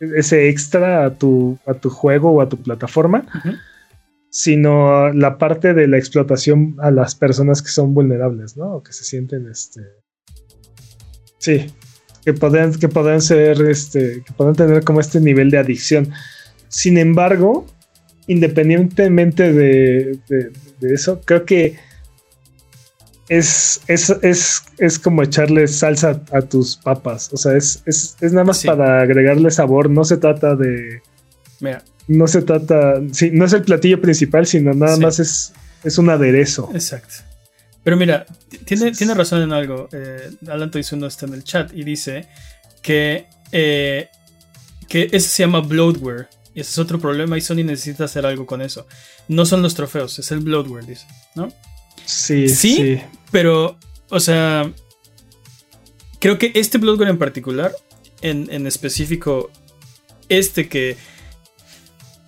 [0.01, 3.25] ese extra a tu, a tu juego o a tu plataforma,
[4.31, 8.77] sino la parte de la explotación a las personas que son vulnerables, ¿no?
[8.77, 9.83] O que se sienten, este...
[11.39, 11.67] Sí,
[12.25, 16.11] que pueden, que pueden ser, este, que pueden tener como este nivel de adicción.
[16.69, 17.67] Sin embargo,
[18.27, 21.77] independientemente de, de eso, creo que
[23.29, 23.81] es,
[24.79, 27.31] es, como echarle salsa a tus papas.
[27.33, 29.89] O sea, es, nada más para agregarle sabor.
[29.89, 31.01] No se trata de.
[31.61, 31.83] Mira.
[32.09, 33.01] No se trata.
[33.13, 35.53] Sí, no es el platillo principal, sino nada más es,
[35.85, 36.69] es un aderezo.
[36.75, 37.15] Exacto.
[37.85, 38.27] Pero mira,
[38.65, 39.89] tiene, tiene razón en algo.
[39.93, 42.29] Eh, Alan uno está en el chat y dice
[42.83, 44.09] que, eh,
[44.89, 46.29] que ese se llama bloatware.
[46.55, 48.87] Y ese es otro problema y Sony necesita hacer algo con eso.
[49.29, 51.53] No son los trofeos, es el bloatware, dice, ¿no?
[52.05, 53.01] Sí, sí,
[53.31, 53.79] pero,
[54.11, 54.71] o sea,
[56.19, 57.73] creo que este Bloodborne en particular,
[58.21, 59.51] en, específico,
[60.29, 60.97] este que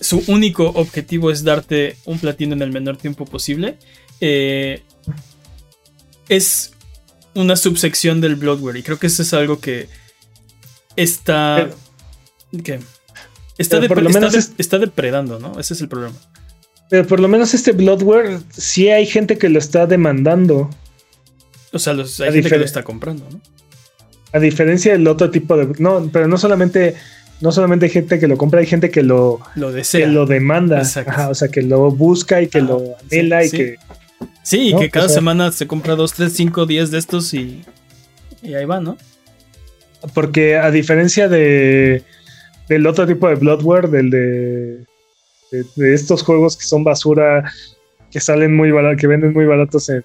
[0.01, 3.79] su único objetivo es darte un platino en el menor tiempo posible,
[4.21, 4.83] eh,
[6.29, 6.73] es
[7.35, 8.77] una subsección del Bloodware.
[8.77, 9.89] Y creo que eso es algo que
[10.97, 11.71] está.
[12.63, 12.81] ¿Qué?
[13.57, 15.61] Está, está, está, depredando, ¿no?
[15.61, 16.17] Ese es el problema.
[16.91, 20.71] Pero por lo menos este Bloodware, sí hay gente que lo está demandando.
[21.73, 23.41] O sea, los, hay gente que lo está comprando, ¿no?
[24.33, 25.73] A diferencia del otro tipo de.
[25.79, 26.97] No, pero no solamente.
[27.41, 30.07] No solamente hay gente que lo compra, hay gente que lo, lo desea.
[30.07, 30.81] Que lo demanda.
[30.81, 33.77] Ajá, o sea, que lo busca y que lo anhela y que.
[34.43, 37.65] Sí, y que cada semana se compra 2, 3, 5, 10 de estos y,
[38.43, 38.97] y ahí va, ¿no?
[40.13, 42.05] Porque a diferencia de
[42.69, 44.85] del otro tipo de Bloodware, del de,
[45.77, 47.51] de, estos juegos que son basura,
[48.11, 50.05] que salen muy baratos, que venden muy baratos en,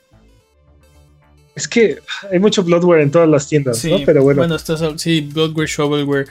[1.60, 1.98] es que
[2.32, 3.98] hay mucho Bloodware en todas las tiendas, ¿no?
[4.06, 4.40] Pero bueno.
[4.40, 6.28] Bueno, estás, sí, Bloodware, Shovelware.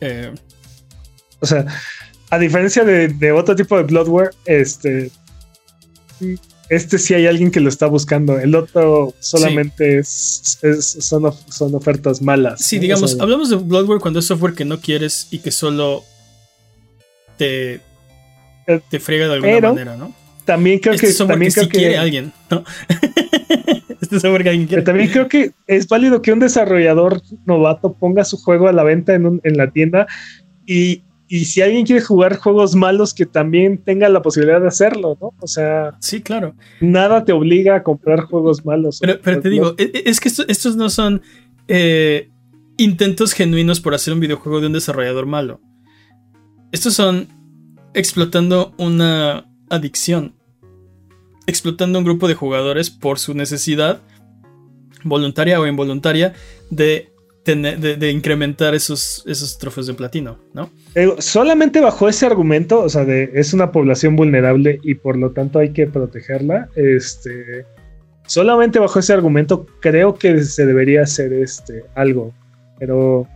[0.00, 0.34] Eh.
[1.38, 1.64] O sea,
[2.30, 5.12] a diferencia de, otro tipo de Bloodware, este.
[6.68, 8.38] Este sí hay alguien que lo está buscando.
[8.38, 10.58] El otro solamente es,
[11.00, 12.64] son, son, ofertas malas.
[12.64, 16.04] Sí, digamos, hablamos de Bloodware cuando es software que no quieres y que solo
[17.36, 17.80] te,
[18.66, 20.14] eh, te friega de alguna manera, ¿no?
[20.44, 21.12] También creo este que.
[21.12, 22.64] También creo que quiere alguien, ¿no?
[24.00, 24.82] este que alguien quiere.
[24.82, 29.14] también creo que es válido que un desarrollador novato ponga su juego a la venta
[29.14, 30.06] en, en la tienda
[30.66, 35.16] y, y, si alguien quiere jugar juegos malos, que también tenga la posibilidad de hacerlo,
[35.20, 35.34] ¿no?
[35.40, 35.96] O sea.
[36.00, 36.54] Sí, claro.
[36.80, 38.98] Nada te obliga a comprar juegos malos.
[39.00, 41.22] Pero, pero te digo, e, e, es que estos no son
[41.68, 42.30] eh,
[42.76, 45.60] intentos genuinos por hacer un videojuego de un desarrollador malo.
[46.72, 47.28] Estos son
[47.94, 50.34] explotando una adicción,
[51.46, 54.02] explotando un grupo de jugadores por su necesidad,
[55.04, 56.34] voluntaria o involuntaria,
[56.70, 57.13] de,
[57.44, 60.70] de, incrementar esos, esos trofeos de platino, ¿no?
[61.18, 65.58] solamente bajo ese argumento, o sea, de es una población vulnerable y por lo tanto
[65.58, 67.66] hay que protegerla, este...
[68.26, 72.32] Solamente bajo ese argumento creo que se debería hacer este algo.
[72.78, 73.28] Pero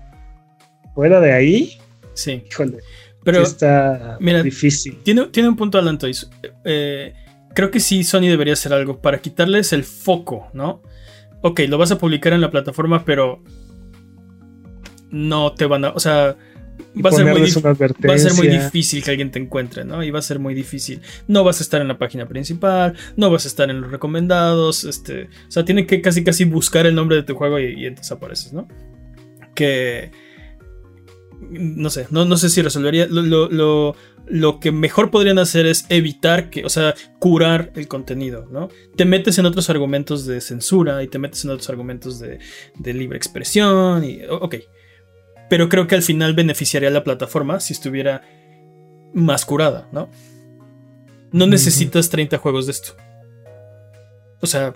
[0.95, 1.79] fuera de ahí,
[2.15, 2.43] sí.
[2.51, 2.79] Híjole.
[3.23, 4.99] Pero está mira, difícil.
[5.03, 6.31] Tiene, tiene un punto Alantois.
[6.65, 7.13] Eh,
[7.55, 10.83] creo que sí, Sony debería hacer algo para quitarles el foco, ¿no?
[11.43, 13.43] Ok, lo vas a publicar en la plataforma, pero
[15.11, 15.91] no te van a.
[15.91, 16.37] O sea,
[17.05, 20.03] va a, ser muy va a ser muy difícil que alguien te encuentre, ¿no?
[20.03, 21.01] Y va a ser muy difícil.
[21.27, 24.85] No vas a estar en la página principal, no vas a estar en los recomendados,
[24.85, 27.87] este, o sea, tienen que casi casi buscar el nombre de tu juego y, y
[27.87, 28.69] entonces apareces, ¿no?
[29.55, 30.11] Que
[31.41, 33.07] no sé, no, no sé si resolvería.
[33.07, 33.95] Lo,
[34.31, 38.69] lo, que mejor podrían hacer es evitar que, o sea, curar el contenido, ¿no?
[38.97, 42.39] Te metes en otros argumentos de censura y te metes en otros argumentos de,
[42.93, 44.57] libre expresión y, ok.
[45.49, 48.23] Pero creo que al final beneficiaría a la plataforma si estuviera
[49.15, 50.11] más curada, ¿no?
[51.33, 52.97] No necesitas 30 juegos de esto.
[54.41, 54.75] O sea,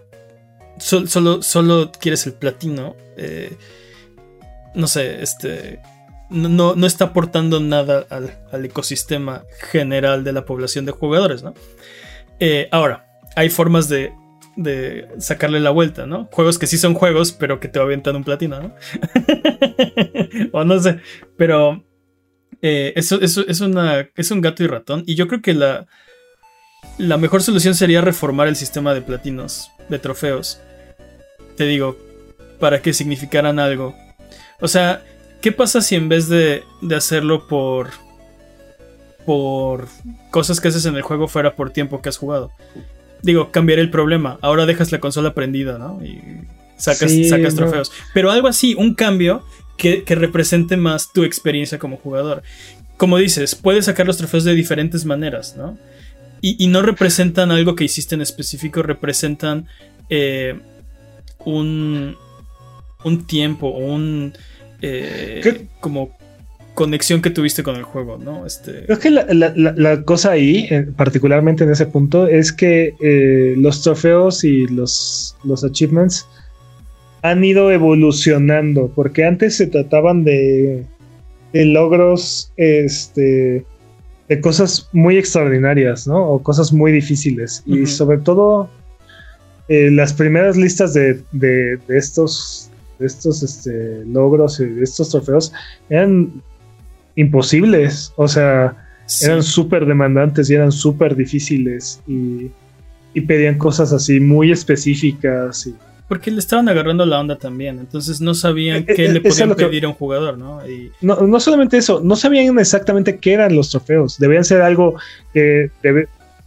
[0.79, 2.97] solo, solo quieres el platino.
[3.17, 3.57] Eh,
[4.75, 5.81] no sé, este
[6.33, 11.55] no, no está aportando nada al, ecosistema general de la población de jugadores, ¿no?
[12.41, 14.13] Eh, ahora, hay formas de,
[14.57, 16.29] de, sacarle la vuelta, ¿no?
[16.33, 18.75] Juegos que sí son juegos, pero que te avientan un platino, ¿no?
[20.53, 21.01] o no sé,
[21.37, 21.85] pero
[22.61, 25.05] eh, eso, eso, es, una, es un gato y ratón.
[25.07, 25.87] Y yo creo que la,
[26.99, 30.61] la mejor solución sería reformar el sistema de platinos, de trofeos.
[31.57, 31.97] Te digo,
[32.59, 33.95] para que significaran algo.
[34.61, 35.03] O sea,
[35.43, 36.63] ¿Qué pasa si en vez de,
[36.97, 37.91] hacerlo por.
[39.27, 39.89] por
[40.31, 42.53] cosas que haces en el juego fuera por tiempo que has jugado?
[43.23, 44.39] Digo, cambiar el problema.
[44.43, 46.01] Ahora dejas la consola prendida, ¿no?
[46.05, 46.21] Y
[46.77, 47.93] sacas, sacas trofeos.
[48.13, 49.45] Pero algo así, un cambio
[49.77, 52.43] que, represente más tu experiencia como jugador.
[52.97, 55.79] Como dices, puedes sacar los trofeos de diferentes maneras, ¿no?
[56.41, 59.69] Y, no representan algo que hiciste en específico, representan
[60.09, 60.59] eh,
[61.45, 62.17] un,
[63.05, 64.33] un tiempo un
[64.81, 66.17] eh, como
[66.85, 68.45] conexión que tuviste con el juego, ¿no?
[68.45, 68.85] Este...
[68.87, 74.43] Creo que la, cosa ahí, eh, particularmente en ese punto, es que eh, los trofeos
[74.43, 76.27] y los, los achievements
[77.23, 80.85] han ido evolucionando, porque antes se trataban de,
[81.53, 83.65] de logros, este,
[84.29, 86.21] de cosas muy extraordinarias, ¿no?
[86.31, 87.63] O cosas muy difíciles.
[87.65, 88.69] Y sobre todo,
[89.69, 92.73] las primeras listas de, de, de estos
[93.05, 95.53] estos este, logros y estos trofeos
[95.89, 96.43] eran
[97.17, 98.13] imposibles.
[98.17, 98.77] O sea,
[99.21, 102.51] eran súper demandantes y eran súper difíciles y,
[103.27, 105.67] pedían cosas así muy específicas.
[105.67, 105.75] Y,
[106.09, 109.55] porque le estaban agarrando la onda también, entonces no sabían eh, qué eh, le podían
[109.55, 110.61] pedir a un jugador, ¿no?
[111.01, 111.41] ¿no?
[111.41, 114.97] solamente eso, no sabían exactamente qué eran los trofeos, debían ser algo
[115.33, 115.71] que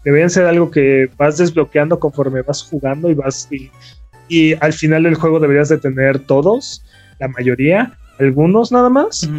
[0.04, 3.50] debían ser algo que vas desbloqueando conforme vas jugando y vas
[4.28, 6.84] y al final del juego deberías de tener todos,
[7.20, 9.30] la mayoría, algunos nada más.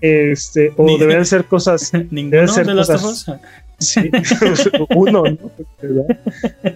[0.00, 1.92] Este, o deberían ser cosas.
[2.10, 3.26] Ninguno ser de cosas,
[3.78, 4.10] Sí,
[4.94, 6.06] uno, ¿no?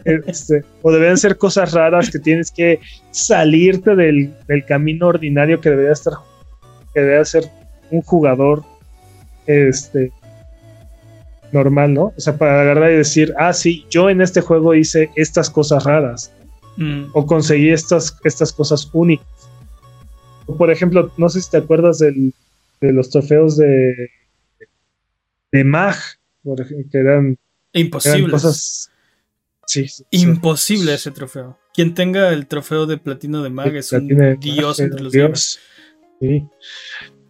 [0.06, 2.80] Este, o deberían ser cosas raras que tienes que
[3.10, 6.14] salirte del, del camino ordinario que debería estar,
[6.94, 7.44] que debería ser
[7.90, 8.64] un jugador
[9.46, 10.12] este,
[11.52, 12.04] normal, ¿no?
[12.16, 15.84] O sea, para agarrar y decir, ah, sí, yo en este juego hice estas cosas
[15.84, 16.32] raras.
[16.76, 17.04] Mm.
[17.12, 19.26] O conseguí estas, estas cosas únicas.
[20.46, 22.34] O, por ejemplo, no sé si te acuerdas del,
[22.80, 24.10] de los trofeos de,
[25.52, 25.96] de Mag,
[26.42, 27.38] por ejemplo, que eran, eran
[27.72, 28.30] Imposible.
[28.30, 28.90] cosas.
[29.66, 31.58] Sí, sí, Imposible ese trofeo.
[31.72, 35.58] Quien tenga el trofeo de platino de Mag es un de dios entre los dios.
[36.20, 36.46] Sí.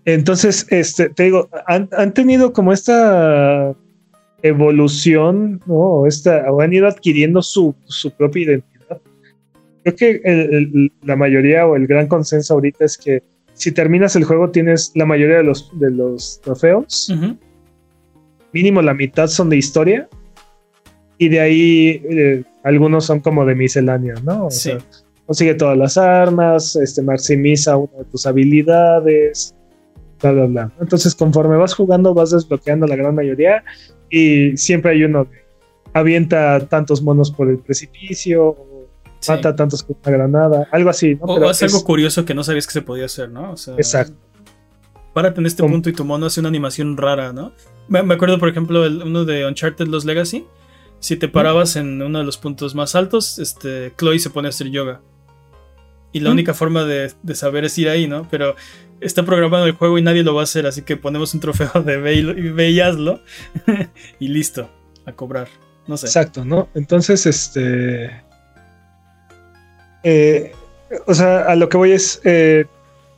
[0.04, 3.74] Entonces, este, te digo, han, han tenido como esta
[4.42, 5.74] evolución, ¿no?
[5.74, 9.00] O, esta, o han ido adquiriendo su, su propia identidad.
[9.82, 13.22] Creo que el- el- la mayoría o el gran consenso ahorita es que
[13.54, 17.36] si terminas el juego tienes la mayoría de los, de los trofeos, Ujú.
[18.52, 20.08] mínimo la mitad son de historia
[21.18, 24.46] y de ahí eh, algunos son como de miscelánea, ¿no?
[24.46, 24.70] O Sí.
[24.70, 24.78] sea,
[25.26, 29.54] consigue todas las armas, este, maximiza una de tus habilidades,
[30.20, 30.72] bla, bla, bla.
[30.80, 33.64] Entonces, conforme vas jugando, vas desbloqueando la gran mayoría
[34.10, 35.38] y siempre hay uno que
[35.92, 38.56] avienta tantos monos por el precipicio,
[39.24, 39.32] Sí.
[39.32, 41.22] mata tantos con una granada, algo así, ¿no?
[41.24, 43.52] O, Pero es- algo curioso que no sabías que se podía hacer, ¿no?
[43.52, 44.14] O sea, Exacto.
[45.12, 47.52] Párate en este Como- punto y tu mono hace una animación rara, ¿no?
[47.88, 50.44] Me, me acuerdo, por ejemplo, el, uno de Uncharted Los Legacy.
[50.98, 54.50] Si te parabas en uno de los puntos más altos, este, Chloe se pone a
[54.50, 55.02] hacer yoga.
[56.12, 56.32] Y la Mm.
[56.32, 58.26] única forma de, de saber es ir ahí, ¿no?
[58.30, 58.54] Pero
[59.00, 61.70] está programado el juego y nadie lo va a hacer, así que ponemos un trofeo
[61.84, 63.20] de ve y, y ve y hazlo.
[64.18, 64.70] y listo,
[65.06, 65.48] a cobrar.
[65.86, 66.06] No sé.
[66.06, 66.68] Exacto, ¿no?
[66.74, 68.22] Entonces, este.
[70.04, 70.52] Eh,
[71.06, 72.20] o sea, a lo que voy es.
[72.24, 72.66] eh,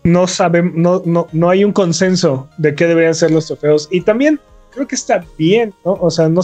[0.05, 3.89] no sabemos, no, no, no hay un consenso de qué deberían ser los trofeos.
[3.91, 4.41] Y también
[4.71, 5.95] creo que está bien, ¿no?
[5.95, 6.43] O sea, no.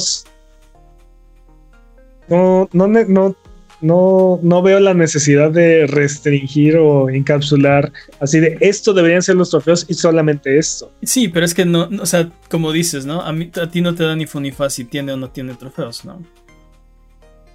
[2.29, 3.37] No, no,
[3.83, 9.51] no, no, veo la necesidad de restringir o encapsular así de esto deberían ser los
[9.51, 10.91] trofeos y solamente esto.
[11.03, 13.21] Sí, pero es que no, o sea, como dices, ¿no?
[13.21, 15.31] A, mí, a ti no te da ni fu ni fa si tiene o no
[15.31, 16.23] tiene trofeos, ¿no?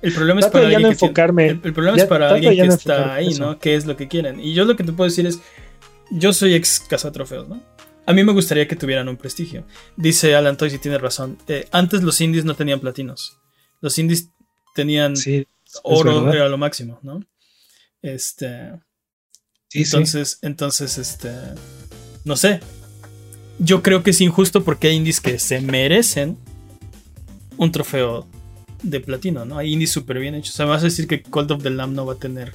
[0.01, 1.47] El problema es para de ya alguien no que tiene- enfocarme.
[1.47, 3.43] el, el problema Ya es para alguien que no está ahí, eso.
[3.45, 3.59] ¿no?
[3.59, 4.39] ¿Qué es lo que quieren?
[4.39, 5.39] Y yo lo que te puedo decir es,
[6.11, 7.61] yo soy ex cazatrofeos, ¿no?
[8.05, 9.65] A mí me gustaría que tuvieran un prestigio.
[9.97, 11.37] Dice Alan Toys y tiene razón.
[11.47, 13.37] Eh, antes los indies no tenían platinos.
[13.81, 14.29] Los indies
[14.75, 15.45] tenían Sí,
[15.83, 17.19] oro, era lo máximo, ¿no?
[18.01, 18.71] Este,
[19.69, 19.95] Sí, sí.
[19.95, 21.31] entonces, entonces, este,
[22.23, 22.61] no sé.
[23.59, 26.37] Yo creo que es injusto porque hay indies que se merecen
[27.57, 28.27] un trofeo
[28.89, 29.57] de platino, ¿no?
[29.57, 30.53] Hay indies súper bien hechos.
[30.53, 32.53] O sea, me vas a decir que Cold of the Lamb no va a tener.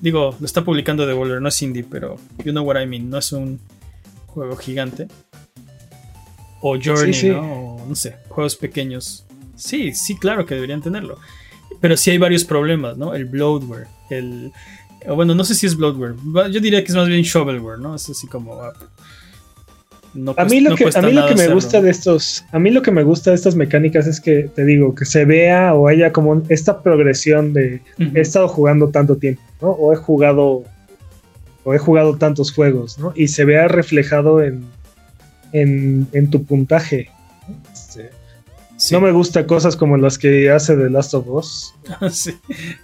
[0.00, 3.08] Digo, lo está publicando Devolver, no es indie, pero you know what I mean.
[3.08, 3.60] No es un
[4.26, 5.08] juego gigante.
[6.60, 7.28] O Journey, Sí, sí.
[7.30, 7.76] ¿no?
[7.76, 9.24] O no sé, juegos pequeños.
[9.56, 11.18] Sí, sí, claro que deberían tenerlo.
[11.80, 13.14] Pero sí hay varios problemas, ¿no?
[13.14, 14.52] El bloatware, el.
[15.06, 16.14] Bueno, no sé si es bloatware.
[16.52, 17.94] Yo diría que es más bien shovelware, ¿no?
[17.94, 18.60] Es así como.
[20.14, 21.54] No A mí lo no que, a mí lo que me hacerlo.
[21.54, 24.64] gusta de estos, a mí lo que me gusta de estas mecánicas es que te
[24.64, 29.42] digo que se vea o haya como esta progresión de he estado jugando tanto tiempo,
[29.60, 29.70] ¿no?
[29.70, 30.64] O he jugado
[31.64, 33.12] o he jugado tantos juegos, ¿no?
[33.14, 34.64] Y se vea reflejado en
[35.52, 37.10] en, en tu puntaje.
[38.82, 38.88] ¿No?
[38.88, 38.94] Sí.
[38.94, 41.74] No me gusta cosas como las que hace The Last of Us.
[42.10, 42.34] Sí.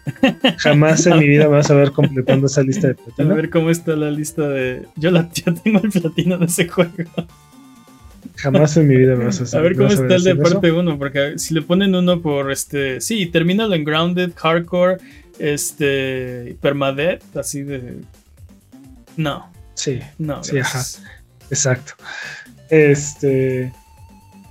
[0.58, 3.34] Jamás en mi vida me vas a ver completando esa lista de A platino.
[3.34, 4.82] ver cómo está la lista de.
[4.96, 6.92] Yo, la, yo tengo el platino de ese juego.
[8.36, 10.98] Jamás en mi vida me vas a A ver cómo está el de parte 1,
[10.98, 13.00] porque si le ponen uno por este.
[13.00, 14.98] Sí, termínalo en Grounded, Hardcore,
[15.38, 16.56] este.
[16.60, 17.96] Permadeath, así de.
[19.16, 19.98] No, Sí.
[20.18, 20.42] no.
[20.44, 21.02] Sí, gracias.
[21.50, 21.94] Exacto.
[22.70, 23.72] Este.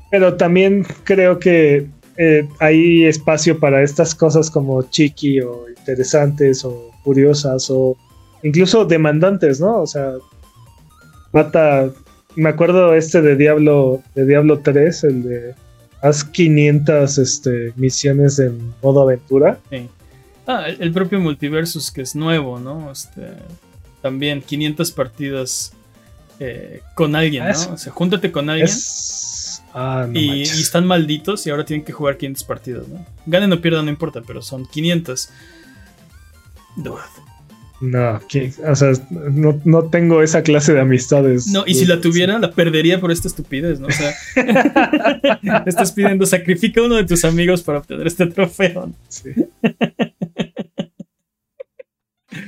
[0.10, 6.92] Pero también creo que eh, hay espacio para estas cosas como chiqui o interesantes o
[7.04, 7.96] curiosas o
[8.44, 9.82] incluso demandantes, ¿no?
[9.82, 10.14] O sea,
[11.32, 11.90] mata.
[12.36, 15.56] Me acuerdo este de Diablo, de Diablo 3, el de
[16.02, 19.60] haz 500 este, misiones en modo aventura.
[19.72, 19.88] Sí.
[20.46, 22.92] Ah, el, propio Multiversus, que es nuevo, ¿no?
[22.92, 23.24] Este,
[24.02, 25.74] también 500 partidas
[26.40, 27.50] eh, con alguien, ¿no?
[27.50, 29.37] es- O sea, júntate con alguien Es.
[29.80, 33.06] Ah, no y, están malditos y ahora tienen que jugar 500 partidas, ¿no?
[33.28, 35.30] Ganen o pierdan, no importa, pero son 500.
[36.78, 36.98] Dude.
[37.80, 41.46] No, que- o sea, no, no tengo esa clase de amistades.
[41.46, 43.86] No, y si la tuviera, la perdería por esta estupidez, ¿no?
[43.86, 44.16] O sea,
[45.68, 48.92] estás pidiendo sacrifica a uno de tus amigos para obtener este trofeo.
[49.10, 49.30] Sí,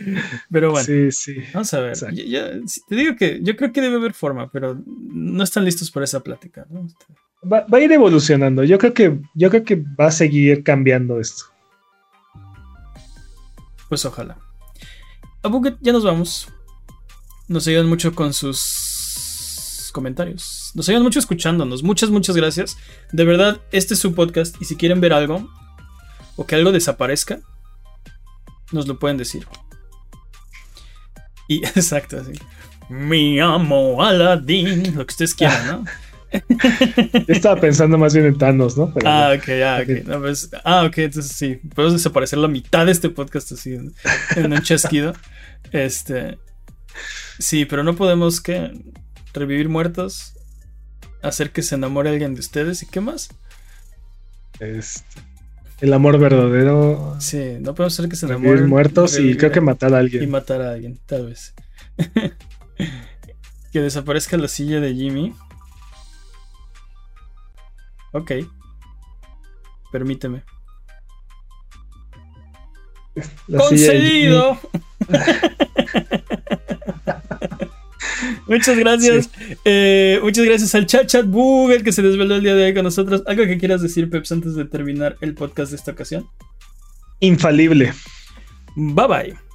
[0.51, 1.35] Pero bueno, sí, sí.
[1.53, 1.95] vamos a ver.
[2.13, 2.51] Ya- ya-
[2.87, 6.21] te digo que yo creo que debe haber forma, pero no están listos para esa
[6.21, 6.85] plática, ¿no?
[6.85, 7.05] Este,
[7.51, 8.63] Va, a ir evolucionando.
[8.65, 11.45] Yo creo que, yo creo que va a seguir cambiando esto.
[13.87, 14.37] Pues ojalá.
[15.43, 15.49] A
[15.81, 16.49] ya nos vamos.
[17.47, 20.71] Nos ayudan mucho con sus comentarios.
[20.75, 21.81] Nos ayudan mucho escuchándonos.
[21.81, 22.77] Muchas, muchas gracias.
[23.13, 24.61] De verdad, este es su podcast.
[24.61, 25.49] Y si quieren ver algo
[26.35, 27.39] o que algo desaparezca,
[28.71, 29.47] nos lo pueden decir.
[31.49, 32.39] Y exacto, así.
[32.87, 35.85] Mi amo Aladdin, lo que ustedes quieran, ¿no?
[37.27, 38.93] estaba pensando más bien en Thanos, ¿no?
[39.03, 40.19] ah, ok, ah, ok.
[40.19, 41.55] Pues, ah, ok, entonces sí.
[41.73, 45.13] Podemos desaparecer la mitad de este podcast así en, un chasquido.
[45.71, 46.37] Este.
[47.39, 48.71] Sí, pero no podemos que
[49.33, 50.35] revivir muertos,
[51.23, 53.29] hacer que se enamore alguien de ustedes y qué más.
[54.59, 55.21] Este,
[55.81, 57.15] el amor verdadero.
[57.19, 58.67] Sí, no podemos hacer que se enamoren.
[58.67, 60.23] muertos y creo que matar a alguien.
[60.23, 61.53] Y matar a alguien, tal vez.
[63.71, 65.33] que desaparezca la silla de Jimmy.
[68.11, 68.31] Ok.
[69.91, 70.43] Permíteme.
[73.47, 74.59] ¡Concedido!
[78.47, 79.29] muchas gracias.
[79.65, 82.83] Eh, muchas gracias al chat chat Google que se desveló el día de hoy con
[82.83, 83.23] nosotros.
[83.27, 86.27] ¿Algo que quieras decir, Peps, antes de terminar el podcast de esta ocasión?
[87.19, 87.93] Infalible.
[88.75, 89.48] Bye bye.